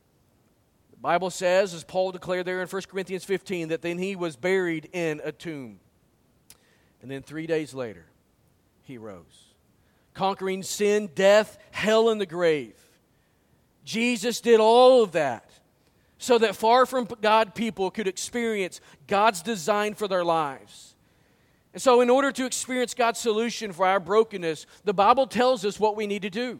The 0.90 0.96
Bible 0.96 1.30
says, 1.30 1.72
as 1.72 1.84
Paul 1.84 2.10
declared 2.10 2.44
there 2.44 2.60
in 2.60 2.66
1 2.66 2.82
Corinthians 2.90 3.24
15, 3.24 3.68
that 3.68 3.82
then 3.82 3.98
he 3.98 4.16
was 4.16 4.34
buried 4.34 4.88
in 4.92 5.20
a 5.22 5.30
tomb. 5.30 5.78
And 7.00 7.08
then 7.08 7.22
three 7.22 7.46
days 7.46 7.74
later, 7.74 8.06
he 8.82 8.98
rose, 8.98 9.54
conquering 10.14 10.64
sin, 10.64 11.10
death, 11.14 11.56
hell, 11.70 12.10
and 12.10 12.20
the 12.20 12.26
grave. 12.26 12.74
Jesus 13.84 14.40
did 14.40 14.58
all 14.58 15.04
of 15.04 15.12
that 15.12 15.48
so 16.18 16.38
that 16.38 16.56
far 16.56 16.86
from 16.86 17.06
God 17.20 17.54
people 17.54 17.92
could 17.92 18.08
experience 18.08 18.80
God's 19.06 19.42
design 19.42 19.94
for 19.94 20.08
their 20.08 20.24
lives. 20.24 20.96
And 21.78 21.82
so, 21.84 22.00
in 22.00 22.10
order 22.10 22.32
to 22.32 22.44
experience 22.44 22.92
God's 22.92 23.20
solution 23.20 23.72
for 23.72 23.86
our 23.86 24.00
brokenness, 24.00 24.66
the 24.82 24.92
Bible 24.92 25.28
tells 25.28 25.64
us 25.64 25.78
what 25.78 25.94
we 25.94 26.08
need 26.08 26.22
to 26.22 26.28
do. 26.28 26.58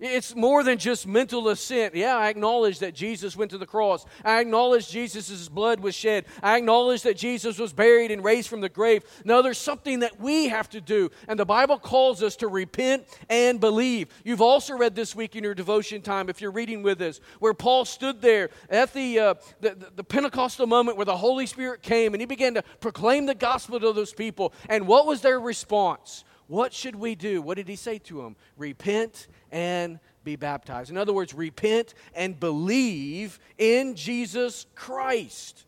It's 0.00 0.34
more 0.34 0.64
than 0.64 0.78
just 0.78 1.06
mental 1.06 1.50
assent. 1.50 1.94
Yeah, 1.94 2.16
I 2.16 2.30
acknowledge 2.30 2.78
that 2.78 2.94
Jesus 2.94 3.36
went 3.36 3.50
to 3.50 3.58
the 3.58 3.66
cross. 3.66 4.06
I 4.24 4.40
acknowledge 4.40 4.88
Jesus' 4.88 5.48
blood 5.48 5.80
was 5.80 5.94
shed. 5.94 6.24
I 6.42 6.56
acknowledge 6.56 7.02
that 7.02 7.18
Jesus 7.18 7.58
was 7.58 7.74
buried 7.74 8.10
and 8.10 8.24
raised 8.24 8.48
from 8.48 8.62
the 8.62 8.70
grave. 8.70 9.04
No, 9.24 9.42
there's 9.42 9.58
something 9.58 10.00
that 10.00 10.18
we 10.18 10.48
have 10.48 10.70
to 10.70 10.80
do. 10.80 11.10
And 11.28 11.38
the 11.38 11.44
Bible 11.44 11.78
calls 11.78 12.22
us 12.22 12.36
to 12.36 12.48
repent 12.48 13.04
and 13.28 13.60
believe. 13.60 14.08
You've 14.24 14.40
also 14.40 14.74
read 14.74 14.94
this 14.94 15.14
week 15.14 15.36
in 15.36 15.44
your 15.44 15.54
devotion 15.54 16.00
time, 16.00 16.30
if 16.30 16.40
you're 16.40 16.50
reading 16.50 16.82
with 16.82 17.02
us, 17.02 17.20
where 17.38 17.52
Paul 17.52 17.84
stood 17.84 18.22
there 18.22 18.48
at 18.70 18.94
the, 18.94 19.18
uh, 19.18 19.34
the, 19.60 19.76
the 19.94 20.04
Pentecostal 20.04 20.66
moment 20.66 20.96
where 20.96 21.06
the 21.06 21.16
Holy 21.16 21.44
Spirit 21.44 21.82
came 21.82 22.14
and 22.14 22.22
he 22.22 22.26
began 22.26 22.54
to 22.54 22.62
proclaim 22.80 23.26
the 23.26 23.34
gospel 23.34 23.78
to 23.78 23.92
those 23.92 24.14
people. 24.14 24.54
And 24.70 24.86
what 24.86 25.04
was 25.06 25.20
their 25.20 25.38
response? 25.38 26.24
What 26.50 26.74
should 26.74 26.96
we 26.96 27.14
do? 27.14 27.40
What 27.40 27.58
did 27.58 27.68
he 27.68 27.76
say 27.76 27.98
to 27.98 28.22
them? 28.22 28.34
Repent 28.56 29.28
and 29.52 30.00
be 30.24 30.34
baptized. 30.34 30.90
In 30.90 30.96
other 30.96 31.12
words, 31.12 31.32
repent 31.32 31.94
and 32.12 32.40
believe 32.40 33.38
in 33.56 33.94
Jesus 33.94 34.66
Christ. 34.74 35.64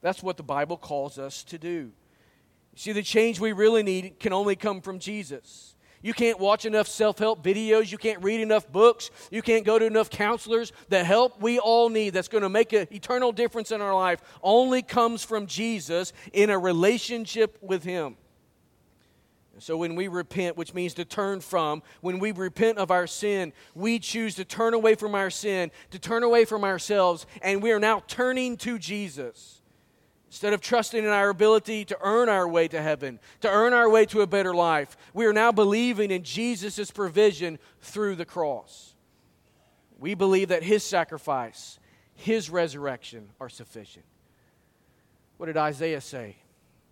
That's 0.00 0.22
what 0.22 0.36
the 0.36 0.44
Bible 0.44 0.76
calls 0.76 1.18
us 1.18 1.42
to 1.44 1.58
do. 1.58 1.90
See, 2.76 2.92
the 2.92 3.02
change 3.02 3.40
we 3.40 3.50
really 3.50 3.82
need 3.82 4.20
can 4.20 4.32
only 4.32 4.54
come 4.54 4.80
from 4.80 5.00
Jesus. 5.00 5.74
You 6.02 6.14
can't 6.14 6.38
watch 6.38 6.66
enough 6.66 6.86
self 6.86 7.18
help 7.18 7.42
videos. 7.42 7.90
You 7.90 7.98
can't 7.98 8.22
read 8.22 8.40
enough 8.40 8.70
books. 8.70 9.10
You 9.32 9.42
can't 9.42 9.64
go 9.64 9.76
to 9.76 9.84
enough 9.84 10.08
counselors. 10.08 10.70
The 10.88 11.02
help 11.02 11.42
we 11.42 11.58
all 11.58 11.88
need 11.88 12.10
that's 12.10 12.28
going 12.28 12.42
to 12.42 12.48
make 12.48 12.72
an 12.72 12.86
eternal 12.92 13.32
difference 13.32 13.72
in 13.72 13.80
our 13.80 13.94
life 13.94 14.22
only 14.40 14.82
comes 14.82 15.24
from 15.24 15.46
Jesus 15.48 16.12
in 16.32 16.48
a 16.48 16.58
relationship 16.60 17.58
with 17.60 17.82
Him. 17.82 18.16
So 19.62 19.76
when 19.76 19.94
we 19.94 20.08
repent, 20.08 20.56
which 20.56 20.74
means 20.74 20.92
to 20.94 21.04
turn 21.04 21.40
from, 21.40 21.84
when 22.00 22.18
we 22.18 22.32
repent 22.32 22.78
of 22.78 22.90
our 22.90 23.06
sin, 23.06 23.52
we 23.76 24.00
choose 24.00 24.34
to 24.34 24.44
turn 24.44 24.74
away 24.74 24.96
from 24.96 25.14
our 25.14 25.30
sin, 25.30 25.70
to 25.92 26.00
turn 26.00 26.24
away 26.24 26.44
from 26.44 26.64
ourselves, 26.64 27.26
and 27.42 27.62
we 27.62 27.70
are 27.70 27.78
now 27.78 28.02
turning 28.08 28.56
to 28.56 28.76
Jesus. 28.76 29.60
Instead 30.26 30.52
of 30.52 30.60
trusting 30.60 31.04
in 31.04 31.10
our 31.10 31.28
ability 31.28 31.84
to 31.84 31.98
earn 32.02 32.28
our 32.28 32.48
way 32.48 32.66
to 32.66 32.82
heaven, 32.82 33.20
to 33.40 33.48
earn 33.48 33.72
our 33.72 33.88
way 33.88 34.04
to 34.06 34.22
a 34.22 34.26
better 34.26 34.52
life, 34.52 34.96
we 35.14 35.26
are 35.26 35.32
now 35.32 35.52
believing 35.52 36.10
in 36.10 36.24
Jesus' 36.24 36.90
provision 36.90 37.56
through 37.80 38.16
the 38.16 38.24
cross. 38.24 38.96
We 39.96 40.14
believe 40.14 40.48
that 40.48 40.64
His 40.64 40.82
sacrifice, 40.82 41.78
His 42.14 42.50
resurrection 42.50 43.28
are 43.38 43.48
sufficient. 43.48 44.06
What 45.36 45.46
did 45.46 45.56
Isaiah 45.56 46.00
say? 46.00 46.41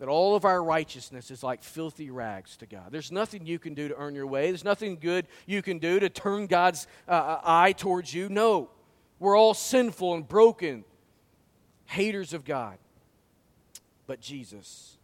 That 0.01 0.09
all 0.09 0.35
of 0.35 0.47
our 0.47 0.65
righteousness 0.65 1.31
is 1.31 1.43
like 1.43 1.63
filthy 1.63 2.11
rags 2.11 2.57
to 2.57 2.67
God. 2.67 2.87
There's 2.91 3.13
nothing 3.13 3.45
you 3.45 3.59
can 3.59 3.75
do 3.75 3.87
to 3.87 3.95
earn 3.97 4.15
your 4.15 4.27
way, 4.27 4.49
there's 4.49 4.65
nothing 4.65 4.97
good 4.99 5.27
you 5.47 5.63
can 5.63 5.79
do 5.79 6.01
to 6.01 6.09
turn 6.09 6.47
God's 6.47 6.89
uh, 7.07 7.13
uh, 7.13 7.41
eye 7.45 7.73
towards 7.73 8.13
you. 8.13 8.31
No, 8.31 8.71
we're 9.19 9.37
all 9.37 9.53
sinful 9.53 10.15
and 10.15 10.27
broken, 10.27 10.85
haters 11.85 12.33
of 12.33 12.47
God. 12.47 12.79
But 14.07 14.21
Jesus 14.21 14.97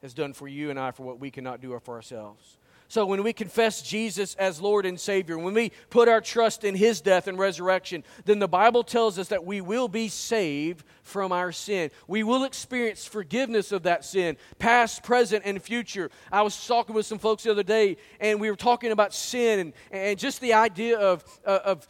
has 0.00 0.14
done 0.14 0.32
for 0.32 0.48
you 0.48 0.70
and 0.70 0.80
I 0.80 0.90
for 0.90 1.02
what 1.02 1.20
we 1.20 1.30
cannot 1.30 1.60
do 1.60 1.78
for 1.84 1.94
ourselves. 1.94 2.56
So 2.90 3.06
when 3.06 3.22
we 3.22 3.32
confess 3.32 3.82
Jesus 3.82 4.34
as 4.34 4.60
Lord 4.60 4.84
and 4.84 4.98
Savior, 4.98 5.38
when 5.38 5.54
we 5.54 5.70
put 5.90 6.08
our 6.08 6.20
trust 6.20 6.64
in 6.64 6.74
His 6.74 7.00
death 7.00 7.28
and 7.28 7.38
resurrection, 7.38 8.02
then 8.24 8.40
the 8.40 8.48
Bible 8.48 8.82
tells 8.82 9.16
us 9.16 9.28
that 9.28 9.44
we 9.44 9.60
will 9.60 9.86
be 9.86 10.08
saved 10.08 10.84
from 11.04 11.30
our 11.30 11.52
sin. 11.52 11.92
We 12.08 12.24
will 12.24 12.42
experience 12.42 13.06
forgiveness 13.06 13.70
of 13.70 13.84
that 13.84 14.04
sin, 14.04 14.36
past, 14.58 15.04
present, 15.04 15.44
and 15.46 15.62
future. 15.62 16.10
I 16.32 16.42
was 16.42 16.66
talking 16.66 16.96
with 16.96 17.06
some 17.06 17.20
folks 17.20 17.44
the 17.44 17.52
other 17.52 17.62
day, 17.62 17.96
and 18.18 18.40
we 18.40 18.50
were 18.50 18.56
talking 18.56 18.90
about 18.90 19.14
sin 19.14 19.60
and, 19.60 19.72
and 19.92 20.18
just 20.18 20.40
the 20.40 20.54
idea 20.54 20.98
of, 20.98 21.22
uh, 21.46 21.60
of 21.64 21.86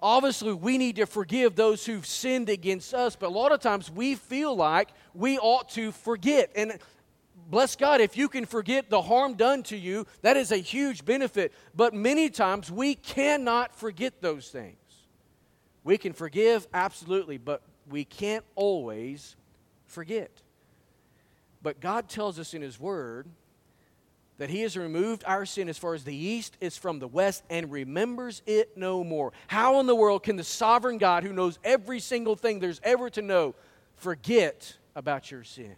obviously 0.00 0.54
we 0.54 0.78
need 0.78 0.96
to 0.96 1.04
forgive 1.04 1.56
those 1.56 1.84
who've 1.84 2.06
sinned 2.06 2.48
against 2.48 2.94
us 2.94 3.16
but 3.16 3.26
a 3.26 3.32
lot 3.32 3.50
of 3.50 3.58
times 3.58 3.90
we 3.90 4.14
feel 4.14 4.54
like 4.54 4.90
we 5.12 5.36
ought 5.38 5.68
to 5.68 5.90
forget 5.90 6.52
and 6.54 6.78
bless 7.48 7.76
God, 7.76 8.00
if 8.00 8.16
you 8.16 8.28
can 8.28 8.44
forget 8.44 8.90
the 8.90 9.02
harm 9.02 9.34
done 9.34 9.62
to 9.64 9.76
you, 9.76 10.06
that 10.22 10.36
is 10.36 10.52
a 10.52 10.56
huge 10.56 11.04
benefit. 11.04 11.52
But 11.74 11.94
many 11.94 12.28
times 12.30 12.70
we 12.70 12.94
cannot 12.94 13.74
forget 13.74 14.20
those 14.20 14.48
things. 14.48 14.76
We 15.84 15.98
can 15.98 16.12
forgive, 16.12 16.66
absolutely, 16.74 17.38
but 17.38 17.62
we 17.88 18.04
can't 18.04 18.44
always 18.54 19.36
forget. 19.86 20.30
But 21.62 21.80
God 21.80 22.08
tells 22.08 22.38
us 22.38 22.54
in 22.54 22.62
His 22.62 22.78
Word 22.78 23.26
that 24.36 24.50
He 24.50 24.60
has 24.60 24.76
removed 24.76 25.24
our 25.26 25.46
sin 25.46 25.68
as 25.68 25.78
far 25.78 25.94
as 25.94 26.04
the 26.04 26.14
east 26.14 26.56
is 26.60 26.76
from 26.76 26.98
the 26.98 27.08
west 27.08 27.42
and 27.50 27.72
remembers 27.72 28.42
it 28.46 28.76
no 28.76 29.02
more. 29.02 29.32
How 29.48 29.80
in 29.80 29.86
the 29.86 29.96
world 29.96 30.22
can 30.22 30.36
the 30.36 30.44
sovereign 30.44 30.98
God, 30.98 31.24
who 31.24 31.32
knows 31.32 31.58
every 31.64 32.00
single 32.00 32.36
thing 32.36 32.60
there's 32.60 32.80
ever 32.84 33.10
to 33.10 33.22
know, 33.22 33.54
forget 33.96 34.76
about 34.94 35.30
your 35.30 35.42
sin? 35.42 35.74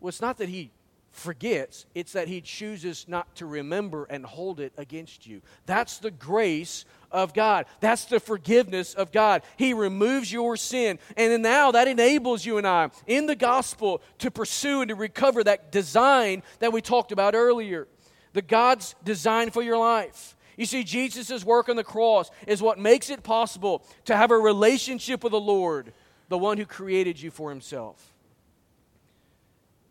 Well, 0.00 0.08
it's 0.08 0.20
not 0.20 0.38
that 0.38 0.48
he 0.48 0.70
forgets, 1.14 1.86
it's 1.94 2.12
that 2.12 2.28
he 2.28 2.40
chooses 2.40 3.06
not 3.08 3.34
to 3.36 3.46
remember 3.46 4.04
and 4.10 4.26
hold 4.26 4.58
it 4.58 4.72
against 4.76 5.26
you. 5.26 5.40
That's 5.64 5.98
the 5.98 6.10
grace 6.10 6.84
of 7.10 7.32
God. 7.32 7.66
That's 7.80 8.04
the 8.06 8.18
forgiveness 8.18 8.94
of 8.94 9.12
God. 9.12 9.42
He 9.56 9.72
removes 9.72 10.32
your 10.32 10.56
sin. 10.56 10.98
And 11.16 11.42
now 11.42 11.70
that 11.70 11.86
enables 11.86 12.44
you 12.44 12.58
and 12.58 12.66
I 12.66 12.90
in 13.06 13.26
the 13.26 13.36
gospel 13.36 14.02
to 14.18 14.30
pursue 14.30 14.80
and 14.80 14.88
to 14.88 14.96
recover 14.96 15.44
that 15.44 15.70
design 15.70 16.42
that 16.58 16.72
we 16.72 16.82
talked 16.82 17.12
about 17.12 17.34
earlier. 17.34 17.86
The 18.32 18.42
God's 18.42 18.96
design 19.04 19.50
for 19.50 19.62
your 19.62 19.78
life. 19.78 20.36
You 20.56 20.66
see, 20.66 20.84
Jesus' 20.84 21.44
work 21.44 21.68
on 21.68 21.76
the 21.76 21.84
cross 21.84 22.30
is 22.46 22.60
what 22.60 22.78
makes 22.78 23.10
it 23.10 23.22
possible 23.22 23.84
to 24.06 24.16
have 24.16 24.30
a 24.30 24.38
relationship 24.38 25.22
with 25.22 25.32
the 25.32 25.40
Lord, 25.40 25.92
the 26.28 26.38
one 26.38 26.58
who 26.58 26.66
created 26.66 27.20
you 27.20 27.30
for 27.30 27.50
himself. 27.50 28.13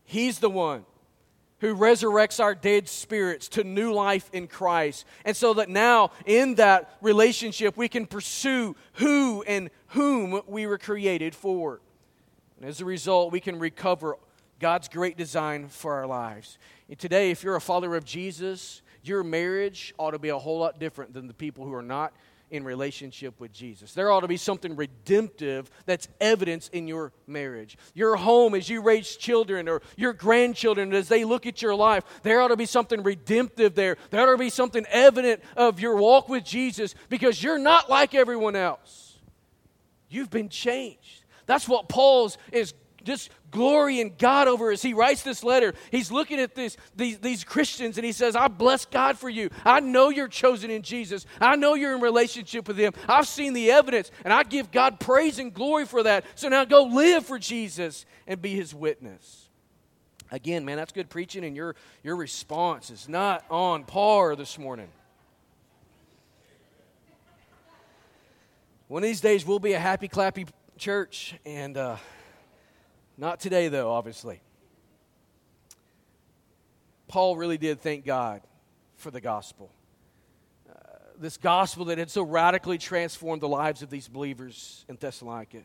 He's 0.04 0.38
the 0.38 0.50
one 0.50 0.84
who 1.60 1.74
resurrects 1.74 2.40
our 2.40 2.54
dead 2.54 2.88
spirits 2.88 3.48
to 3.48 3.64
new 3.64 3.92
life 3.92 4.28
in 4.32 4.46
Christ. 4.46 5.06
And 5.24 5.36
so 5.36 5.54
that 5.54 5.68
now, 5.68 6.10
in 6.26 6.56
that 6.56 6.96
relationship, 7.00 7.76
we 7.76 7.88
can 7.88 8.06
pursue 8.06 8.76
who 8.94 9.42
and 9.42 9.70
whom 9.88 10.42
we 10.46 10.66
were 10.66 10.78
created 10.78 11.34
for. 11.34 11.80
And 12.58 12.68
as 12.68 12.80
a 12.80 12.84
result, 12.84 13.32
we 13.32 13.40
can 13.40 13.58
recover 13.58 14.16
God's 14.58 14.88
great 14.88 15.16
design 15.16 15.68
for 15.68 15.94
our 15.94 16.06
lives. 16.06 16.58
And 16.88 16.98
today, 16.98 17.30
if 17.30 17.42
you're 17.42 17.56
a 17.56 17.60
follower 17.60 17.96
of 17.96 18.04
Jesus, 18.04 18.82
your 19.02 19.24
marriage 19.24 19.94
ought 19.98 20.12
to 20.12 20.18
be 20.18 20.28
a 20.28 20.38
whole 20.38 20.58
lot 20.58 20.78
different 20.78 21.14
than 21.14 21.28
the 21.28 21.34
people 21.34 21.64
who 21.64 21.74
are 21.74 21.82
not 21.82 22.12
in 22.54 22.62
relationship 22.62 23.40
with 23.40 23.52
Jesus. 23.52 23.94
There 23.94 24.12
ought 24.12 24.20
to 24.20 24.28
be 24.28 24.36
something 24.36 24.76
redemptive 24.76 25.68
that's 25.86 26.06
evidence 26.20 26.68
in 26.68 26.86
your 26.86 27.12
marriage. 27.26 27.76
Your 27.94 28.14
home, 28.14 28.54
as 28.54 28.68
you 28.68 28.80
raise 28.80 29.16
children 29.16 29.68
or 29.68 29.82
your 29.96 30.12
grandchildren, 30.12 30.92
as 30.94 31.08
they 31.08 31.24
look 31.24 31.46
at 31.46 31.60
your 31.60 31.74
life, 31.74 32.04
there 32.22 32.40
ought 32.40 32.48
to 32.48 32.56
be 32.56 32.66
something 32.66 33.02
redemptive 33.02 33.74
there. 33.74 33.96
There 34.10 34.20
ought 34.22 34.30
to 34.30 34.38
be 34.38 34.50
something 34.50 34.86
evident 34.88 35.42
of 35.56 35.80
your 35.80 35.96
walk 35.96 36.28
with 36.28 36.44
Jesus 36.44 36.94
because 37.08 37.42
you're 37.42 37.58
not 37.58 37.90
like 37.90 38.14
everyone 38.14 38.54
else. 38.54 39.18
You've 40.08 40.30
been 40.30 40.48
changed. 40.48 41.24
That's 41.46 41.68
what 41.68 41.88
Paul's 41.88 42.38
is 42.52 42.72
just 43.02 43.30
glory 43.54 44.00
in 44.00 44.12
God 44.18 44.48
over 44.48 44.72
as 44.72 44.82
he 44.82 44.92
writes 44.92 45.22
this 45.22 45.44
letter. 45.44 45.74
He's 45.92 46.10
looking 46.10 46.40
at 46.40 46.56
this, 46.56 46.76
these, 46.96 47.18
these 47.18 47.44
Christians 47.44 47.96
and 47.96 48.04
he 48.04 48.10
says, 48.10 48.34
I 48.34 48.48
bless 48.48 48.84
God 48.84 49.16
for 49.16 49.30
you. 49.30 49.48
I 49.64 49.78
know 49.78 50.10
you're 50.10 50.28
chosen 50.28 50.70
in 50.70 50.82
Jesus. 50.82 51.24
I 51.40 51.54
know 51.54 51.74
you're 51.74 51.94
in 51.94 52.00
relationship 52.00 52.66
with 52.66 52.76
him. 52.76 52.92
I've 53.08 53.28
seen 53.28 53.52
the 53.52 53.70
evidence 53.70 54.10
and 54.24 54.32
I 54.32 54.42
give 54.42 54.72
God 54.72 54.98
praise 54.98 55.38
and 55.38 55.54
glory 55.54 55.86
for 55.86 56.02
that. 56.02 56.24
So 56.34 56.48
now 56.48 56.64
go 56.64 56.82
live 56.82 57.24
for 57.24 57.38
Jesus 57.38 58.04
and 58.26 58.42
be 58.42 58.56
his 58.56 58.74
witness. 58.74 59.48
Again, 60.32 60.64
man, 60.64 60.76
that's 60.76 60.92
good 60.92 61.08
preaching 61.08 61.44
and 61.44 61.54
your, 61.54 61.76
your 62.02 62.16
response 62.16 62.90
is 62.90 63.08
not 63.08 63.44
on 63.50 63.84
par 63.84 64.34
this 64.34 64.58
morning. 64.58 64.88
One 68.88 69.04
of 69.04 69.06
these 69.06 69.20
days, 69.20 69.46
we'll 69.46 69.60
be 69.60 69.74
a 69.74 69.78
happy, 69.78 70.08
clappy 70.08 70.48
church, 70.76 71.34
and 71.46 71.76
uh, 71.76 71.96
not 73.16 73.40
today, 73.40 73.68
though, 73.68 73.90
obviously. 73.90 74.40
Paul 77.08 77.36
really 77.36 77.58
did 77.58 77.80
thank 77.80 78.04
God 78.04 78.42
for 78.96 79.10
the 79.10 79.20
gospel. 79.20 79.70
Uh, 80.68 80.72
this 81.18 81.36
gospel 81.36 81.84
that 81.86 81.98
had 81.98 82.10
so 82.10 82.22
radically 82.22 82.78
transformed 82.78 83.42
the 83.42 83.48
lives 83.48 83.82
of 83.82 83.90
these 83.90 84.08
believers 84.08 84.84
in 84.88 84.96
Thessalonica. 84.96 85.58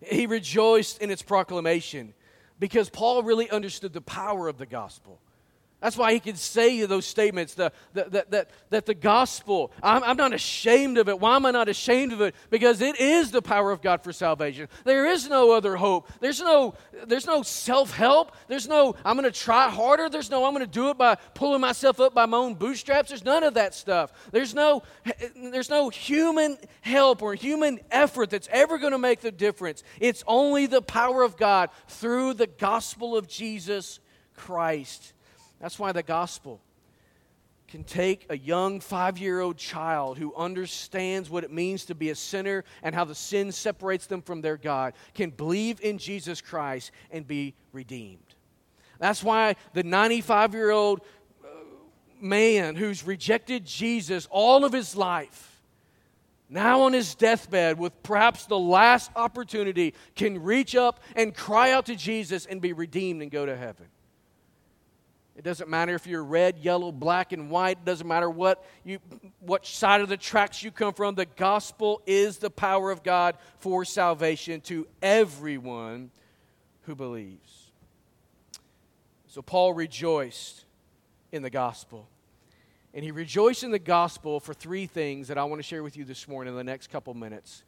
He 0.00 0.26
rejoiced 0.26 1.00
in 1.00 1.10
its 1.10 1.22
proclamation 1.22 2.12
because 2.58 2.90
Paul 2.90 3.22
really 3.22 3.48
understood 3.50 3.92
the 3.92 4.00
power 4.00 4.48
of 4.48 4.58
the 4.58 4.66
gospel. 4.66 5.20
That's 5.82 5.96
why 5.96 6.12
he 6.12 6.20
could 6.20 6.38
say 6.38 6.86
those 6.86 7.04
statements 7.04 7.54
the, 7.54 7.72
the, 7.92 8.04
that, 8.04 8.30
that, 8.30 8.50
that 8.70 8.86
the 8.86 8.94
gospel, 8.94 9.72
I'm, 9.82 10.04
I'm 10.04 10.16
not 10.16 10.32
ashamed 10.32 10.96
of 10.96 11.08
it. 11.08 11.18
Why 11.18 11.34
am 11.34 11.44
I 11.44 11.50
not 11.50 11.68
ashamed 11.68 12.12
of 12.12 12.20
it? 12.20 12.36
Because 12.50 12.80
it 12.80 13.00
is 13.00 13.32
the 13.32 13.42
power 13.42 13.72
of 13.72 13.82
God 13.82 14.00
for 14.00 14.12
salvation. 14.12 14.68
There 14.84 15.06
is 15.06 15.28
no 15.28 15.50
other 15.50 15.74
hope. 15.74 16.08
There's 16.20 16.40
no, 16.40 16.74
there's 17.08 17.26
no 17.26 17.42
self 17.42 17.92
help. 17.92 18.36
There's 18.46 18.68
no, 18.68 18.94
I'm 19.04 19.16
going 19.16 19.30
to 19.30 19.36
try 19.36 19.68
harder. 19.68 20.08
There's 20.08 20.30
no, 20.30 20.44
I'm 20.44 20.54
going 20.54 20.64
to 20.64 20.70
do 20.70 20.90
it 20.90 20.98
by 20.98 21.16
pulling 21.34 21.60
myself 21.60 21.98
up 21.98 22.14
by 22.14 22.26
my 22.26 22.36
own 22.36 22.54
bootstraps. 22.54 23.08
There's 23.08 23.24
none 23.24 23.42
of 23.42 23.54
that 23.54 23.74
stuff. 23.74 24.12
There's 24.30 24.54
no, 24.54 24.84
there's 25.34 25.68
no 25.68 25.88
human 25.88 26.58
help 26.82 27.22
or 27.22 27.34
human 27.34 27.80
effort 27.90 28.30
that's 28.30 28.48
ever 28.52 28.78
going 28.78 28.92
to 28.92 28.98
make 28.98 29.20
the 29.20 29.32
difference. 29.32 29.82
It's 29.98 30.22
only 30.28 30.66
the 30.66 30.80
power 30.80 31.24
of 31.24 31.36
God 31.36 31.70
through 31.88 32.34
the 32.34 32.46
gospel 32.46 33.16
of 33.16 33.26
Jesus 33.26 33.98
Christ. 34.36 35.12
That's 35.62 35.78
why 35.78 35.92
the 35.92 36.02
gospel 36.02 36.60
can 37.68 37.84
take 37.84 38.26
a 38.28 38.36
young 38.36 38.80
five 38.80 39.16
year 39.16 39.40
old 39.40 39.56
child 39.56 40.18
who 40.18 40.34
understands 40.34 41.30
what 41.30 41.44
it 41.44 41.52
means 41.52 41.84
to 41.86 41.94
be 41.94 42.10
a 42.10 42.16
sinner 42.16 42.64
and 42.82 42.94
how 42.96 43.04
the 43.04 43.14
sin 43.14 43.52
separates 43.52 44.06
them 44.06 44.22
from 44.22 44.42
their 44.42 44.56
God, 44.56 44.92
can 45.14 45.30
believe 45.30 45.80
in 45.80 45.98
Jesus 45.98 46.40
Christ 46.40 46.90
and 47.12 47.26
be 47.26 47.54
redeemed. 47.72 48.34
That's 48.98 49.22
why 49.22 49.54
the 49.72 49.84
95 49.84 50.52
year 50.52 50.70
old 50.72 51.00
uh, 51.44 51.46
man 52.20 52.74
who's 52.74 53.06
rejected 53.06 53.64
Jesus 53.64 54.26
all 54.32 54.64
of 54.64 54.72
his 54.72 54.96
life, 54.96 55.62
now 56.50 56.82
on 56.82 56.92
his 56.92 57.14
deathbed 57.14 57.78
with 57.78 58.02
perhaps 58.02 58.46
the 58.46 58.58
last 58.58 59.12
opportunity, 59.14 59.94
can 60.16 60.42
reach 60.42 60.74
up 60.74 60.98
and 61.14 61.32
cry 61.34 61.70
out 61.70 61.86
to 61.86 61.94
Jesus 61.94 62.46
and 62.46 62.60
be 62.60 62.72
redeemed 62.72 63.22
and 63.22 63.30
go 63.30 63.46
to 63.46 63.56
heaven. 63.56 63.86
It 65.36 65.44
doesn't 65.44 65.70
matter 65.70 65.94
if 65.94 66.06
you're 66.06 66.24
red, 66.24 66.58
yellow, 66.58 66.92
black, 66.92 67.32
and 67.32 67.48
white. 67.48 67.78
It 67.78 67.84
doesn't 67.84 68.06
matter 68.06 68.28
what, 68.28 68.64
you, 68.84 68.98
what 69.40 69.66
side 69.66 70.02
of 70.02 70.08
the 70.08 70.16
tracks 70.16 70.62
you 70.62 70.70
come 70.70 70.92
from. 70.92 71.14
The 71.14 71.26
gospel 71.26 72.02
is 72.06 72.38
the 72.38 72.50
power 72.50 72.90
of 72.90 73.02
God 73.02 73.36
for 73.58 73.84
salvation 73.84 74.60
to 74.62 74.86
everyone 75.00 76.10
who 76.82 76.94
believes. 76.94 77.70
So 79.26 79.40
Paul 79.40 79.72
rejoiced 79.72 80.66
in 81.32 81.42
the 81.42 81.50
gospel. 81.50 82.08
And 82.92 83.02
he 83.02 83.10
rejoiced 83.10 83.62
in 83.62 83.70
the 83.70 83.78
gospel 83.78 84.38
for 84.38 84.52
three 84.52 84.84
things 84.84 85.28
that 85.28 85.38
I 85.38 85.44
want 85.44 85.60
to 85.60 85.62
share 85.62 85.82
with 85.82 85.96
you 85.96 86.04
this 86.04 86.28
morning 86.28 86.52
in 86.52 86.58
the 86.58 86.64
next 86.64 86.90
couple 86.90 87.14
minutes. 87.14 87.64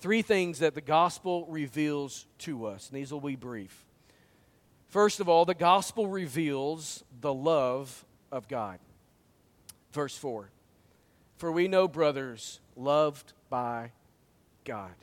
Three 0.00 0.22
things 0.22 0.58
that 0.58 0.74
the 0.74 0.80
gospel 0.80 1.46
reveals 1.48 2.26
to 2.38 2.66
us. 2.66 2.88
And 2.88 2.98
these 2.98 3.12
will 3.12 3.20
be 3.20 3.36
brief. 3.36 3.84
First 4.94 5.18
of 5.18 5.28
all, 5.28 5.44
the 5.44 5.54
gospel 5.54 6.06
reveals 6.06 7.02
the 7.20 7.34
love 7.34 8.04
of 8.30 8.46
God. 8.46 8.78
Verse 9.92 10.16
4 10.16 10.48
For 11.36 11.50
we 11.50 11.66
know, 11.66 11.88
brothers, 11.88 12.60
loved 12.76 13.32
by 13.50 13.90
God. 14.64 14.94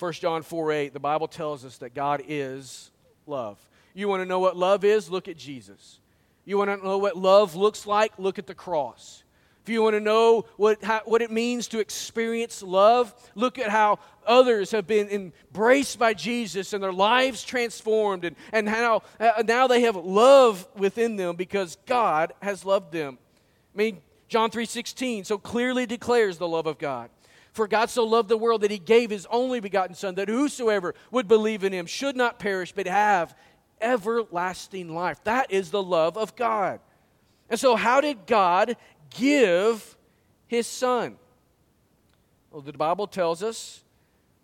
1 0.00 0.12
John 0.14 0.42
4 0.42 0.72
8, 0.72 0.92
the 0.92 0.98
Bible 0.98 1.28
tells 1.28 1.64
us 1.64 1.78
that 1.78 1.94
God 1.94 2.24
is 2.26 2.90
love. 3.28 3.56
You 3.94 4.08
want 4.08 4.20
to 4.20 4.26
know 4.26 4.40
what 4.40 4.56
love 4.56 4.82
is? 4.82 5.08
Look 5.08 5.28
at 5.28 5.36
Jesus. 5.36 6.00
You 6.44 6.58
want 6.58 6.70
to 6.70 6.84
know 6.84 6.98
what 6.98 7.16
love 7.16 7.54
looks 7.54 7.86
like? 7.86 8.18
Look 8.18 8.36
at 8.36 8.48
the 8.48 8.54
cross. 8.56 9.22
If 9.62 9.68
you 9.68 9.82
want 9.82 9.94
to 9.94 10.00
know 10.00 10.46
what, 10.56 10.82
how, 10.82 11.02
what 11.04 11.22
it 11.22 11.30
means 11.30 11.68
to 11.68 11.78
experience 11.78 12.62
love, 12.62 13.14
look 13.36 13.60
at 13.60 13.68
how 13.68 14.00
others 14.26 14.72
have 14.72 14.88
been 14.88 15.08
embraced 15.08 16.00
by 16.00 16.14
Jesus 16.14 16.72
and 16.72 16.82
their 16.82 16.92
lives 16.92 17.44
transformed, 17.44 18.24
and, 18.24 18.34
and 18.52 18.68
how 18.68 19.02
uh, 19.20 19.44
now 19.46 19.68
they 19.68 19.82
have 19.82 19.94
love 19.94 20.66
within 20.76 21.14
them 21.14 21.36
because 21.36 21.76
God 21.86 22.32
has 22.42 22.64
loved 22.64 22.92
them. 22.92 23.18
I 23.74 23.78
mean, 23.78 24.02
John 24.28 24.50
3:16 24.50 25.26
so 25.26 25.38
clearly 25.38 25.86
declares 25.86 26.38
the 26.38 26.48
love 26.48 26.66
of 26.66 26.78
God. 26.78 27.10
For 27.52 27.68
God 27.68 27.90
so 27.90 28.04
loved 28.04 28.30
the 28.30 28.38
world 28.38 28.62
that 28.62 28.70
he 28.70 28.78
gave 28.78 29.10
his 29.10 29.26
only 29.30 29.60
begotten 29.60 29.94
Son, 29.94 30.14
that 30.14 30.28
whosoever 30.28 30.94
would 31.10 31.28
believe 31.28 31.62
in 31.62 31.72
him 31.72 31.86
should 31.86 32.16
not 32.16 32.38
perish, 32.38 32.72
but 32.72 32.86
have 32.86 33.36
everlasting 33.80 34.94
life. 34.94 35.22
That 35.24 35.52
is 35.52 35.70
the 35.70 35.82
love 35.82 36.16
of 36.16 36.34
God. 36.34 36.80
And 37.50 37.60
so, 37.60 37.76
how 37.76 38.00
did 38.00 38.26
God 38.26 38.76
give 39.14 39.96
his 40.46 40.66
son? 40.66 41.16
Well, 42.50 42.62
the 42.62 42.72
Bible 42.72 43.06
tells 43.06 43.42
us 43.42 43.82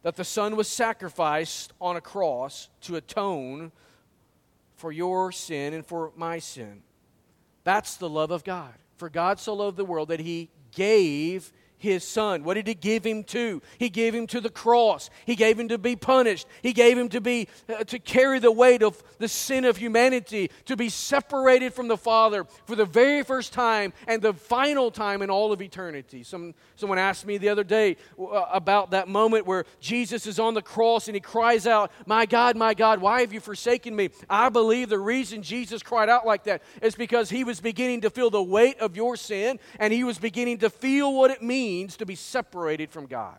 that 0.03 0.17
the 0.17 0.25
son 0.25 0.57
was 0.57 0.69
sacrificed 0.69 1.73
on 1.81 1.97
a 1.97 2.01
cross 2.01 2.69
to 2.83 2.97
atone 2.97 3.73
for 4.77 4.93
your 4.93 5.33
sin 5.33 5.75
and 5.75 5.85
for 5.85 6.13
my 6.17 6.39
sin. 6.39 6.83
That's 7.65 7.97
the 7.97 8.09
love 8.09 8.31
of 8.31 8.45
God. 8.45 8.73
For 8.97 9.11
God 9.11 9.39
so 9.39 9.55
loved 9.55 9.77
the 9.77 9.85
world 9.85 10.09
that 10.09 10.21
he 10.21 10.51
gave 10.73 11.53
his 11.79 12.05
son. 12.05 12.43
What 12.45 12.55
did 12.55 12.67
he 12.67 12.75
give 12.75 13.05
him 13.05 13.25
to? 13.25 13.63
He 13.79 13.89
gave 13.89 14.15
him 14.15 14.27
to 14.29 14.41
the 14.41 14.51
cross. 14.51 15.11
He 15.25 15.37
gave 15.37 15.59
him 15.59 15.69
to 15.69 15.79
be 15.79 15.97
punished. 15.97 16.47
He 16.61 16.73
gave 16.73 16.99
him 16.99 17.09
to 17.11 17.21
be 17.21 17.49
uh, 17.69 17.85
to 17.85 17.99
carry 17.99 18.41
the 18.41 18.53
weight 18.53 18.83
of 18.83 19.03
the 19.19 19.29
sin 19.29 19.65
of 19.65 19.77
humanity, 19.77 20.51
to 20.67 20.77
be 20.77 20.89
separated 20.89 21.73
from 21.73 21.89
the 21.89 21.97
Father 21.97 22.45
for 22.67 22.75
the 22.75 22.85
very 22.85 23.23
first 23.23 23.53
time 23.53 23.93
and 24.07 24.21
the 24.21 24.33
final 24.33 24.91
time 24.91 25.23
in 25.23 25.31
all 25.31 25.53
of 25.53 25.63
eternity. 25.63 26.23
Some 26.25 26.55
someone 26.75 26.99
asked 26.99 27.25
me 27.25 27.39
the 27.39 27.49
other 27.49 27.65
day 27.65 27.97
uh, 28.19 28.47
about 28.53 28.91
that 28.91 29.09
moment 29.09 29.47
where 29.47 29.65
Jesus 29.81 30.27
is 30.27 30.39
on 30.39 30.55
the 30.55 30.63
cross 30.63 31.07
and 31.07 31.15
he 31.15 31.21
cries 31.21 31.67
out, 31.67 31.93
"My 32.07 32.27
God, 32.27 32.57
my 32.57 32.75
God, 32.75 33.01
why 33.01 33.21
have 33.21 33.33
you 33.33 33.41
forsaken 33.41 33.95
me?" 33.95 34.11
I 34.29 34.49
believe 34.49 34.89
the 34.89 34.99
reason 34.99 35.43
Jesus 35.43 35.83
cried 35.83 36.09
out 36.09 36.27
like 36.27 36.45
that 36.45 36.63
is 36.83 36.97
because 36.97 37.31
he 37.31 37.45
was 37.45 37.61
beginning 37.61 38.01
to 38.01 38.11
feel 38.11 38.31
the 38.31 38.43
weight 38.43 38.79
of 38.81 38.97
your 38.97 39.17
sin 39.17 39.61
and 39.79 39.93
he 39.93 40.03
was 40.03 40.19
beginning 40.19 40.59
to 40.59 40.71
feel 40.71 41.15
what 41.15 41.31
it 41.31 41.41
means 41.41 41.68
means 41.69 41.99
to 41.99 42.07
be 42.07 42.15
separated 42.15 42.91
from 42.91 43.07
God. 43.07 43.39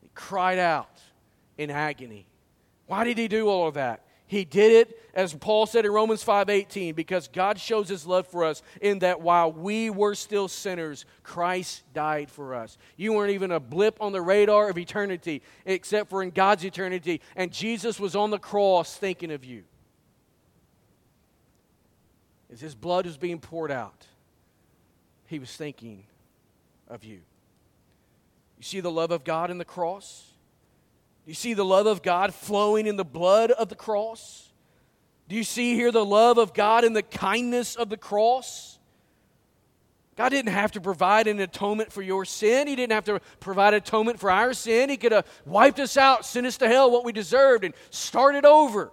He 0.00 0.10
cried 0.14 0.58
out 0.58 1.00
in 1.58 1.70
agony. 1.70 2.26
Why 2.86 3.04
did 3.04 3.18
he 3.18 3.28
do 3.28 3.48
all 3.48 3.68
of 3.68 3.74
that? 3.74 4.04
He 4.26 4.44
did 4.44 4.72
it, 4.72 5.00
as 5.14 5.34
Paul 5.34 5.66
said 5.66 5.84
in 5.84 5.92
Romans 5.92 6.22
5:18, 6.22 6.94
because 6.94 7.28
God 7.28 7.58
shows 7.58 7.88
his 7.88 8.06
love 8.06 8.26
for 8.26 8.44
us 8.44 8.62
in 8.80 8.98
that 9.00 9.20
while 9.20 9.52
we 9.52 9.90
were 9.90 10.14
still 10.14 10.48
sinners, 10.48 11.06
Christ 11.22 11.82
died 11.94 12.30
for 12.30 12.54
us. 12.54 12.78
You 12.96 13.14
weren't 13.14 13.32
even 13.32 13.50
a 13.50 13.60
blip 13.60 14.00
on 14.00 14.12
the 14.12 14.20
radar 14.20 14.68
of 14.68 14.78
eternity, 14.78 15.42
except 15.64 16.10
for 16.10 16.22
in 16.22 16.30
God's 16.30 16.64
eternity, 16.64 17.20
and 17.36 17.52
Jesus 17.52 17.98
was 17.98 18.14
on 18.14 18.30
the 18.30 18.38
cross 18.38 18.96
thinking 18.96 19.30
of 19.30 19.44
you. 19.44 19.64
As 22.50 22.60
his 22.60 22.74
blood 22.74 23.06
was 23.06 23.18
being 23.18 23.40
poured 23.40 23.70
out, 23.70 24.06
he 25.26 25.38
was 25.38 25.54
thinking 25.54 26.04
of 26.88 27.04
you. 27.04 27.20
You 28.56 28.62
see 28.62 28.80
the 28.80 28.90
love 28.90 29.10
of 29.10 29.22
God 29.24 29.50
in 29.50 29.58
the 29.58 29.64
cross? 29.64 30.32
You 31.26 31.34
see 31.34 31.54
the 31.54 31.64
love 31.64 31.86
of 31.86 32.02
God 32.02 32.34
flowing 32.34 32.86
in 32.86 32.96
the 32.96 33.04
blood 33.04 33.50
of 33.50 33.68
the 33.68 33.74
cross? 33.74 34.50
Do 35.28 35.36
you 35.36 35.44
see 35.44 35.74
here 35.74 35.92
the 35.92 36.04
love 36.04 36.38
of 36.38 36.54
God 36.54 36.84
in 36.84 36.94
the 36.94 37.02
kindness 37.02 37.76
of 37.76 37.90
the 37.90 37.98
cross? 37.98 38.78
God 40.16 40.30
didn't 40.30 40.52
have 40.52 40.72
to 40.72 40.80
provide 40.80 41.28
an 41.28 41.38
atonement 41.38 41.92
for 41.92 42.02
your 42.02 42.24
sin. 42.24 42.66
He 42.66 42.74
didn't 42.74 42.92
have 42.92 43.04
to 43.04 43.20
provide 43.38 43.72
atonement 43.74 44.18
for 44.18 44.30
our 44.30 44.52
sin. 44.52 44.88
He 44.88 44.96
could 44.96 45.12
have 45.12 45.26
wiped 45.44 45.78
us 45.78 45.96
out, 45.96 46.24
sent 46.24 46.44
us 46.44 46.56
to 46.56 46.66
hell 46.66 46.90
what 46.90 47.04
we 47.04 47.12
deserved, 47.12 47.62
and 47.62 47.72
started 47.90 48.44
over. 48.44 48.90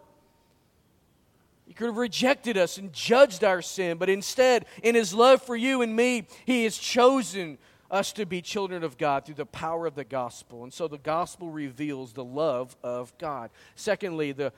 He 1.65 1.73
could 1.73 1.87
have 1.87 1.97
rejected 1.97 2.57
us 2.57 2.77
and 2.77 2.93
judged 2.93 3.43
our 3.43 3.63
sin, 3.63 3.97
but 3.97 4.07
instead, 4.07 4.65
in 4.83 4.93
His 4.93 5.15
love 5.15 5.41
for 5.41 5.55
you 5.55 5.81
and 5.81 5.95
me, 5.95 6.27
He 6.45 6.63
has 6.65 6.77
chosen 6.77 7.57
us 7.91 8.13
to 8.13 8.25
be 8.25 8.41
children 8.41 8.83
of 8.83 8.97
God 8.97 9.25
through 9.25 9.35
the 9.35 9.45
power 9.45 9.85
of 9.85 9.95
the 9.95 10.03
gospel. 10.03 10.63
And 10.63 10.73
so 10.73 10.87
the 10.87 10.97
gospel 10.97 11.49
reveals 11.49 12.13
the 12.13 12.23
love 12.23 12.75
of 12.83 13.15
God. 13.17 13.51
Secondly, 13.75 14.31
the 14.31 14.51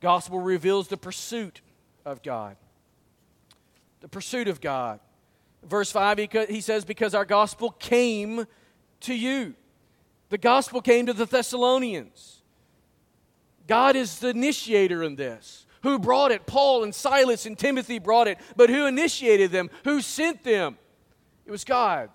gospel 0.00 0.40
reveals 0.40 0.88
the 0.88 0.96
pursuit 0.96 1.60
of 2.04 2.22
God. 2.22 2.56
The 4.00 4.08
pursuit 4.08 4.48
of 4.48 4.60
God. 4.60 5.00
Verse 5.64 5.90
5, 5.90 6.18
he 6.48 6.60
says, 6.60 6.84
Because 6.84 7.14
our 7.14 7.24
gospel 7.24 7.70
came 7.70 8.46
to 9.00 9.14
you. 9.14 9.54
The 10.28 10.38
gospel 10.38 10.80
came 10.80 11.06
to 11.06 11.12
the 11.12 11.26
Thessalonians. 11.26 12.42
God 13.66 13.96
is 13.96 14.18
the 14.18 14.28
initiator 14.28 15.02
in 15.02 15.16
this. 15.16 15.66
Who 15.82 15.98
brought 15.98 16.30
it? 16.30 16.46
Paul 16.46 16.84
and 16.84 16.94
Silas 16.94 17.46
and 17.46 17.58
Timothy 17.58 17.98
brought 17.98 18.28
it. 18.28 18.38
But 18.54 18.70
who 18.70 18.86
initiated 18.86 19.50
them? 19.50 19.70
Who 19.84 20.00
sent 20.00 20.44
them? 20.44 20.78
It 21.46 21.50
was 21.50 21.64
God 21.64 22.10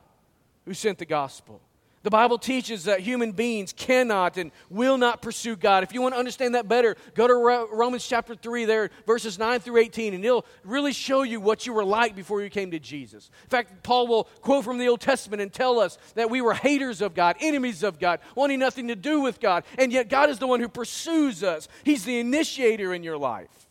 who 0.71 0.75
sent 0.75 0.97
the 0.97 1.05
gospel. 1.05 1.59
The 2.03 2.09
Bible 2.09 2.37
teaches 2.37 2.85
that 2.85 3.01
human 3.01 3.33
beings 3.33 3.73
cannot 3.73 4.37
and 4.37 4.53
will 4.69 4.97
not 4.97 5.21
pursue 5.21 5.57
God. 5.57 5.83
If 5.83 5.93
you 5.93 6.01
want 6.01 6.13
to 6.13 6.17
understand 6.17 6.55
that 6.55 6.69
better, 6.69 6.95
go 7.13 7.27
to 7.27 7.67
Romans 7.73 8.07
chapter 8.07 8.35
3, 8.35 8.63
there, 8.63 8.89
verses 9.05 9.37
9 9.37 9.59
through 9.59 9.79
18, 9.79 10.13
and 10.13 10.23
it'll 10.23 10.45
really 10.63 10.93
show 10.93 11.23
you 11.23 11.41
what 11.41 11.67
you 11.67 11.73
were 11.73 11.83
like 11.83 12.15
before 12.15 12.41
you 12.41 12.49
came 12.49 12.71
to 12.71 12.79
Jesus. 12.79 13.29
In 13.43 13.49
fact, 13.49 13.83
Paul 13.83 14.07
will 14.07 14.23
quote 14.23 14.63
from 14.63 14.77
the 14.77 14.87
Old 14.87 15.01
Testament 15.01 15.41
and 15.41 15.51
tell 15.51 15.77
us 15.77 15.97
that 16.15 16.29
we 16.29 16.39
were 16.39 16.53
haters 16.53 17.01
of 17.01 17.13
God, 17.13 17.35
enemies 17.41 17.83
of 17.83 17.99
God, 17.99 18.21
wanting 18.33 18.59
nothing 18.59 18.87
to 18.87 18.95
do 18.95 19.19
with 19.19 19.41
God, 19.41 19.65
and 19.77 19.91
yet 19.91 20.07
God 20.07 20.29
is 20.29 20.39
the 20.39 20.47
one 20.47 20.61
who 20.61 20.69
pursues 20.69 21.43
us. 21.43 21.67
He's 21.83 22.05
the 22.05 22.17
initiator 22.17 22.93
in 22.93 23.03
your 23.03 23.17
life. 23.17 23.67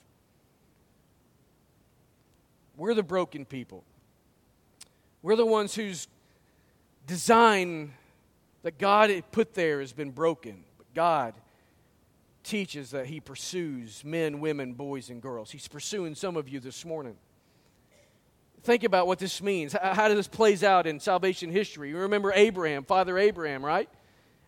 We're 2.77 2.93
the 2.93 3.03
broken 3.03 3.47
people. 3.47 3.85
We're 5.23 5.37
the 5.37 5.47
ones 5.47 5.75
whose 5.75 6.07
design 7.11 7.93
that 8.63 8.79
God 8.79 9.11
put 9.33 9.53
there 9.55 9.81
has 9.81 9.93
been 9.93 10.13
broken. 10.13 10.65
But 10.79 10.95
God 10.95 11.35
teaches 12.45 12.93
that 12.93 13.07
He 13.07 13.19
pursues 13.19 14.05
men, 14.05 14.39
women, 14.39 14.75
boys, 14.75 15.11
and 15.11 15.21
girls. 15.21 15.51
He's 15.51 15.67
pursuing 15.67 16.15
some 16.15 16.37
of 16.37 16.49
you 16.49 16.61
this 16.61 16.85
morning. 16.85 17.17
Think 18.63 18.85
about 18.85 19.09
what 19.09 19.19
this 19.19 19.43
means. 19.43 19.73
How 19.73 20.07
does 20.07 20.17
this 20.19 20.29
plays 20.29 20.63
out 20.63 20.87
in 20.87 21.01
salvation 21.01 21.51
history? 21.51 21.89
You 21.89 21.99
remember 21.99 22.33
Abraham, 22.33 22.85
Father 22.85 23.19
Abraham, 23.19 23.65
right? 23.65 23.89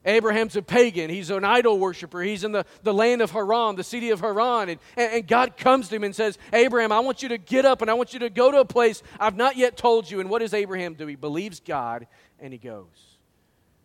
Abraham's 0.05 0.57
a 0.57 0.63
pagan. 0.63 1.11
He's 1.11 1.31
an 1.31 1.45
idol 1.45 1.79
worshiper. 1.79 2.23
He's 2.23 2.43
in 2.43 2.53
the, 2.53 2.67
the 2.83 2.93
land 2.93 3.23
of 3.23 3.31
Haran, 3.31 3.77
the 3.77 3.85
city 3.85 4.11
of 4.11 4.21
Haran. 4.21 4.69
And, 4.71 4.81
and, 4.97 5.27
God 5.27 5.57
comes 5.57 5.89
to 5.89 5.97
him 5.97 6.05
and 6.05 6.15
says, 6.15 6.39
Abraham, 6.53 6.91
I 6.91 7.01
want 7.01 7.23
you 7.23 7.29
to 7.29 7.39
get 7.39 7.65
up 7.65 7.83
and 7.83 7.91
I 7.91 7.95
want 7.95 8.13
you 8.13 8.19
to 8.21 8.31
go 8.31 8.51
to 8.51 8.59
a 8.61 8.65
place 8.65 9.03
I've 9.21 9.37
not 9.37 9.57
yet 9.57 9.77
told 9.77 10.11
you. 10.11 10.21
And 10.21 10.29
what 10.29 10.41
does 10.41 10.55
Abraham 10.55 10.95
do? 10.95 11.07
He 11.07 11.15
believes 11.15 11.61
God 11.61 12.09
and 12.41 12.53
he 12.53 12.59
goes. 12.59 13.13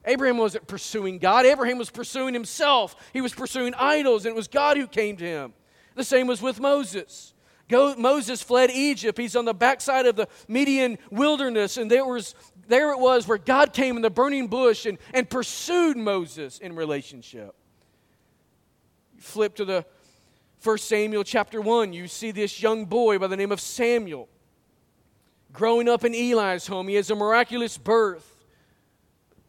Abraham 0.06 0.38
wasn't 0.38 0.68
pursuing 0.68 1.20
God, 1.20 1.46
Abraham 1.46 1.78
was 1.78 1.90
pursuing 1.90 2.34
himself. 2.34 2.96
He 3.14 3.22
was 3.22 3.34
pursuing 3.34 3.74
idols, 3.76 4.26
and 4.26 4.34
it 4.34 4.36
was 4.36 4.48
God 4.48 4.78
who 4.78 4.88
came 4.88 5.18
to 5.18 5.26
him. 5.26 5.54
The 5.96 6.04
same 6.04 6.28
was 6.28 6.42
with 6.42 6.60
Moses. 6.60 7.34
Go, 7.68 7.94
Moses 7.96 8.42
fled 8.42 8.72
Egypt. 8.72 9.18
He's 9.18 9.36
on 9.36 9.44
the 9.44 9.54
backside 9.54 10.06
of 10.06 10.16
the 10.16 10.30
Midian 10.48 10.98
wilderness, 11.12 11.76
and 11.76 11.92
there, 11.92 12.06
was, 12.06 12.34
there 12.68 12.92
it 12.92 13.00
was 13.00 13.28
where 13.28 13.38
God 13.38 13.74
came 13.74 13.96
in 13.96 14.02
the 14.02 14.10
burning 14.10 14.48
bush 14.48 14.86
and, 14.86 14.98
and 15.14 15.30
pursued 15.30 15.98
Moses 15.98 16.60
in 16.60 16.76
relationship. 16.76 17.56
Flip 19.18 19.56
to 19.56 19.66
the 19.66 19.86
1 20.64 20.78
Samuel 20.80 21.24
chapter 21.24 21.62
1, 21.62 21.94
you 21.94 22.08
see 22.08 22.32
this 22.32 22.62
young 22.62 22.86
boy 22.86 23.20
by 23.20 23.28
the 23.28 23.38
name 23.38 23.52
of 23.52 23.62
Samuel 23.62 24.28
growing 25.54 25.90
up 25.90 26.04
in 26.04 26.14
Eli's 26.14 26.68
home. 26.68 26.88
He 26.88 26.96
has 26.96 27.10
a 27.10 27.16
miraculous 27.16 27.78
birth. 27.78 28.34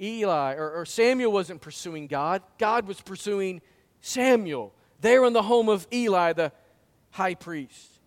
Eli 0.00 0.54
or, 0.54 0.70
or 0.70 0.86
Samuel 0.86 1.32
wasn't 1.32 1.60
pursuing 1.60 2.06
God, 2.06 2.42
God 2.56 2.86
was 2.86 3.00
pursuing 3.00 3.60
Samuel 4.00 4.72
there 5.00 5.24
in 5.24 5.32
the 5.32 5.42
home 5.42 5.68
of 5.68 5.86
Eli, 5.92 6.32
the 6.32 6.52
high 7.10 7.34
priest. 7.34 8.00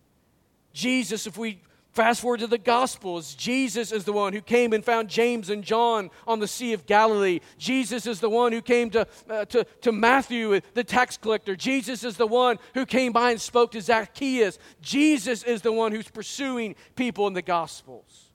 Jesus, 0.73 1.27
if 1.27 1.37
we 1.37 1.59
fast 1.91 2.21
forward 2.21 2.39
to 2.39 2.47
the 2.47 2.57
Gospels, 2.57 3.35
Jesus 3.35 3.91
is 3.91 4.05
the 4.05 4.13
one 4.13 4.33
who 4.33 4.41
came 4.41 4.73
and 4.73 4.83
found 4.83 5.09
James 5.09 5.49
and 5.49 5.63
John 5.63 6.09
on 6.25 6.39
the 6.39 6.47
Sea 6.47 6.73
of 6.73 6.85
Galilee. 6.85 7.39
Jesus 7.57 8.07
is 8.07 8.19
the 8.19 8.29
one 8.29 8.51
who 8.51 8.61
came 8.61 8.89
to, 8.91 9.07
uh, 9.29 9.45
to, 9.45 9.65
to 9.81 9.91
Matthew, 9.91 10.61
the 10.73 10.83
tax 10.83 11.17
collector. 11.17 11.55
Jesus 11.55 12.03
is 12.03 12.17
the 12.17 12.27
one 12.27 12.59
who 12.73 12.85
came 12.85 13.11
by 13.11 13.31
and 13.31 13.41
spoke 13.41 13.71
to 13.71 13.81
Zacchaeus. 13.81 14.57
Jesus 14.81 15.43
is 15.43 15.61
the 15.61 15.71
one 15.71 15.91
who's 15.91 16.09
pursuing 16.09 16.75
people 16.95 17.27
in 17.27 17.33
the 17.33 17.41
Gospels. 17.41 18.29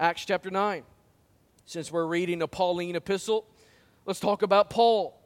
Acts 0.00 0.24
chapter 0.24 0.50
9. 0.50 0.82
Since 1.64 1.92
we're 1.92 2.06
reading 2.06 2.42
a 2.42 2.48
Pauline 2.48 2.96
epistle, 2.96 3.46
let's 4.04 4.18
talk 4.18 4.42
about 4.42 4.68
Paul. 4.68 5.21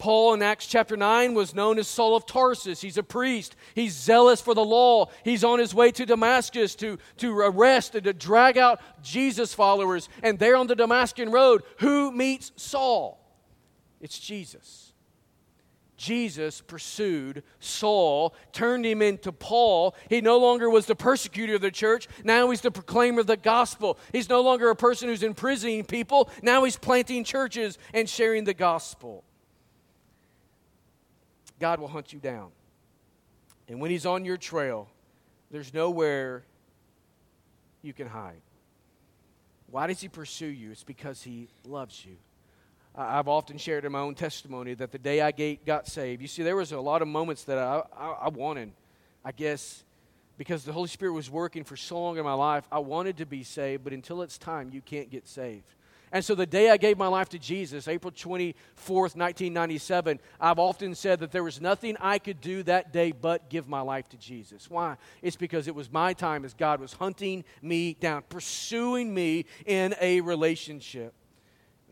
Paul 0.00 0.34
in 0.34 0.42
Acts 0.42 0.66
chapter 0.66 0.96
9 0.96 1.34
was 1.34 1.54
known 1.54 1.78
as 1.78 1.86
Saul 1.86 2.16
of 2.16 2.26
Tarsus. 2.26 2.80
He's 2.80 2.96
a 2.96 3.02
priest. 3.02 3.54
He's 3.74 3.94
zealous 3.94 4.40
for 4.40 4.54
the 4.54 4.64
law. 4.64 5.10
He's 5.22 5.44
on 5.44 5.60
his 5.60 5.74
way 5.74 5.92
to 5.92 6.06
Damascus 6.06 6.74
to, 6.76 6.98
to 7.18 7.38
arrest 7.38 7.94
and 7.94 8.04
to 8.04 8.12
drag 8.12 8.58
out 8.58 8.80
Jesus 9.02 9.54
followers. 9.54 10.08
And 10.22 10.38
there 10.38 10.56
on 10.56 10.66
the 10.66 10.74
Damascus 10.74 11.28
road, 11.28 11.62
who 11.78 12.10
meets 12.10 12.50
Saul? 12.56 13.20
It's 14.00 14.18
Jesus. 14.18 14.92
Jesus 15.98 16.62
pursued 16.62 17.42
Saul, 17.58 18.34
turned 18.52 18.86
him 18.86 19.02
into 19.02 19.32
Paul. 19.32 19.94
He 20.08 20.22
no 20.22 20.38
longer 20.38 20.70
was 20.70 20.86
the 20.86 20.96
persecutor 20.96 21.56
of 21.56 21.60
the 21.60 21.70
church. 21.70 22.08
Now 22.24 22.48
he's 22.48 22.62
the 22.62 22.70
proclaimer 22.70 23.20
of 23.20 23.26
the 23.26 23.36
gospel. 23.36 23.98
He's 24.10 24.30
no 24.30 24.40
longer 24.40 24.70
a 24.70 24.76
person 24.76 25.10
who's 25.10 25.22
imprisoning 25.22 25.84
people. 25.84 26.30
Now 26.42 26.64
he's 26.64 26.78
planting 26.78 27.22
churches 27.22 27.76
and 27.92 28.08
sharing 28.08 28.44
the 28.44 28.54
gospel. 28.54 29.24
God 31.60 31.78
will 31.78 31.88
hunt 31.88 32.12
you 32.12 32.18
down. 32.18 32.50
And 33.68 33.80
when 33.80 33.90
he's 33.90 34.06
on 34.06 34.24
your 34.24 34.36
trail, 34.36 34.88
there's 35.50 35.72
nowhere 35.72 36.42
you 37.82 37.92
can 37.92 38.08
hide. 38.08 38.40
Why 39.70 39.86
does 39.86 40.00
he 40.00 40.08
pursue 40.08 40.46
you? 40.46 40.72
It's 40.72 40.82
because 40.82 41.22
he 41.22 41.48
loves 41.64 42.04
you. 42.04 42.16
I've 42.96 43.28
often 43.28 43.56
shared 43.56 43.84
in 43.84 43.92
my 43.92 44.00
own 44.00 44.16
testimony 44.16 44.74
that 44.74 44.90
the 44.90 44.98
day 44.98 45.22
I 45.22 45.30
got 45.64 45.86
saved, 45.86 46.20
you 46.20 46.26
see, 46.26 46.42
there 46.42 46.56
was 46.56 46.72
a 46.72 46.80
lot 46.80 47.02
of 47.02 47.08
moments 47.08 47.44
that 47.44 47.56
I, 47.56 47.82
I, 47.96 48.06
I 48.22 48.28
wanted, 48.30 48.72
I 49.24 49.30
guess, 49.30 49.84
because 50.36 50.64
the 50.64 50.72
Holy 50.72 50.88
Spirit 50.88 51.12
was 51.12 51.30
working 51.30 51.62
for 51.62 51.76
so 51.76 52.00
long 52.00 52.18
in 52.18 52.24
my 52.24 52.32
life, 52.32 52.64
I 52.72 52.80
wanted 52.80 53.18
to 53.18 53.26
be 53.26 53.44
saved, 53.44 53.84
but 53.84 53.92
until 53.92 54.22
it's 54.22 54.38
time, 54.38 54.70
you 54.72 54.80
can't 54.80 55.08
get 55.08 55.28
saved. 55.28 55.62
And 56.12 56.24
so 56.24 56.34
the 56.34 56.46
day 56.46 56.70
I 56.70 56.76
gave 56.76 56.98
my 56.98 57.06
life 57.06 57.28
to 57.30 57.38
Jesus, 57.38 57.86
April 57.86 58.10
24th, 58.10 59.14
1997, 59.14 60.18
I've 60.40 60.58
often 60.58 60.94
said 60.96 61.20
that 61.20 61.30
there 61.30 61.44
was 61.44 61.60
nothing 61.60 61.96
I 62.00 62.18
could 62.18 62.40
do 62.40 62.64
that 62.64 62.92
day 62.92 63.12
but 63.12 63.48
give 63.48 63.68
my 63.68 63.80
life 63.80 64.08
to 64.08 64.16
Jesus. 64.16 64.68
Why? 64.68 64.96
It's 65.22 65.36
because 65.36 65.68
it 65.68 65.74
was 65.74 65.92
my 65.92 66.12
time 66.12 66.44
as 66.44 66.52
God 66.52 66.80
was 66.80 66.94
hunting 66.94 67.44
me 67.62 67.94
down, 67.94 68.24
pursuing 68.28 69.14
me 69.14 69.44
in 69.66 69.94
a 70.00 70.20
relationship. 70.20 71.14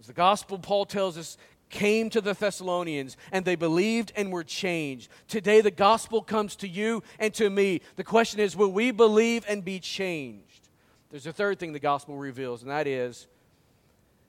As 0.00 0.09
the 0.09 0.12
gospel, 0.12 0.59
Paul 0.59 0.85
tells 0.85 1.16
us, 1.16 1.37
came 1.70 2.11
to 2.11 2.20
the 2.20 2.33
Thessalonians 2.33 3.16
and 3.31 3.44
they 3.44 3.54
believed 3.54 4.12
and 4.16 4.33
were 4.33 4.44
changed. 4.44 5.11
Today, 5.28 5.61
the 5.61 5.70
gospel 5.70 6.22
comes 6.22 6.57
to 6.57 6.68
you 6.68 7.02
and 7.18 7.33
to 7.35 7.50
me. 7.50 7.83
The 7.96 8.04
question 8.04 8.40
is, 8.40 8.57
will 8.57 8.72
we 8.72 8.90
believe 8.90 9.44
and 9.48 9.64
be 9.64 9.78
changed? 9.78 10.68
There's 11.11 11.26
a 11.26 11.33
third 11.33 11.59
thing 11.59 11.72
the 11.72 11.78
gospel 11.78 12.16
reveals, 12.16 12.62
and 12.62 12.70
that 12.70 12.87
is 12.87 13.26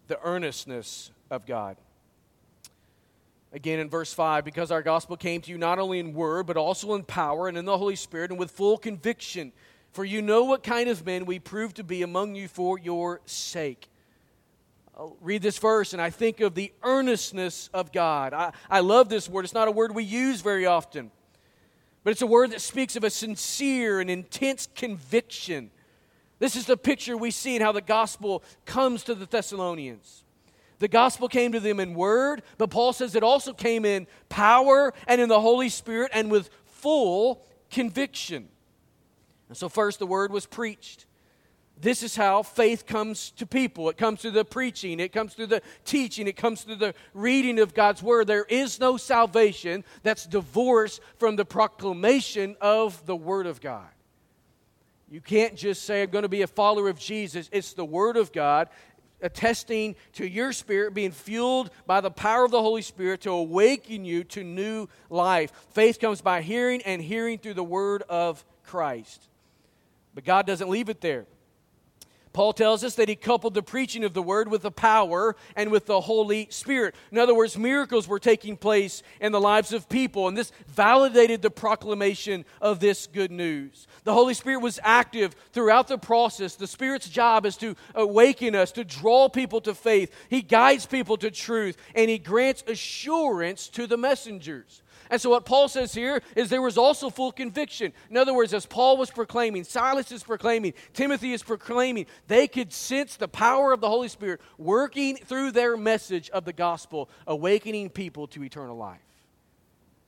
the 0.10 0.20
earnestness 0.22 1.12
of 1.32 1.46
God. 1.46 1.78
Again 3.54 3.80
in 3.80 3.90
verse 3.90 4.14
5, 4.14 4.44
because 4.44 4.70
our 4.70 4.82
gospel 4.82 5.16
came 5.16 5.42
to 5.42 5.52
you 5.52 5.58
not 5.58 5.80
only 5.80 6.00
in 6.00 6.14
word, 6.14 6.46
but 6.46 6.58
also 6.58 6.94
in 6.96 7.04
power 7.04 7.48
and 7.48 7.58
in 7.58 7.66
the 7.66 7.78
Holy 7.78 7.96
Spirit 7.96 8.32
and 8.32 8.40
with 8.40 8.52
full 8.52 8.78
conviction. 8.78 9.54
For 9.92 10.04
you 10.04 10.22
know 10.22 10.44
what 10.44 10.62
kind 10.62 10.90
of 10.90 11.06
men 11.06 11.26
we 11.26 11.40
prove 11.40 11.74
to 11.76 11.84
be 11.84 12.02
among 12.02 12.36
you 12.36 12.48
for 12.48 12.78
your 12.78 13.22
sake. 13.26 13.88
I'll 14.96 15.16
read 15.22 15.42
this 15.42 15.58
verse 15.58 15.94
and 15.94 16.02
I 16.02 16.10
think 16.10 16.42
of 16.42 16.56
the 16.56 16.74
earnestness 16.84 17.70
of 17.74 17.92
God. 17.92 18.34
I, 18.34 18.52
I 18.70 18.82
love 18.82 19.10
this 19.10 19.30
word. 19.30 19.46
It's 19.46 19.54
not 19.54 19.68
a 19.68 19.72
word 19.72 19.96
we 19.96 20.04
use 20.04 20.42
very 20.42 20.66
often, 20.66 21.10
but 22.04 22.12
it's 22.12 22.22
a 22.22 22.28
word 22.28 22.52
that 22.52 22.62
speaks 22.62 22.96
of 22.96 23.04
a 23.04 23.10
sincere 23.10 24.00
and 24.02 24.10
intense 24.10 24.68
conviction. 24.76 25.72
This 26.40 26.56
is 26.56 26.66
the 26.66 26.78
picture 26.78 27.18
we 27.18 27.32
see 27.32 27.56
in 27.56 27.62
how 27.62 27.74
the 27.74 27.82
gospel 27.82 28.44
comes 28.66 29.04
to 29.04 29.16
the 29.16 29.26
Thessalonians. 29.26 30.24
The 30.80 30.88
gospel 30.88 31.28
came 31.28 31.52
to 31.52 31.60
them 31.60 31.82
in 31.82 31.94
word, 31.94 32.42
but 32.58 32.70
Paul 32.70 32.94
says 32.94 33.14
it 33.14 33.24
also 33.24 33.54
came 33.54 33.84
in 33.84 34.08
power 34.30 34.94
and 35.08 35.20
in 35.20 35.28
the 35.28 35.42
Holy 35.42 35.68
Spirit 35.68 36.12
and 36.14 36.32
with 36.32 36.50
full 36.66 37.46
conviction. 37.70 38.48
And 39.50 39.58
so, 39.58 39.68
first, 39.68 40.00
the 40.00 40.08
word 40.08 40.32
was 40.32 40.46
preached. 40.46 41.06
This 41.82 42.04
is 42.04 42.16
how 42.16 42.44
faith 42.44 42.86
comes 42.86 43.32
to 43.32 43.46
people. 43.46 43.90
It 43.90 43.98
comes 43.98 44.22
through 44.22 44.32
the 44.32 44.46
preaching, 44.46 45.00
it 45.00 45.14
comes 45.14 45.34
through 45.34 45.48
the 45.48 45.62
teaching, 45.86 46.28
it 46.28 46.36
comes 46.36 46.64
through 46.64 46.76
the 46.76 46.94
reading 47.14 47.60
of 47.60 47.74
God's 47.74 48.04
word. 48.04 48.28
There 48.28 48.46
is 48.46 48.80
no 48.80 48.98
salvation 48.98 49.86
that's 50.04 50.26
divorced 50.26 51.02
from 51.18 51.36
the 51.36 51.46
proclamation 51.46 52.58
of 52.60 53.06
the 53.06 53.16
word 53.16 53.48
of 53.48 53.62
God. 53.62 53.88
You 55.12 55.22
can't 55.22 55.56
just 55.56 55.84
say, 55.84 56.04
I'm 56.04 56.10
going 56.10 56.24
to 56.24 56.30
be 56.30 56.44
a 56.44 56.48
follower 56.48 56.90
of 56.90 57.00
Jesus. 57.00 57.50
It's 57.52 57.74
the 57.74 57.86
word 57.86 58.16
of 58.16 58.32
God 58.32 58.70
attesting 59.22 59.96
to 60.14 60.28
your 60.28 60.54
spirit 60.54 60.94
being 60.94 61.12
fueled 61.12 61.72
by 61.86 62.02
the 62.02 62.12
power 62.12 62.46
of 62.46 62.52
the 62.52 62.62
Holy 62.62 62.82
Spirit 62.82 63.22
to 63.22 63.32
awaken 63.32 64.06
you 64.06 64.24
to 64.26 64.44
new 64.44 64.88
life. 65.10 65.52
Faith 65.72 66.00
comes 66.00 66.22
by 66.22 66.42
hearing 66.42 66.82
and 66.84 67.02
hearing 67.02 67.38
through 67.38 67.56
the 67.56 67.64
word 67.64 68.04
of 68.04 68.46
Christ. 68.64 69.28
But 70.16 70.26
God 70.26 70.46
doesn't 70.46 70.70
leave 70.70 70.90
it 70.90 71.02
there. 71.02 71.26
Paul 72.40 72.54
tells 72.54 72.86
us 72.86 72.96
that 72.96 73.10
he 73.10 73.18
coupled 73.18 73.54
the 73.54 73.62
preaching 73.62 74.06
of 74.06 74.14
the 74.14 74.22
word 74.22 74.50
with 74.50 74.62
the 74.62 74.72
power 74.72 75.36
and 75.58 75.72
with 75.72 75.88
the 75.88 76.00
Holy 76.00 76.48
Spirit. 76.50 76.96
In 77.12 77.18
other 77.18 77.36
words, 77.36 77.58
miracles 77.58 78.08
were 78.08 78.18
taking 78.18 78.56
place 78.56 79.04
in 79.20 79.34
the 79.34 79.42
lives 79.42 79.74
of 79.74 79.90
people, 79.90 80.26
and 80.30 80.38
this 80.38 80.54
validated 80.66 81.42
the 81.42 81.52
proclamation 81.52 82.46
of 82.62 82.80
this 82.80 83.08
good 83.08 83.30
news. 83.30 83.88
The 84.06 84.14
Holy 84.14 84.34
Spirit 84.34 84.62
was 84.62 84.80
active 84.84 85.36
throughout 85.52 85.90
the 85.90 85.98
process. 85.98 86.56
The 86.56 86.66
Spirit's 86.66 87.10
job 87.10 87.46
is 87.46 87.58
to 87.58 87.76
awaken 87.94 88.56
us, 88.56 88.72
to 88.72 88.86
draw 88.86 89.28
people 89.28 89.60
to 89.60 89.76
faith. 89.76 90.10
He 90.30 90.42
guides 90.42 90.86
people 90.86 91.18
to 91.18 91.32
truth, 91.32 91.76
and 91.94 92.10
he 92.10 92.20
grants 92.20 92.64
assurance 92.66 93.68
to 93.68 93.86
the 93.86 93.98
messengers. 93.98 94.82
And 95.10 95.20
so, 95.20 95.32
what 95.32 95.46
Paul 95.46 95.68
says 95.68 95.94
here 95.94 96.22
is 96.36 96.50
there 96.50 96.62
was 96.62 96.78
also 96.78 97.10
full 97.10 97.32
conviction. 97.32 97.94
In 98.10 98.18
other 98.18 98.34
words, 98.34 98.54
as 98.54 98.66
Paul 98.66 98.98
was 98.98 99.10
proclaiming, 99.10 99.64
Silas 99.64 100.12
is 100.12 100.24
proclaiming, 100.24 100.74
Timothy 100.94 101.34
is 101.34 101.42
proclaiming, 101.42 102.06
they 102.28 102.48
could 102.48 102.72
sense 102.72 103.16
the 103.16 103.28
power 103.28 103.74
of 103.74 103.82
the 103.82 103.90
Holy 103.90 104.08
Spirit 104.08 104.40
working 104.58 105.18
through 105.18 105.52
their 105.52 105.76
message 105.76 106.30
of 106.30 106.46
the 106.46 106.54
gospel, 106.54 107.10
awakening 107.26 107.90
people 107.90 108.28
to 108.28 108.44
eternal 108.44 108.78
life. 108.78 109.00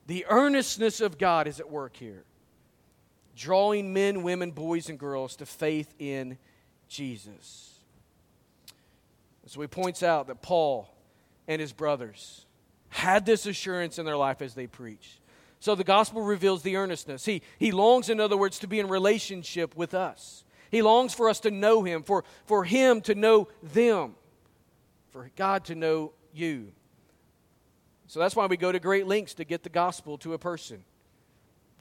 The 0.05 0.25
earnestness 0.29 1.01
of 1.01 1.17
God 1.17 1.47
is 1.47 1.59
at 1.59 1.69
work 1.69 1.95
here, 1.97 2.23
drawing 3.35 3.93
men, 3.93 4.23
women, 4.23 4.51
boys, 4.51 4.89
and 4.89 4.99
girls 4.99 5.35
to 5.37 5.45
faith 5.45 5.93
in 5.97 6.37
Jesus. 6.87 7.71
So 9.47 9.59
he 9.61 9.67
points 9.67 10.03
out 10.03 10.27
that 10.27 10.41
Paul 10.41 10.93
and 11.47 11.59
his 11.59 11.73
brothers, 11.73 12.45
had 12.91 13.25
this 13.25 13.45
assurance 13.45 13.97
in 13.97 14.05
their 14.05 14.17
life 14.17 14.41
as 14.41 14.53
they 14.53 14.67
preached. 14.67 15.19
So 15.59 15.75
the 15.75 15.83
gospel 15.83 16.21
reveals 16.21 16.61
the 16.61 16.75
earnestness. 16.75 17.25
He, 17.25 17.41
he 17.57 17.71
longs, 17.71 18.09
in 18.09 18.19
other 18.19 18.37
words, 18.37 18.59
to 18.59 18.67
be 18.67 18.79
in 18.79 18.87
relationship 18.87 19.75
with 19.75 19.93
us. 19.93 20.43
He 20.69 20.81
longs 20.81 21.13
for 21.13 21.29
us 21.29 21.39
to 21.41 21.51
know 21.51 21.83
Him, 21.83 22.03
for, 22.03 22.23
for 22.45 22.63
Him 22.63 23.01
to 23.01 23.15
know 23.15 23.47
them, 23.61 24.15
for 25.09 25.29
God 25.35 25.65
to 25.65 25.75
know 25.75 26.13
you. 26.33 26.71
So 28.07 28.19
that's 28.19 28.35
why 28.35 28.45
we 28.47 28.57
go 28.57 28.71
to 28.71 28.79
great 28.79 29.07
lengths 29.07 29.35
to 29.35 29.45
get 29.45 29.63
the 29.63 29.69
gospel 29.69 30.17
to 30.19 30.33
a 30.33 30.37
person. 30.37 30.83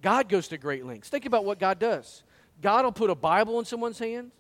God 0.03 0.29
goes 0.29 0.49
to 0.49 0.59
great 0.59 0.87
lengths. 0.87 1.09
Think 1.09 1.27
about 1.27 1.45
what 1.45 1.59
God 1.59 1.79
does. 1.79 2.23
God 2.63 2.85
will 2.85 2.93
put 2.93 3.11
a 3.11 3.15
Bible 3.15 3.59
in 3.59 3.65
someone's 3.65 3.99
hands. 3.99 4.33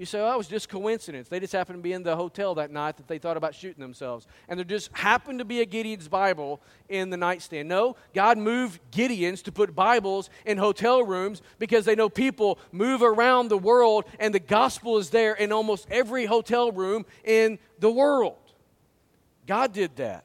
You 0.00 0.06
say, 0.06 0.18
oh, 0.18 0.32
it 0.32 0.38
was 0.38 0.48
just 0.48 0.70
coincidence. 0.70 1.28
They 1.28 1.40
just 1.40 1.52
happened 1.52 1.80
to 1.80 1.82
be 1.82 1.92
in 1.92 2.02
the 2.02 2.16
hotel 2.16 2.54
that 2.54 2.70
night 2.70 2.96
that 2.96 3.06
they 3.06 3.18
thought 3.18 3.36
about 3.36 3.54
shooting 3.54 3.82
themselves. 3.82 4.26
And 4.48 4.58
there 4.58 4.64
just 4.64 4.90
happened 4.96 5.40
to 5.40 5.44
be 5.44 5.60
a 5.60 5.66
Gideon's 5.66 6.08
Bible 6.08 6.62
in 6.88 7.10
the 7.10 7.18
nightstand. 7.18 7.68
No, 7.68 7.96
God 8.14 8.38
moved 8.38 8.80
Gideons 8.90 9.42
to 9.42 9.52
put 9.52 9.74
Bibles 9.74 10.30
in 10.46 10.56
hotel 10.56 11.02
rooms 11.04 11.42
because 11.58 11.84
they 11.84 11.94
know 11.94 12.08
people 12.08 12.58
move 12.72 13.02
around 13.02 13.48
the 13.48 13.58
world 13.58 14.06
and 14.18 14.32
the 14.32 14.40
gospel 14.40 14.96
is 14.96 15.10
there 15.10 15.34
in 15.34 15.52
almost 15.52 15.86
every 15.90 16.24
hotel 16.24 16.72
room 16.72 17.04
in 17.22 17.58
the 17.78 17.90
world. 17.90 18.38
God 19.46 19.74
did 19.74 19.96
that. 19.96 20.24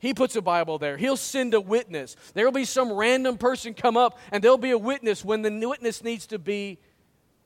He 0.00 0.12
puts 0.12 0.34
a 0.34 0.42
Bible 0.42 0.76
there. 0.78 0.96
He'll 0.96 1.16
send 1.16 1.54
a 1.54 1.60
witness. 1.60 2.16
There 2.34 2.44
will 2.44 2.50
be 2.50 2.64
some 2.64 2.92
random 2.92 3.38
person 3.38 3.74
come 3.74 3.96
up 3.96 4.18
and 4.32 4.42
there'll 4.42 4.58
be 4.58 4.72
a 4.72 4.76
witness 4.78 5.24
when 5.24 5.42
the 5.42 5.68
witness 5.68 6.02
needs 6.02 6.26
to 6.26 6.40
be 6.40 6.80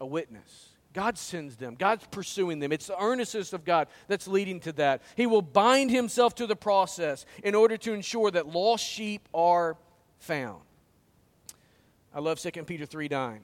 a 0.00 0.06
witness. 0.06 0.70
God 0.92 1.16
sends 1.16 1.56
them. 1.56 1.76
God's 1.78 2.06
pursuing 2.10 2.58
them. 2.58 2.72
It's 2.72 2.86
the 2.86 3.00
earnestness 3.02 3.52
of 3.52 3.64
God 3.64 3.88
that's 4.08 4.28
leading 4.28 4.60
to 4.60 4.72
that. 4.72 5.02
He 5.16 5.26
will 5.26 5.42
bind 5.42 5.90
himself 5.90 6.34
to 6.36 6.46
the 6.46 6.56
process 6.56 7.24
in 7.42 7.54
order 7.54 7.76
to 7.78 7.92
ensure 7.92 8.30
that 8.30 8.48
lost 8.48 8.84
sheep 8.84 9.28
are 9.32 9.76
found. 10.18 10.60
I 12.14 12.20
love 12.20 12.38
2 12.38 12.50
Peter 12.64 12.84
3 12.84 13.08
9, 13.08 13.40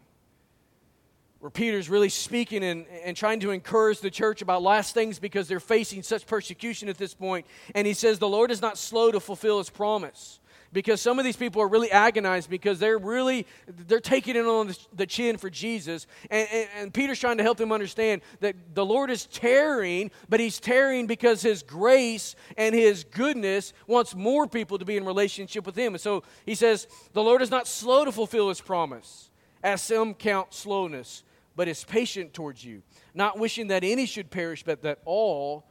where 1.40 1.51
Peter's 1.51 1.88
really 1.88 2.11
speaking 2.11 2.62
and, 2.62 2.86
and 3.03 3.16
trying 3.16 3.40
to 3.40 3.51
encourage 3.51 4.01
the 4.01 4.11
church 4.11 4.42
about 4.42 4.62
last 4.62 4.92
things 4.92 5.18
because 5.18 5.49
they're 5.49 5.61
facing 5.61 6.03
such 6.03 6.26
persecution 6.26 6.88
at 6.88 6.99
this 6.99 7.14
point. 7.14 7.46
And 7.74 7.86
he 7.86 7.94
says, 7.94 8.18
The 8.18 8.28
Lord 8.28 8.51
is 8.51 8.61
not 8.61 8.76
slow 8.76 9.11
to 9.11 9.20
fulfill 9.20 9.59
his 9.59 9.70
promise 9.70 10.38
because 10.73 11.01
some 11.01 11.19
of 11.19 11.25
these 11.25 11.37
people 11.37 11.62
are 11.62 11.69
really 11.69 11.91
agonized 11.91 12.51
because 12.51 12.79
they're 12.79 12.99
really 12.99 13.47
they're 13.66 14.01
taking 14.01 14.37
it 14.37 14.45
on 14.45 14.73
the 14.95 15.07
chin 15.07 15.37
for 15.37 15.51
jesus. 15.51 16.07
And, 16.31 16.49
and, 16.53 16.69
and, 16.77 16.95
peter's 16.95 17.19
trying 17.19 17.39
to 17.39 17.43
help 17.43 17.59
them 17.59 17.73
understand 17.73 18.23
that 18.41 18.55
the 18.75 18.85
lord 18.85 19.11
is 19.11 19.27
tearing 19.27 20.11
but 20.29 20.41
he's 20.41 20.61
tearing 20.61 21.07
because 21.07 21.43
his 21.43 21.62
grace 21.62 22.35
and 22.57 22.75
his 22.75 23.05
goodness 23.05 23.73
wants 23.87 24.14
more 24.14 24.47
people 24.47 24.79
to 24.79 24.85
be 24.85 24.97
in 24.97 25.05
relationship 25.05 25.66
with 25.66 25.77
him. 25.77 25.95
And 25.95 26.01
so 26.01 26.23
he 26.45 26.55
says 26.55 26.87
the 27.12 27.23
lord 27.23 27.43
is 27.43 27.51
not 27.51 27.66
slow 27.66 28.05
to 28.05 28.12
fulfill 28.12 28.49
his 28.49 28.61
promise 28.61 29.31
as 29.62 29.83
some 29.83 30.14
count 30.14 30.53
slowness 30.53 31.25
but 31.57 31.66
is 31.66 31.85
patient 31.85 32.33
towards 32.33 32.64
you 32.64 32.83
not 33.14 33.39
wishing 33.39 33.69
that 33.69 33.85
any 33.85 34.07
should 34.07 34.31
perish 34.31 34.62
but 34.62 34.83
that 34.83 34.99
all 35.05 35.64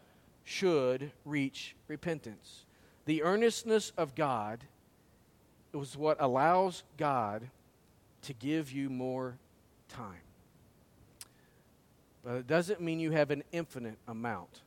should 0.48 1.12
reach 1.26 1.76
repentance. 1.89 2.66
The 3.04 3.22
earnestness 3.24 3.91
of 3.98 4.16
god 4.16 4.64
it 5.74 5.78
was 5.78 5.97
what 5.97 6.18
allows 6.20 6.84
God 6.97 7.49
to 8.24 8.34
give 8.34 8.72
you 8.72 8.89
more 8.89 9.38
time. 9.89 10.22
But 12.24 12.36
it 12.36 12.47
doesn't 12.47 12.82
mean 12.82 12.99
you 12.99 13.11
have 13.11 13.32
an 13.32 13.43
infinite 13.51 13.97
amount 14.07 14.61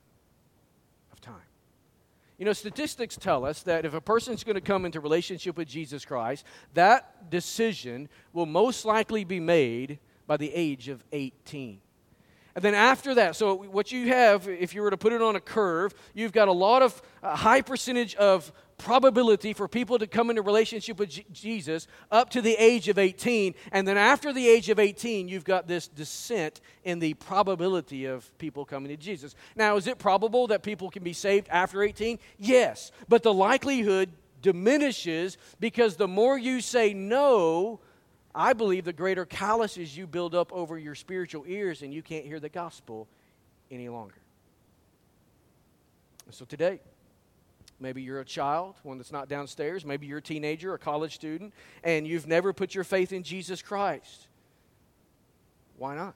of 1.13 1.21
time. 1.21 1.35
You 2.39 2.47
know, 2.47 2.55
statistics 2.55 3.17
tell 3.17 3.45
us 3.45 3.63
that 3.65 3.85
if 3.85 3.93
a 3.93 4.01
person's 4.01 4.45
going 4.45 4.55
to 4.55 4.63
come 4.63 4.87
into 4.87 4.99
relationship 4.99 5.59
with 5.59 5.69
Jesus 5.69 6.07
Christ, 6.07 6.47
that 6.73 7.29
decision 7.31 8.09
will 8.33 8.47
most 8.47 8.87
likely 8.87 9.25
be 9.25 9.41
made 9.41 9.99
by 10.27 10.39
the 10.39 10.51
age 10.55 10.89
of 10.89 11.05
18. 11.13 11.81
And 12.55 12.65
then 12.65 12.75
after 12.75 13.15
that, 13.15 13.37
so 13.37 13.55
what 13.55 13.93
you 13.93 14.09
have, 14.09 14.49
if 14.49 14.75
you 14.75 14.83
were 14.83 14.91
to 14.91 14.97
put 14.97 15.13
it 15.13 15.21
on 15.21 15.37
a 15.37 15.41
curve, 15.41 15.95
you've 16.15 16.33
got 16.33 16.49
a 16.49 16.53
lot 16.53 16.83
of 16.83 17.01
a 17.23 17.37
high 17.37 17.61
percentage 17.61 18.15
of 18.15 18.53
probability 18.81 19.53
for 19.53 19.69
people 19.69 19.99
to 19.99 20.07
come 20.07 20.31
into 20.31 20.43
relationship 20.43 20.99
with 20.99 21.11
J- 21.11 21.27
Jesus 21.33 21.87
up 22.11 22.31
to 22.31 22.41
the 22.41 22.55
age 22.55 22.89
of 22.89 22.99
18. 22.99 23.55
And 23.73 23.87
then 23.87 23.97
after 23.97 24.33
the 24.33 24.49
age 24.49 24.69
of 24.71 24.79
18, 24.79 25.29
you've 25.29 25.45
got 25.45 25.69
this 25.69 25.87
descent 25.87 26.61
in 26.83 26.99
the 26.99 27.15
probability 27.15 28.07
of 28.07 28.37
people 28.39 28.65
coming 28.65 28.89
to 28.89 28.97
Jesus. 28.97 29.35
Now, 29.55 29.77
is 29.77 29.87
it 29.87 29.99
probable 29.99 30.49
that 30.49 30.63
people 30.63 30.91
can 30.91 31.05
be 31.05 31.13
saved 31.13 31.49
after 31.51 31.83
18? 31.83 32.19
Yes. 32.39 32.91
But 33.09 33.23
the 33.23 33.33
likelihood 33.33 34.11
diminishes 34.43 35.37
because 35.61 35.97
the 35.97 36.09
more 36.09 36.39
you 36.39 36.61
say 36.61 36.95
no, 36.95 37.81
I 38.35 38.53
believe 38.53 38.85
the 38.85 38.93
greater 38.93 39.27
calluses 39.27 39.97
you 39.97 40.07
build 40.07 40.35
up 40.35 40.53
over 40.53 40.79
your 40.79 40.95
spiritual 40.95 41.45
ears 41.47 41.83
and 41.83 41.93
you 41.93 42.03
can't 42.03 42.25
hear 42.25 42.41
the 42.41 42.49
gospel 42.49 43.09
any 43.71 43.89
longer. 43.89 44.15
So 46.31 46.45
today, 46.45 46.81
Maybe 47.81 48.03
you're 48.03 48.21
a 48.21 48.25
child, 48.25 48.77
one 48.83 48.99
that's 48.99 49.11
not 49.11 49.29
downstairs. 49.29 49.87
Maybe 49.87 50.07
you're 50.07 50.19
a 50.19 50.23
teenager, 50.23 50.75
a 50.75 50.79
college 50.79 51.15
student, 51.15 51.55
and 51.83 52.07
you've 52.07 52.27
never 52.27 52.53
put 52.53 52.75
your 52.75 52.85
faith 52.85 53.13
in 53.13 53.23
Jesus 53.23 53.63
Christ. 53.63 54.29
Why 55.79 55.97
not? 55.97 56.15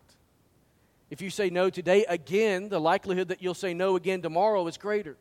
If 1.11 1.23
you 1.23 1.31
say 1.31 1.49
no 1.49 1.71
today, 1.71 2.05
again, 2.07 2.69
the 2.69 2.81
likelihood 2.81 3.29
that 3.29 3.43
you'll 3.43 3.55
say 3.55 3.73
no 3.73 3.97
again 3.97 4.21
tomorrow 4.21 4.67
is 4.67 4.77
greater. 4.77 5.17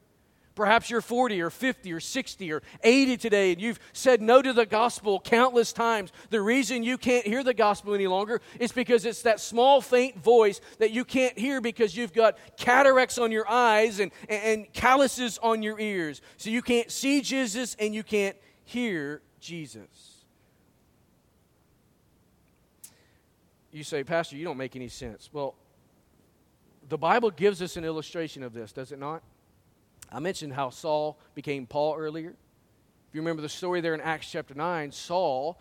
Perhaps 0.56 0.90
you're 0.90 1.02
40 1.02 1.42
or 1.42 1.50
50 1.50 1.92
or 1.92 2.00
60 2.00 2.52
or 2.52 2.62
80 2.84 3.18
today 3.18 3.52
and 3.54 3.62
you've 3.62 3.80
said 3.92 4.22
no 4.22 4.42
to 4.42 4.54
the 4.54 4.66
gospel 4.66 5.20
countless 5.20 5.74
times. 5.74 6.12
The 6.30 6.42
reason 6.42 6.84
you 6.84 6.98
can't 6.98 7.26
hear 7.26 7.44
the 7.44 7.56
gospel 7.56 7.96
any 7.96 8.06
longer 8.06 8.40
is 8.60 8.72
because 8.72 9.06
it's 9.06 9.24
that 9.24 9.40
small, 9.40 9.82
faint 9.82 10.18
voice 10.18 10.62
that 10.78 10.92
you 10.92 11.06
can't 11.06 11.38
hear 11.38 11.60
because 11.60 11.98
you've 11.98 12.14
got 12.14 12.38
cataracts 12.56 13.18
on 13.18 13.32
your 13.32 13.50
eyes 13.50 14.00
and, 14.00 14.12
and 14.30 14.72
calluses 14.74 15.40
on 15.42 15.64
your 15.64 15.80
ears. 15.80 16.22
So 16.38 16.52
you 16.52 16.62
can't 16.62 16.92
see 16.92 17.22
Jesus 17.22 17.76
and 17.80 17.96
you 17.96 18.04
can't 18.04 18.38
hear 18.64 19.22
Jesus. 19.40 20.24
You 23.72 23.84
say, 23.84 24.04
Pastor, 24.04 24.36
you 24.36 24.46
don't 24.46 24.58
make 24.58 24.76
any 24.76 24.88
sense. 24.88 25.32
Well, 25.34 25.56
the 26.90 26.98
Bible 26.98 27.32
gives 27.32 27.60
us 27.64 27.76
an 27.76 27.84
illustration 27.84 28.44
of 28.44 28.54
this, 28.54 28.72
does 28.72 28.92
it 28.92 29.00
not? 29.00 29.24
I 30.14 30.20
mentioned 30.20 30.54
how 30.54 30.70
Saul 30.70 31.18
became 31.34 31.66
Paul 31.66 31.96
earlier. 31.98 32.30
If 32.30 33.16
you 33.16 33.22
remember 33.22 33.42
the 33.42 33.50
story 33.50 33.82
there 33.82 33.96
in 33.96 34.02
Acts 34.02 34.30
chapter 34.30 34.54
9, 34.54 34.92
Saul 34.92 35.60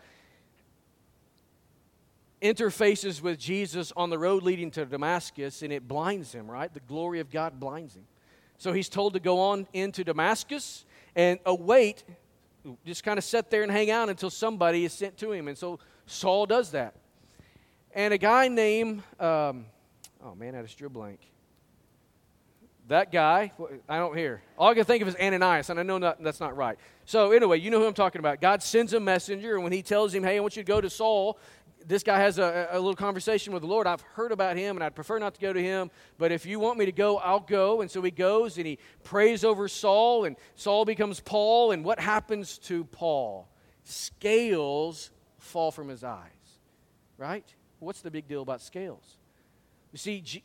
interfaces 2.43 3.23
with 3.23 3.39
Jesus 3.39 3.93
on 3.97 4.11
the 4.11 4.19
road 4.19 4.43
leading 4.43 4.71
to 4.73 4.85
Damascus 4.85 5.63
and 5.63 5.73
it 5.73 5.89
blinds 5.89 6.35
him, 6.35 6.51
right? 6.51 6.73
The 6.73 6.81
glory 6.81 7.21
of 7.21 7.31
God 7.31 7.59
blinds 7.59 7.97
him. 7.97 8.05
So 8.59 8.75
he's 8.75 8.91
told 8.91 9.15
to 9.15 9.21
go 9.21 9.41
on 9.41 9.67
into 9.73 10.05
Damascus 10.05 10.85
and 11.17 11.39
await, 11.47 12.05
just 12.85 13.05
kind 13.05 13.17
of 13.17 13.25
sit 13.25 13.49
there 13.49 13.63
and 13.63 13.73
hang 13.73 13.91
out 13.91 14.11
until 14.11 14.29
somebody 14.29 14.85
is 14.85 14.93
sent 14.93 15.17
to 15.19 15.33
him. 15.33 15.49
And 15.49 15.57
so 15.57 15.79
Saul 16.05 16.45
does 16.45 16.73
that. 16.73 16.95
And 17.95 18.13
a 18.13 18.19
guy 18.19 18.49
named, 18.49 19.03
um, 19.19 19.65
oh 20.23 20.35
man, 20.35 20.55
I 20.55 20.63
just 20.63 20.77
drew 20.77 20.89
a 20.89 20.91
blank 20.91 21.21
that 22.89 23.13
guy, 23.13 23.53
I 23.89 23.99
don't 23.99 24.17
hear. 24.17 24.43
All 24.59 24.71
I 24.71 24.75
can 24.75 24.85
think 24.85 25.03
of 25.03 25.09
is 25.09 25.17
Ananias, 25.17 25.71
and 25.71 25.79
I 25.79 25.83
know 25.83 25.99
not, 25.99 26.23
that's 26.23 26.41
not 26.41 26.57
right. 26.57 26.79
So, 27.05 27.33
anyway, 27.33 27.61
you 27.61 27.71
know 27.71 27.79
who 27.79 27.87
I'm 27.87 27.95
talking 27.95 28.19
about. 28.19 28.41
God 28.41 28.63
sends 28.63 28.93
a 28.93 29.01
messenger, 29.01 29.55
and 29.55 29.63
when 29.63 29.73
he 29.73 29.83
tells 29.83 30.13
him, 30.15 30.25
hey, 30.25 30.37
I 30.37 30.41
want 30.41 30.57
you 30.57 30.63
to 30.63 30.67
go 30.67 30.81
to 30.81 30.91
Saul, 30.91 31.39
this 31.87 32.03
guy 32.03 32.19
has 32.19 32.39
a, 32.39 32.69
a, 32.73 32.77
little 32.77 32.95
conversation 32.95 33.53
with 33.53 33.63
the 33.63 33.69
Lord. 33.69 33.87
I've 33.87 34.01
heard 34.01 34.33
about 34.33 34.57
him 34.57 34.77
and 34.77 34.85
I'd 34.85 34.95
prefer 34.95 35.19
not 35.19 35.35
to 35.35 35.41
go 35.41 35.53
to 35.53 35.63
him, 35.63 35.91
but 36.19 36.33
if 36.33 36.47
you 36.47 36.61
want 36.61 36.79
me 36.79 36.87
to 36.87 36.93
go, 36.93 37.19
I'll 37.19 37.41
go. 37.41 37.81
And 37.81 37.91
so 37.91 38.03
he 38.03 38.11
goes 38.11 38.57
and 38.57 38.67
he 38.67 38.79
prays 39.03 39.45
over 39.45 39.69
Saul, 39.69 40.25
and 40.25 40.37
Saul 40.55 40.85
becomes 40.85 41.21
Paul. 41.21 41.73
And 41.73 41.85
what 41.85 41.99
happens 41.99 42.59
to 42.59 42.85
Paul? 42.85 43.49
Scales 43.85 45.11
fall 45.39 45.71
from 45.71 45.89
his 45.89 46.05
eyes, 46.05 46.31
right? 47.19 47.53
What's 47.81 48.01
the 48.01 48.11
big 48.11 48.29
deal 48.29 48.43
about 48.43 48.61
scales? 48.61 49.19
You 49.93 49.99
see, 49.99 50.43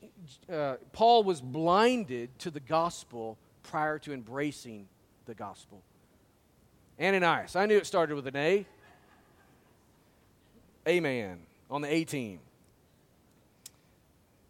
uh, 0.51 0.75
Paul 0.91 1.23
was 1.23 1.39
blinded 1.39 2.37
to 2.39 2.51
the 2.51 2.59
gospel 2.59 3.37
prior 3.63 3.97
to 3.99 4.13
embracing 4.13 4.87
the 5.25 5.33
gospel. 5.33 5.81
Ananias, 6.99 7.55
I 7.55 7.65
knew 7.65 7.77
it 7.77 7.85
started 7.85 8.15
with 8.15 8.27
an 8.27 8.35
A. 8.35 8.65
Amen. 10.87 11.39
On 11.69 11.81
the 11.81 11.91
A 11.91 12.03
team. 12.03 12.39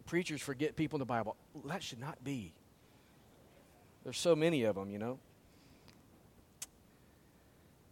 Preachers 0.06 0.42
forget 0.42 0.76
people 0.76 0.98
in 0.98 1.00
the 1.00 1.06
Bible. 1.06 1.36
That 1.66 1.84
should 1.84 2.00
not 2.00 2.24
be. 2.24 2.54
There's 4.04 4.18
so 4.18 4.36
many 4.36 4.64
of 4.64 4.76
them, 4.76 4.90
you 4.90 5.00
know. 5.00 5.20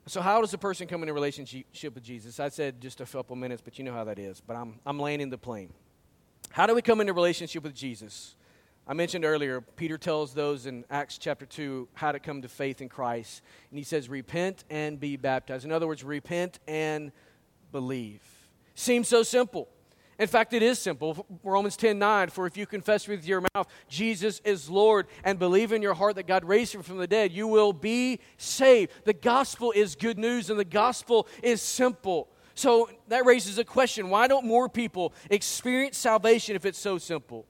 So, 0.08 0.22
how 0.22 0.40
does 0.40 0.54
a 0.54 0.58
person 0.58 0.88
come 0.88 1.04
in 1.04 1.10
a 1.10 1.14
relationship 1.14 1.96
with 1.96 2.04
Jesus? 2.04 2.40
I 2.40 2.50
said 2.50 2.80
just 2.80 3.02
a 3.02 3.06
couple 3.06 3.36
minutes, 3.36 3.62
but 3.64 3.78
you 3.78 3.84
know 3.84 3.94
how 3.94 4.04
that 4.06 4.20
is. 4.20 4.40
But 4.40 4.56
I'm, 4.56 4.80
I'm 4.86 5.00
landing 5.00 5.30
the 5.30 5.38
plane. 5.38 5.74
How 6.56 6.66
do 6.66 6.74
we 6.74 6.82
come 6.82 7.02
into 7.02 7.12
relationship 7.12 7.64
with 7.64 7.76
Jesus? 7.76 8.34
I 8.88 8.94
mentioned 8.94 9.26
earlier, 9.26 9.60
Peter 9.60 9.98
tells 9.98 10.34
those 10.34 10.68
in 10.68 10.86
Acts 10.90 11.18
chapter 11.18 11.46
2 11.46 11.90
how 11.96 12.14
to 12.14 12.20
come 12.22 12.42
to 12.44 12.48
faith 12.48 12.80
in 12.80 12.88
Christ. 12.88 13.42
And 13.70 13.78
he 13.78 13.84
says, 13.84 14.08
repent 14.08 14.64
and 14.70 14.98
be 14.98 15.18
baptized. 15.18 15.66
In 15.66 15.74
other 15.74 15.86
words, 15.86 16.02
repent 16.02 16.60
and 16.66 17.12
believe. 17.74 18.22
Seems 18.74 19.10
so 19.10 19.22
simple. 19.22 19.68
In 20.18 20.30
fact, 20.30 20.54
it 20.54 20.64
is 20.64 20.80
simple. 20.80 21.26
Romans 21.44 21.76
10 21.76 22.00
9, 22.00 22.30
for 22.30 22.48
if 22.48 22.56
you 22.56 22.66
confess 22.66 23.06
with 23.06 23.28
your 23.28 23.44
mouth 23.54 23.68
Jesus 23.90 24.40
is 24.46 24.70
Lord 24.70 25.08
and 25.26 25.38
believe 25.38 25.74
in 25.74 25.82
your 25.82 25.94
heart 25.94 26.16
that 26.16 26.26
God 26.26 26.46
raised 26.46 26.74
him 26.74 26.84
from 26.84 27.00
the 27.00 27.08
dead, 27.08 27.34
you 27.34 27.50
will 27.50 27.74
be 27.74 28.22
saved. 28.38 28.94
The 29.04 29.12
gospel 29.12 29.74
is 29.74 29.94
good 29.98 30.18
news 30.18 30.50
and 30.50 30.58
the 30.58 30.64
gospel 30.64 31.28
is 31.44 31.62
simple. 31.62 32.30
So 32.56 32.90
that 33.10 33.26
raises 33.26 33.58
a 33.58 33.66
question 33.66 34.10
why 34.10 34.28
don't 34.28 34.46
more 34.46 34.70
people 34.70 35.14
experience 35.30 35.98
salvation 35.98 36.56
if 36.56 36.66
it's 36.66 36.80
so 36.80 36.98
simple? 36.98 37.46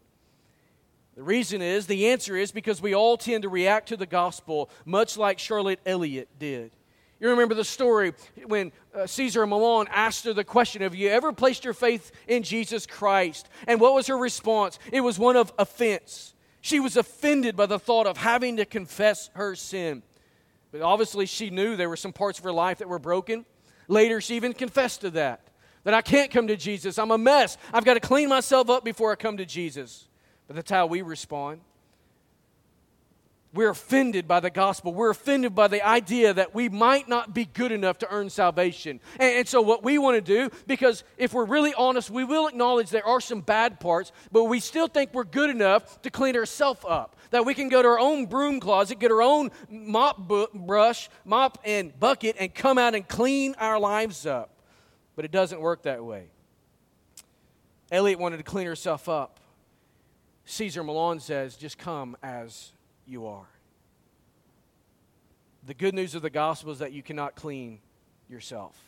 The 1.15 1.23
reason 1.23 1.61
is, 1.61 1.87
the 1.87 2.09
answer 2.09 2.35
is 2.35 2.51
because 2.51 2.81
we 2.81 2.93
all 2.93 3.15
tend 3.15 3.43
to 3.43 3.49
react 3.49 3.87
to 3.89 3.97
the 3.97 4.05
gospel 4.05 4.69
much 4.83 5.15
like 5.15 5.39
Charlotte 5.39 5.79
Elliott 5.85 6.27
did. 6.39 6.71
You 7.21 7.29
remember 7.29 7.55
the 7.55 7.63
story 7.63 8.13
when 8.45 8.73
uh, 8.93 9.07
Caesar 9.07 9.47
Malan 9.47 9.87
asked 9.89 10.25
her 10.25 10.33
the 10.33 10.43
question 10.43 10.81
Have 10.81 10.95
you 10.95 11.09
ever 11.09 11.31
placed 11.31 11.63
your 11.63 11.73
faith 11.73 12.11
in 12.27 12.43
Jesus 12.43 12.85
Christ? 12.85 13.47
And 13.67 13.79
what 13.79 13.93
was 13.93 14.07
her 14.07 14.17
response? 14.17 14.79
It 14.91 14.99
was 14.99 15.17
one 15.17 15.37
of 15.37 15.53
offense. 15.57 16.33
She 16.59 16.79
was 16.81 16.97
offended 16.97 17.55
by 17.55 17.67
the 17.67 17.79
thought 17.79 18.07
of 18.07 18.17
having 18.17 18.57
to 18.57 18.65
confess 18.65 19.29
her 19.35 19.55
sin. 19.55 20.03
But 20.71 20.81
obviously, 20.81 21.25
she 21.25 21.49
knew 21.49 21.77
there 21.77 21.87
were 21.87 21.95
some 21.95 22.11
parts 22.11 22.39
of 22.39 22.43
her 22.43 22.51
life 22.51 22.79
that 22.79 22.89
were 22.89 22.99
broken. 22.99 23.45
Later, 23.87 24.21
she 24.21 24.35
even 24.35 24.53
confessed 24.53 25.01
to 25.01 25.09
that 25.11 25.41
that 25.85 25.93
I 25.93 26.01
can't 26.01 26.31
come 26.31 26.47
to 26.47 26.57
Jesus. 26.57 26.97
I'm 26.97 27.11
a 27.11 27.17
mess. 27.17 27.57
I've 27.71 27.85
got 27.85 27.93
to 27.93 27.99
clean 27.99 28.27
myself 28.27 28.69
up 28.69 28.83
before 28.83 29.11
I 29.11 29.15
come 29.15 29.37
to 29.37 29.45
Jesus. 29.45 30.07
But 30.47 30.57
that's 30.57 30.71
how 30.71 30.87
we 30.87 31.01
respond. 31.01 31.61
We're 33.53 33.69
offended 33.69 34.27
by 34.27 34.41
the 34.41 34.49
gospel. 34.49 34.93
We're 34.93 35.11
offended 35.11 35.55
by 35.55 35.69
the 35.69 35.85
idea 35.85 36.33
that 36.33 36.53
we 36.53 36.67
might 36.67 37.07
not 37.07 37.33
be 37.33 37.45
good 37.45 37.71
enough 37.71 37.99
to 37.99 38.11
earn 38.11 38.29
salvation. 38.29 38.99
And, 39.17 39.37
and, 39.37 39.47
so, 39.47 39.61
what 39.61 39.81
we 39.81 39.97
want 39.97 40.17
to 40.17 40.21
do, 40.21 40.53
because 40.67 41.05
if 41.17 41.33
we're 41.33 41.45
really 41.45 41.73
honest, 41.73 42.09
we 42.09 42.25
will 42.25 42.47
acknowledge 42.47 42.89
there 42.89 43.05
are 43.05 43.21
some 43.21 43.39
bad 43.39 43.79
parts, 43.79 44.11
but 44.29 44.45
we 44.45 44.59
still 44.59 44.87
think 44.87 45.13
we're 45.13 45.23
good 45.23 45.49
enough 45.49 46.01
to 46.01 46.09
clean 46.09 46.35
ourselves 46.35 46.81
up. 46.85 47.14
That 47.35 47.45
we 47.45 47.53
can 47.53 47.67
go 47.67 47.81
to 47.81 47.87
our 47.89 47.99
own 47.99 48.27
broom 48.27 48.61
closet, 48.61 48.97
get 48.97 49.11
our 49.11 49.21
own 49.21 49.51
mop 49.69 50.25
bu- 50.25 50.47
brush, 50.53 51.09
mop 51.25 51.57
and 51.65 51.91
bucket, 51.99 52.37
and 52.39 52.55
come 52.55 52.77
out 52.77 52.95
and 52.95 53.05
clean 53.05 53.55
our 53.57 53.77
lives 53.77 54.25
up. 54.25 54.51
But 55.17 55.25
it 55.25 55.31
doesn't 55.31 55.59
work 55.59 55.81
that 55.81 56.01
way. 56.01 56.27
Elliott 57.91 58.19
wanted 58.19 58.37
to 58.37 58.43
clean 58.43 58.65
herself 58.65 59.09
up. 59.09 59.41
Caesar 60.45 60.81
Malan 60.81 61.19
says, 61.19 61.57
just 61.57 61.77
come 61.77 62.15
as 62.23 62.71
you 63.05 63.27
are. 63.27 63.49
The 65.65 65.73
good 65.73 65.93
news 65.93 66.15
of 66.15 66.21
the 66.21 66.29
gospel 66.29 66.71
is 66.71 66.79
that 66.79 66.93
you 66.93 67.03
cannot 67.03 67.35
clean 67.35 67.79
yourself. 68.29 68.81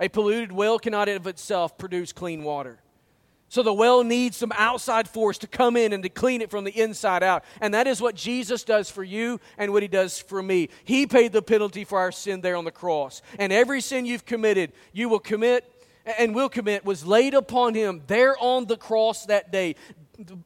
A 0.00 0.08
polluted 0.08 0.50
well 0.50 0.80
cannot 0.80 1.08
of 1.08 1.28
itself 1.28 1.78
produce 1.78 2.12
clean 2.12 2.42
water. 2.42 2.80
So 3.54 3.62
the 3.62 3.72
well 3.72 4.02
needs 4.02 4.36
some 4.36 4.50
outside 4.56 5.08
force 5.08 5.38
to 5.38 5.46
come 5.46 5.76
in 5.76 5.92
and 5.92 6.02
to 6.02 6.08
clean 6.08 6.40
it 6.40 6.50
from 6.50 6.64
the 6.64 6.76
inside 6.76 7.22
out. 7.22 7.44
And 7.60 7.72
that 7.72 7.86
is 7.86 8.00
what 8.00 8.16
Jesus 8.16 8.64
does 8.64 8.90
for 8.90 9.04
you 9.04 9.38
and 9.56 9.72
what 9.72 9.80
he 9.80 9.86
does 9.86 10.18
for 10.18 10.42
me. 10.42 10.70
He 10.82 11.06
paid 11.06 11.32
the 11.32 11.40
penalty 11.40 11.84
for 11.84 12.00
our 12.00 12.10
sin 12.10 12.40
there 12.40 12.56
on 12.56 12.64
the 12.64 12.72
cross. 12.72 13.22
And 13.38 13.52
every 13.52 13.80
sin 13.80 14.06
you've 14.06 14.26
committed, 14.26 14.72
you 14.92 15.08
will 15.08 15.20
commit 15.20 15.70
and 16.18 16.34
will 16.34 16.48
commit 16.48 16.84
was 16.84 17.06
laid 17.06 17.32
upon 17.32 17.74
him 17.74 18.02
there 18.08 18.36
on 18.40 18.66
the 18.66 18.76
cross 18.76 19.24
that 19.26 19.52
day 19.52 19.76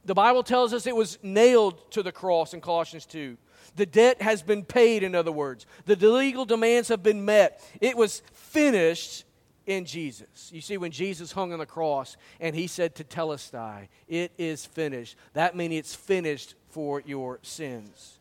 the 0.05 0.15
Bible 0.15 0.43
tells 0.43 0.73
us 0.73 0.87
it 0.87 0.97
was 0.97 1.19
nailed 1.23 1.91
to 1.93 2.03
the 2.03 2.13
cross 2.13 2.55
in 2.55 2.61
Colossians 2.61 3.07
2. 3.07 3.37
The 3.77 3.87
debt 3.87 4.23
has 4.23 4.43
been 4.43 4.65
paid, 4.65 5.03
in 5.03 5.15
other 5.15 5.33
words. 5.33 5.67
The 5.85 5.97
legal 5.97 6.45
demands 6.45 6.89
have 6.89 7.03
been 7.03 7.25
met. 7.25 7.63
It 7.81 7.97
was 7.97 8.23
finished 8.33 9.25
in 9.69 9.85
Jesus. 9.85 10.51
You 10.53 10.63
see, 10.63 10.79
when 10.79 10.91
Jesus 10.91 11.31
hung 11.31 11.53
on 11.53 11.59
the 11.59 11.67
cross 11.67 12.17
and 12.41 12.57
he 12.57 12.67
said 12.67 12.95
tetelestai, 12.95 13.89
it 14.09 14.33
is 14.39 14.65
finished, 14.65 15.15
that 15.35 15.55
means 15.55 15.75
it's 15.75 15.95
finished 15.95 16.55
for 16.71 17.03
your 17.05 17.39
sins. 17.43 18.19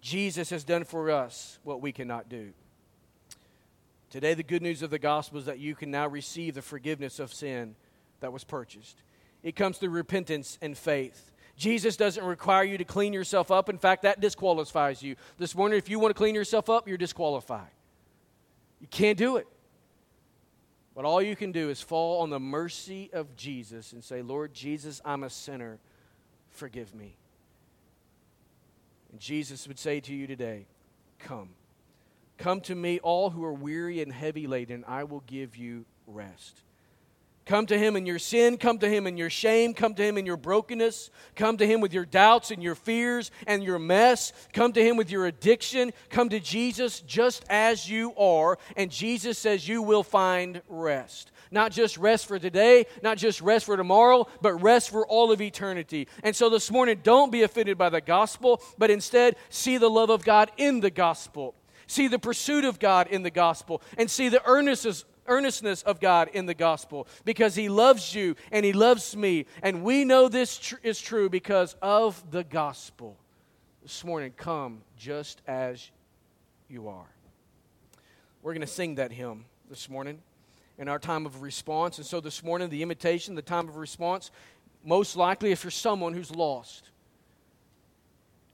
Jesus 0.00 0.48
has 0.48 0.64
done 0.64 0.84
for 0.84 1.10
us 1.10 1.58
what 1.64 1.82
we 1.82 1.92
cannot 1.92 2.30
do. 2.30 2.52
Today, 4.08 4.32
the 4.32 4.42
good 4.42 4.62
news 4.62 4.82
of 4.82 4.90
the 4.90 4.98
gospel 4.98 5.38
is 5.38 5.44
that 5.44 5.58
you 5.58 5.74
can 5.74 5.90
now 5.90 6.08
receive 6.08 6.54
the 6.54 6.62
forgiveness 6.62 7.20
of 7.20 7.32
sin 7.32 7.76
that 8.20 8.32
was 8.32 8.42
purchased. 8.42 9.02
It 9.42 9.54
comes 9.54 9.76
through 9.76 9.90
repentance 9.90 10.58
and 10.62 10.76
faith. 10.76 11.30
Jesus 11.56 11.98
doesn't 11.98 12.24
require 12.24 12.64
you 12.64 12.78
to 12.78 12.84
clean 12.84 13.12
yourself 13.12 13.50
up. 13.50 13.68
In 13.68 13.76
fact, 13.76 14.02
that 14.02 14.18
disqualifies 14.18 15.02
you. 15.02 15.16
This 15.36 15.54
morning, 15.54 15.76
if 15.76 15.90
you 15.90 15.98
want 15.98 16.10
to 16.10 16.18
clean 16.18 16.34
yourself 16.34 16.70
up, 16.70 16.88
you're 16.88 16.96
disqualified. 16.96 17.68
You 18.80 18.86
can't 18.86 19.18
do 19.18 19.36
it. 19.36 19.46
But 21.00 21.08
all 21.08 21.22
you 21.22 21.34
can 21.34 21.50
do 21.50 21.70
is 21.70 21.80
fall 21.80 22.20
on 22.20 22.28
the 22.28 22.38
mercy 22.38 23.08
of 23.14 23.34
Jesus 23.34 23.94
and 23.94 24.04
say, 24.04 24.20
Lord 24.20 24.52
Jesus, 24.52 25.00
I'm 25.02 25.22
a 25.22 25.30
sinner. 25.30 25.78
Forgive 26.50 26.94
me. 26.94 27.16
And 29.10 29.18
Jesus 29.18 29.66
would 29.66 29.78
say 29.78 30.00
to 30.00 30.14
you 30.14 30.26
today, 30.26 30.66
Come. 31.18 31.48
Come 32.36 32.60
to 32.60 32.74
me, 32.74 32.98
all 32.98 33.30
who 33.30 33.42
are 33.44 33.52
weary 33.54 34.02
and 34.02 34.12
heavy 34.12 34.46
laden, 34.46 34.84
I 34.86 35.04
will 35.04 35.22
give 35.26 35.56
you 35.56 35.86
rest. 36.06 36.60
Come 37.50 37.66
to 37.66 37.76
Him 37.76 37.96
in 37.96 38.06
your 38.06 38.20
sin. 38.20 38.58
Come 38.58 38.78
to 38.78 38.88
Him 38.88 39.08
in 39.08 39.16
your 39.16 39.28
shame. 39.28 39.74
Come 39.74 39.94
to 39.94 40.04
Him 40.04 40.16
in 40.16 40.24
your 40.24 40.36
brokenness. 40.36 41.10
Come 41.34 41.56
to 41.56 41.66
Him 41.66 41.80
with 41.80 41.92
your 41.92 42.04
doubts 42.04 42.52
and 42.52 42.62
your 42.62 42.76
fears 42.76 43.32
and 43.44 43.64
your 43.64 43.80
mess. 43.80 44.32
Come 44.52 44.72
to 44.74 44.80
Him 44.80 44.96
with 44.96 45.10
your 45.10 45.26
addiction. 45.26 45.92
Come 46.10 46.28
to 46.28 46.38
Jesus 46.38 47.00
just 47.00 47.44
as 47.50 47.90
you 47.90 48.14
are. 48.14 48.56
And 48.76 48.88
Jesus 48.88 49.36
says 49.36 49.66
you 49.66 49.82
will 49.82 50.04
find 50.04 50.62
rest. 50.68 51.32
Not 51.50 51.72
just 51.72 51.98
rest 51.98 52.26
for 52.26 52.38
today, 52.38 52.86
not 53.02 53.18
just 53.18 53.40
rest 53.40 53.66
for 53.66 53.76
tomorrow, 53.76 54.28
but 54.40 54.52
rest 54.62 54.90
for 54.90 55.04
all 55.04 55.32
of 55.32 55.42
eternity. 55.42 56.06
And 56.22 56.36
so 56.36 56.50
this 56.50 56.70
morning, 56.70 57.00
don't 57.02 57.32
be 57.32 57.42
offended 57.42 57.76
by 57.76 57.88
the 57.88 58.00
gospel, 58.00 58.62
but 58.78 58.92
instead 58.92 59.34
see 59.48 59.76
the 59.76 59.90
love 59.90 60.10
of 60.10 60.24
God 60.24 60.52
in 60.56 60.78
the 60.78 60.90
gospel 60.90 61.56
see 61.90 62.06
the 62.06 62.20
pursuit 62.20 62.64
of 62.64 62.78
God 62.78 63.08
in 63.08 63.24
the 63.24 63.30
gospel, 63.30 63.82
and 63.98 64.08
see 64.08 64.28
the 64.28 64.40
earnestness, 64.46 65.04
earnestness 65.26 65.82
of 65.82 66.00
God 66.00 66.28
in 66.32 66.46
the 66.46 66.54
gospel 66.54 67.06
because 67.24 67.54
He 67.54 67.68
loves 67.68 68.14
you 68.14 68.36
and 68.50 68.64
He 68.64 68.72
loves 68.72 69.16
me. 69.16 69.46
And 69.62 69.82
we 69.82 70.04
know 70.04 70.28
this 70.28 70.58
tr- 70.58 70.76
is 70.82 71.00
true 71.00 71.28
because 71.28 71.76
of 71.82 72.30
the 72.30 72.44
gospel. 72.44 73.16
This 73.82 74.04
morning, 74.04 74.32
come 74.36 74.82
just 74.96 75.40
as 75.46 75.90
you 76.68 76.88
are. 76.88 77.08
We're 78.42 78.52
going 78.52 78.60
to 78.60 78.66
sing 78.66 78.96
that 78.96 79.12
hymn 79.12 79.44
this 79.68 79.88
morning 79.88 80.20
in 80.78 80.88
our 80.88 80.98
time 80.98 81.26
of 81.26 81.42
response. 81.42 81.98
And 81.98 82.06
so 82.06 82.20
this 82.20 82.42
morning, 82.42 82.70
the 82.70 82.82
invitation, 82.82 83.34
the 83.34 83.42
time 83.42 83.68
of 83.68 83.76
response, 83.76 84.30
most 84.84 85.16
likely 85.16 85.52
if 85.52 85.62
you're 85.62 85.70
someone 85.70 86.14
who's 86.14 86.34
lost. 86.34 86.90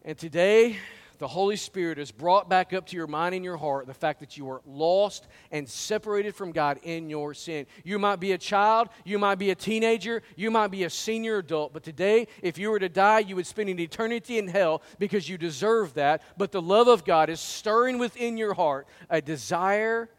And 0.05 0.19
today, 0.19 0.79
the 1.19 1.29
Holy 1.29 1.57
Spirit 1.57 1.99
has 1.99 2.11
brought 2.11 2.49
back 2.49 2.73
up 2.73 2.87
to 2.87 2.97
your 2.97 3.07
mind 3.07 3.35
and 3.35 3.45
your 3.45 3.57
heart 3.57 3.87
the 3.87 3.95
fact 3.95 4.21
that 4.21 4.37
you 4.37 4.49
are 4.51 4.61
lost 4.67 5.27
and 5.51 5.69
separated 5.69 6.35
from 6.35 6.53
God 6.53 6.79
in 6.83 7.09
your 7.09 7.35
sin. 7.35 7.67
You 7.85 7.99
might 7.99 8.17
be 8.17 8.33
a 8.33 8.39
child, 8.39 8.89
you 9.05 9.19
might 9.19 9.37
be 9.37 9.51
a 9.51 9.55
teenager, 9.55 10.23
you 10.37 10.51
might 10.51 10.69
be 10.69 10.85
a 10.85 10.91
senior 10.91 11.39
adult, 11.39 11.73
but 11.73 11.83
today, 11.83 12.29
if 12.43 12.59
you 12.59 12.71
were 12.71 12.79
to 12.79 12.89
die, 12.89 13.21
you 13.21 13.37
would 13.37 13.47
spend 13.47 13.69
an 13.69 13.79
eternity 13.79 14.39
in 14.39 14.49
hell 14.49 14.83
because 14.99 15.29
you 15.29 15.39
deserve 15.39 15.95
that. 15.95 16.23
But 16.37 16.53
the 16.53 16.63
love 16.63 16.89
of 16.89 17.05
God 17.05 17.31
is 17.31 17.41
stirring 17.41 17.99
within 17.99 18.37
your 18.37 18.55
heart 18.55 18.87
a 19.11 19.21
desire 19.21 20.11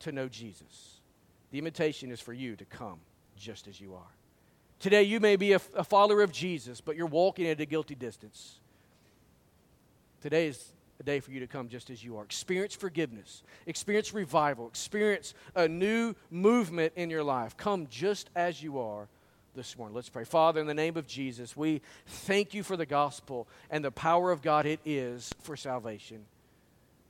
to 0.00 0.12
know 0.12 0.28
Jesus. 0.28 1.00
The 1.50 1.58
invitation 1.58 2.10
is 2.10 2.20
for 2.20 2.32
you 2.32 2.56
to 2.56 2.64
come 2.64 3.00
just 3.36 3.68
as 3.68 3.80
you 3.80 3.94
are. 3.94 4.16
Today, 4.78 5.04
you 5.04 5.20
may 5.20 5.36
be 5.36 5.52
a, 5.52 5.60
a 5.76 5.84
follower 5.84 6.22
of 6.22 6.32
Jesus, 6.32 6.80
but 6.80 6.96
you're 6.96 7.06
walking 7.06 7.46
at 7.46 7.60
a 7.60 7.66
guilty 7.66 7.94
distance. 7.94 8.58
Today 10.22 10.46
is 10.46 10.72
a 11.00 11.02
day 11.02 11.18
for 11.18 11.32
you 11.32 11.40
to 11.40 11.48
come 11.48 11.68
just 11.68 11.90
as 11.90 12.04
you 12.04 12.16
are. 12.16 12.22
Experience 12.22 12.76
forgiveness, 12.76 13.42
experience 13.66 14.14
revival, 14.14 14.68
experience 14.68 15.34
a 15.56 15.66
new 15.66 16.14
movement 16.30 16.92
in 16.94 17.10
your 17.10 17.24
life. 17.24 17.56
Come 17.56 17.88
just 17.90 18.30
as 18.36 18.62
you 18.62 18.78
are 18.78 19.08
this 19.56 19.76
morning. 19.76 19.96
Let's 19.96 20.08
pray. 20.08 20.22
Father, 20.22 20.60
in 20.60 20.68
the 20.68 20.74
name 20.74 20.96
of 20.96 21.08
Jesus, 21.08 21.56
we 21.56 21.82
thank 22.06 22.54
you 22.54 22.62
for 22.62 22.76
the 22.76 22.86
gospel 22.86 23.48
and 23.68 23.84
the 23.84 23.90
power 23.90 24.30
of 24.30 24.42
God 24.42 24.64
it 24.64 24.78
is 24.84 25.34
for 25.40 25.56
salvation. 25.56 26.24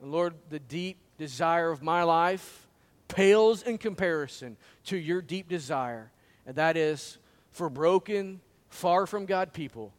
And 0.00 0.10
Lord, 0.10 0.32
the 0.48 0.58
deep 0.58 0.96
desire 1.18 1.70
of 1.70 1.82
my 1.82 2.04
life 2.04 2.66
pales 3.08 3.62
in 3.62 3.76
comparison 3.76 4.56
to 4.86 4.96
your 4.96 5.20
deep 5.20 5.50
desire, 5.50 6.10
and 6.46 6.56
that 6.56 6.78
is 6.78 7.18
for 7.50 7.68
broken, 7.68 8.40
far 8.70 9.06
from 9.06 9.26
God 9.26 9.52
people 9.52 9.92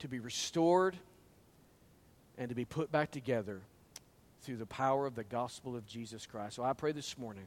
to 0.00 0.08
be 0.08 0.18
restored 0.20 0.94
and 2.38 2.48
to 2.48 2.54
be 2.54 2.64
put 2.64 2.90
back 2.92 3.10
together 3.10 3.60
through 4.42 4.56
the 4.56 4.66
power 4.66 5.06
of 5.06 5.14
the 5.14 5.24
gospel 5.24 5.76
of 5.76 5.86
Jesus 5.86 6.26
Christ. 6.26 6.56
So 6.56 6.62
I 6.62 6.72
pray 6.72 6.92
this 6.92 7.18
morning 7.18 7.46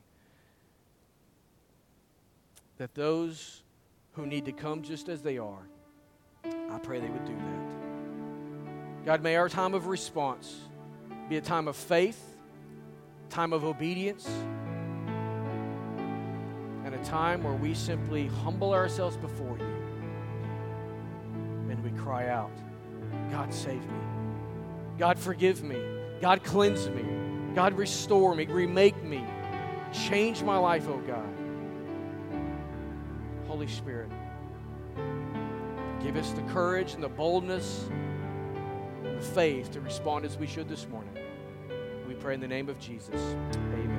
that 2.78 2.94
those 2.96 3.64
who 4.14 4.26
need 4.26 4.46
to 4.46 4.52
come 4.52 4.82
just 4.82 5.10
as 5.10 5.22
they 5.22 5.38
are, 5.38 5.68
I 6.44 6.80
pray 6.82 7.00
they 7.00 7.10
would 7.10 7.26
do 7.26 7.36
that. 7.36 9.06
God, 9.06 9.24
may 9.24 9.36
our 9.38 9.50
time 9.50 9.74
of 9.74 9.88
response 9.88 10.60
be 11.30 11.38
a 11.38 11.42
time 11.42 11.68
of 11.68 11.76
faith, 11.76 12.36
time 13.30 13.54
of 13.54 13.64
obedience, 13.64 14.28
and 16.86 16.94
a 16.94 17.04
time 17.04 17.44
where 17.44 17.54
we 17.54 17.74
simply 17.74 18.28
humble 18.28 18.74
ourselves 18.74 19.16
before 19.16 19.58
you 19.58 19.80
and 21.70 21.84
we 21.84 21.92
cry 22.02 22.28
out, 22.28 22.52
God, 23.32 23.54
save 23.54 23.82
me. 23.82 24.19
God, 25.00 25.18
forgive 25.18 25.64
me. 25.64 25.82
God, 26.20 26.44
cleanse 26.44 26.90
me. 26.90 27.06
God, 27.56 27.74
restore 27.78 28.36
me. 28.36 28.46
Remake 28.46 29.02
me. 29.02 29.26
Change 29.94 30.44
my 30.44 30.58
life, 30.58 30.88
oh 30.90 31.02
God. 31.08 31.26
Holy 33.48 33.68
Spirit, 33.68 34.12
give 36.04 36.16
us 36.18 36.32
the 36.32 36.44
courage 36.44 36.94
and 36.94 37.02
the 37.02 37.10
boldness 37.10 37.90
and 39.04 39.18
the 39.18 39.22
faith 39.22 39.72
to 39.72 39.82
respond 39.82 40.26
as 40.26 40.38
we 40.38 40.46
should 40.46 40.68
this 40.68 40.88
morning. 40.90 41.18
We 42.08 42.14
pray 42.14 42.36
in 42.36 42.42
the 42.42 42.48
name 42.48 42.70
of 42.70 42.78
Jesus. 42.78 43.16
Amen. 43.56 43.99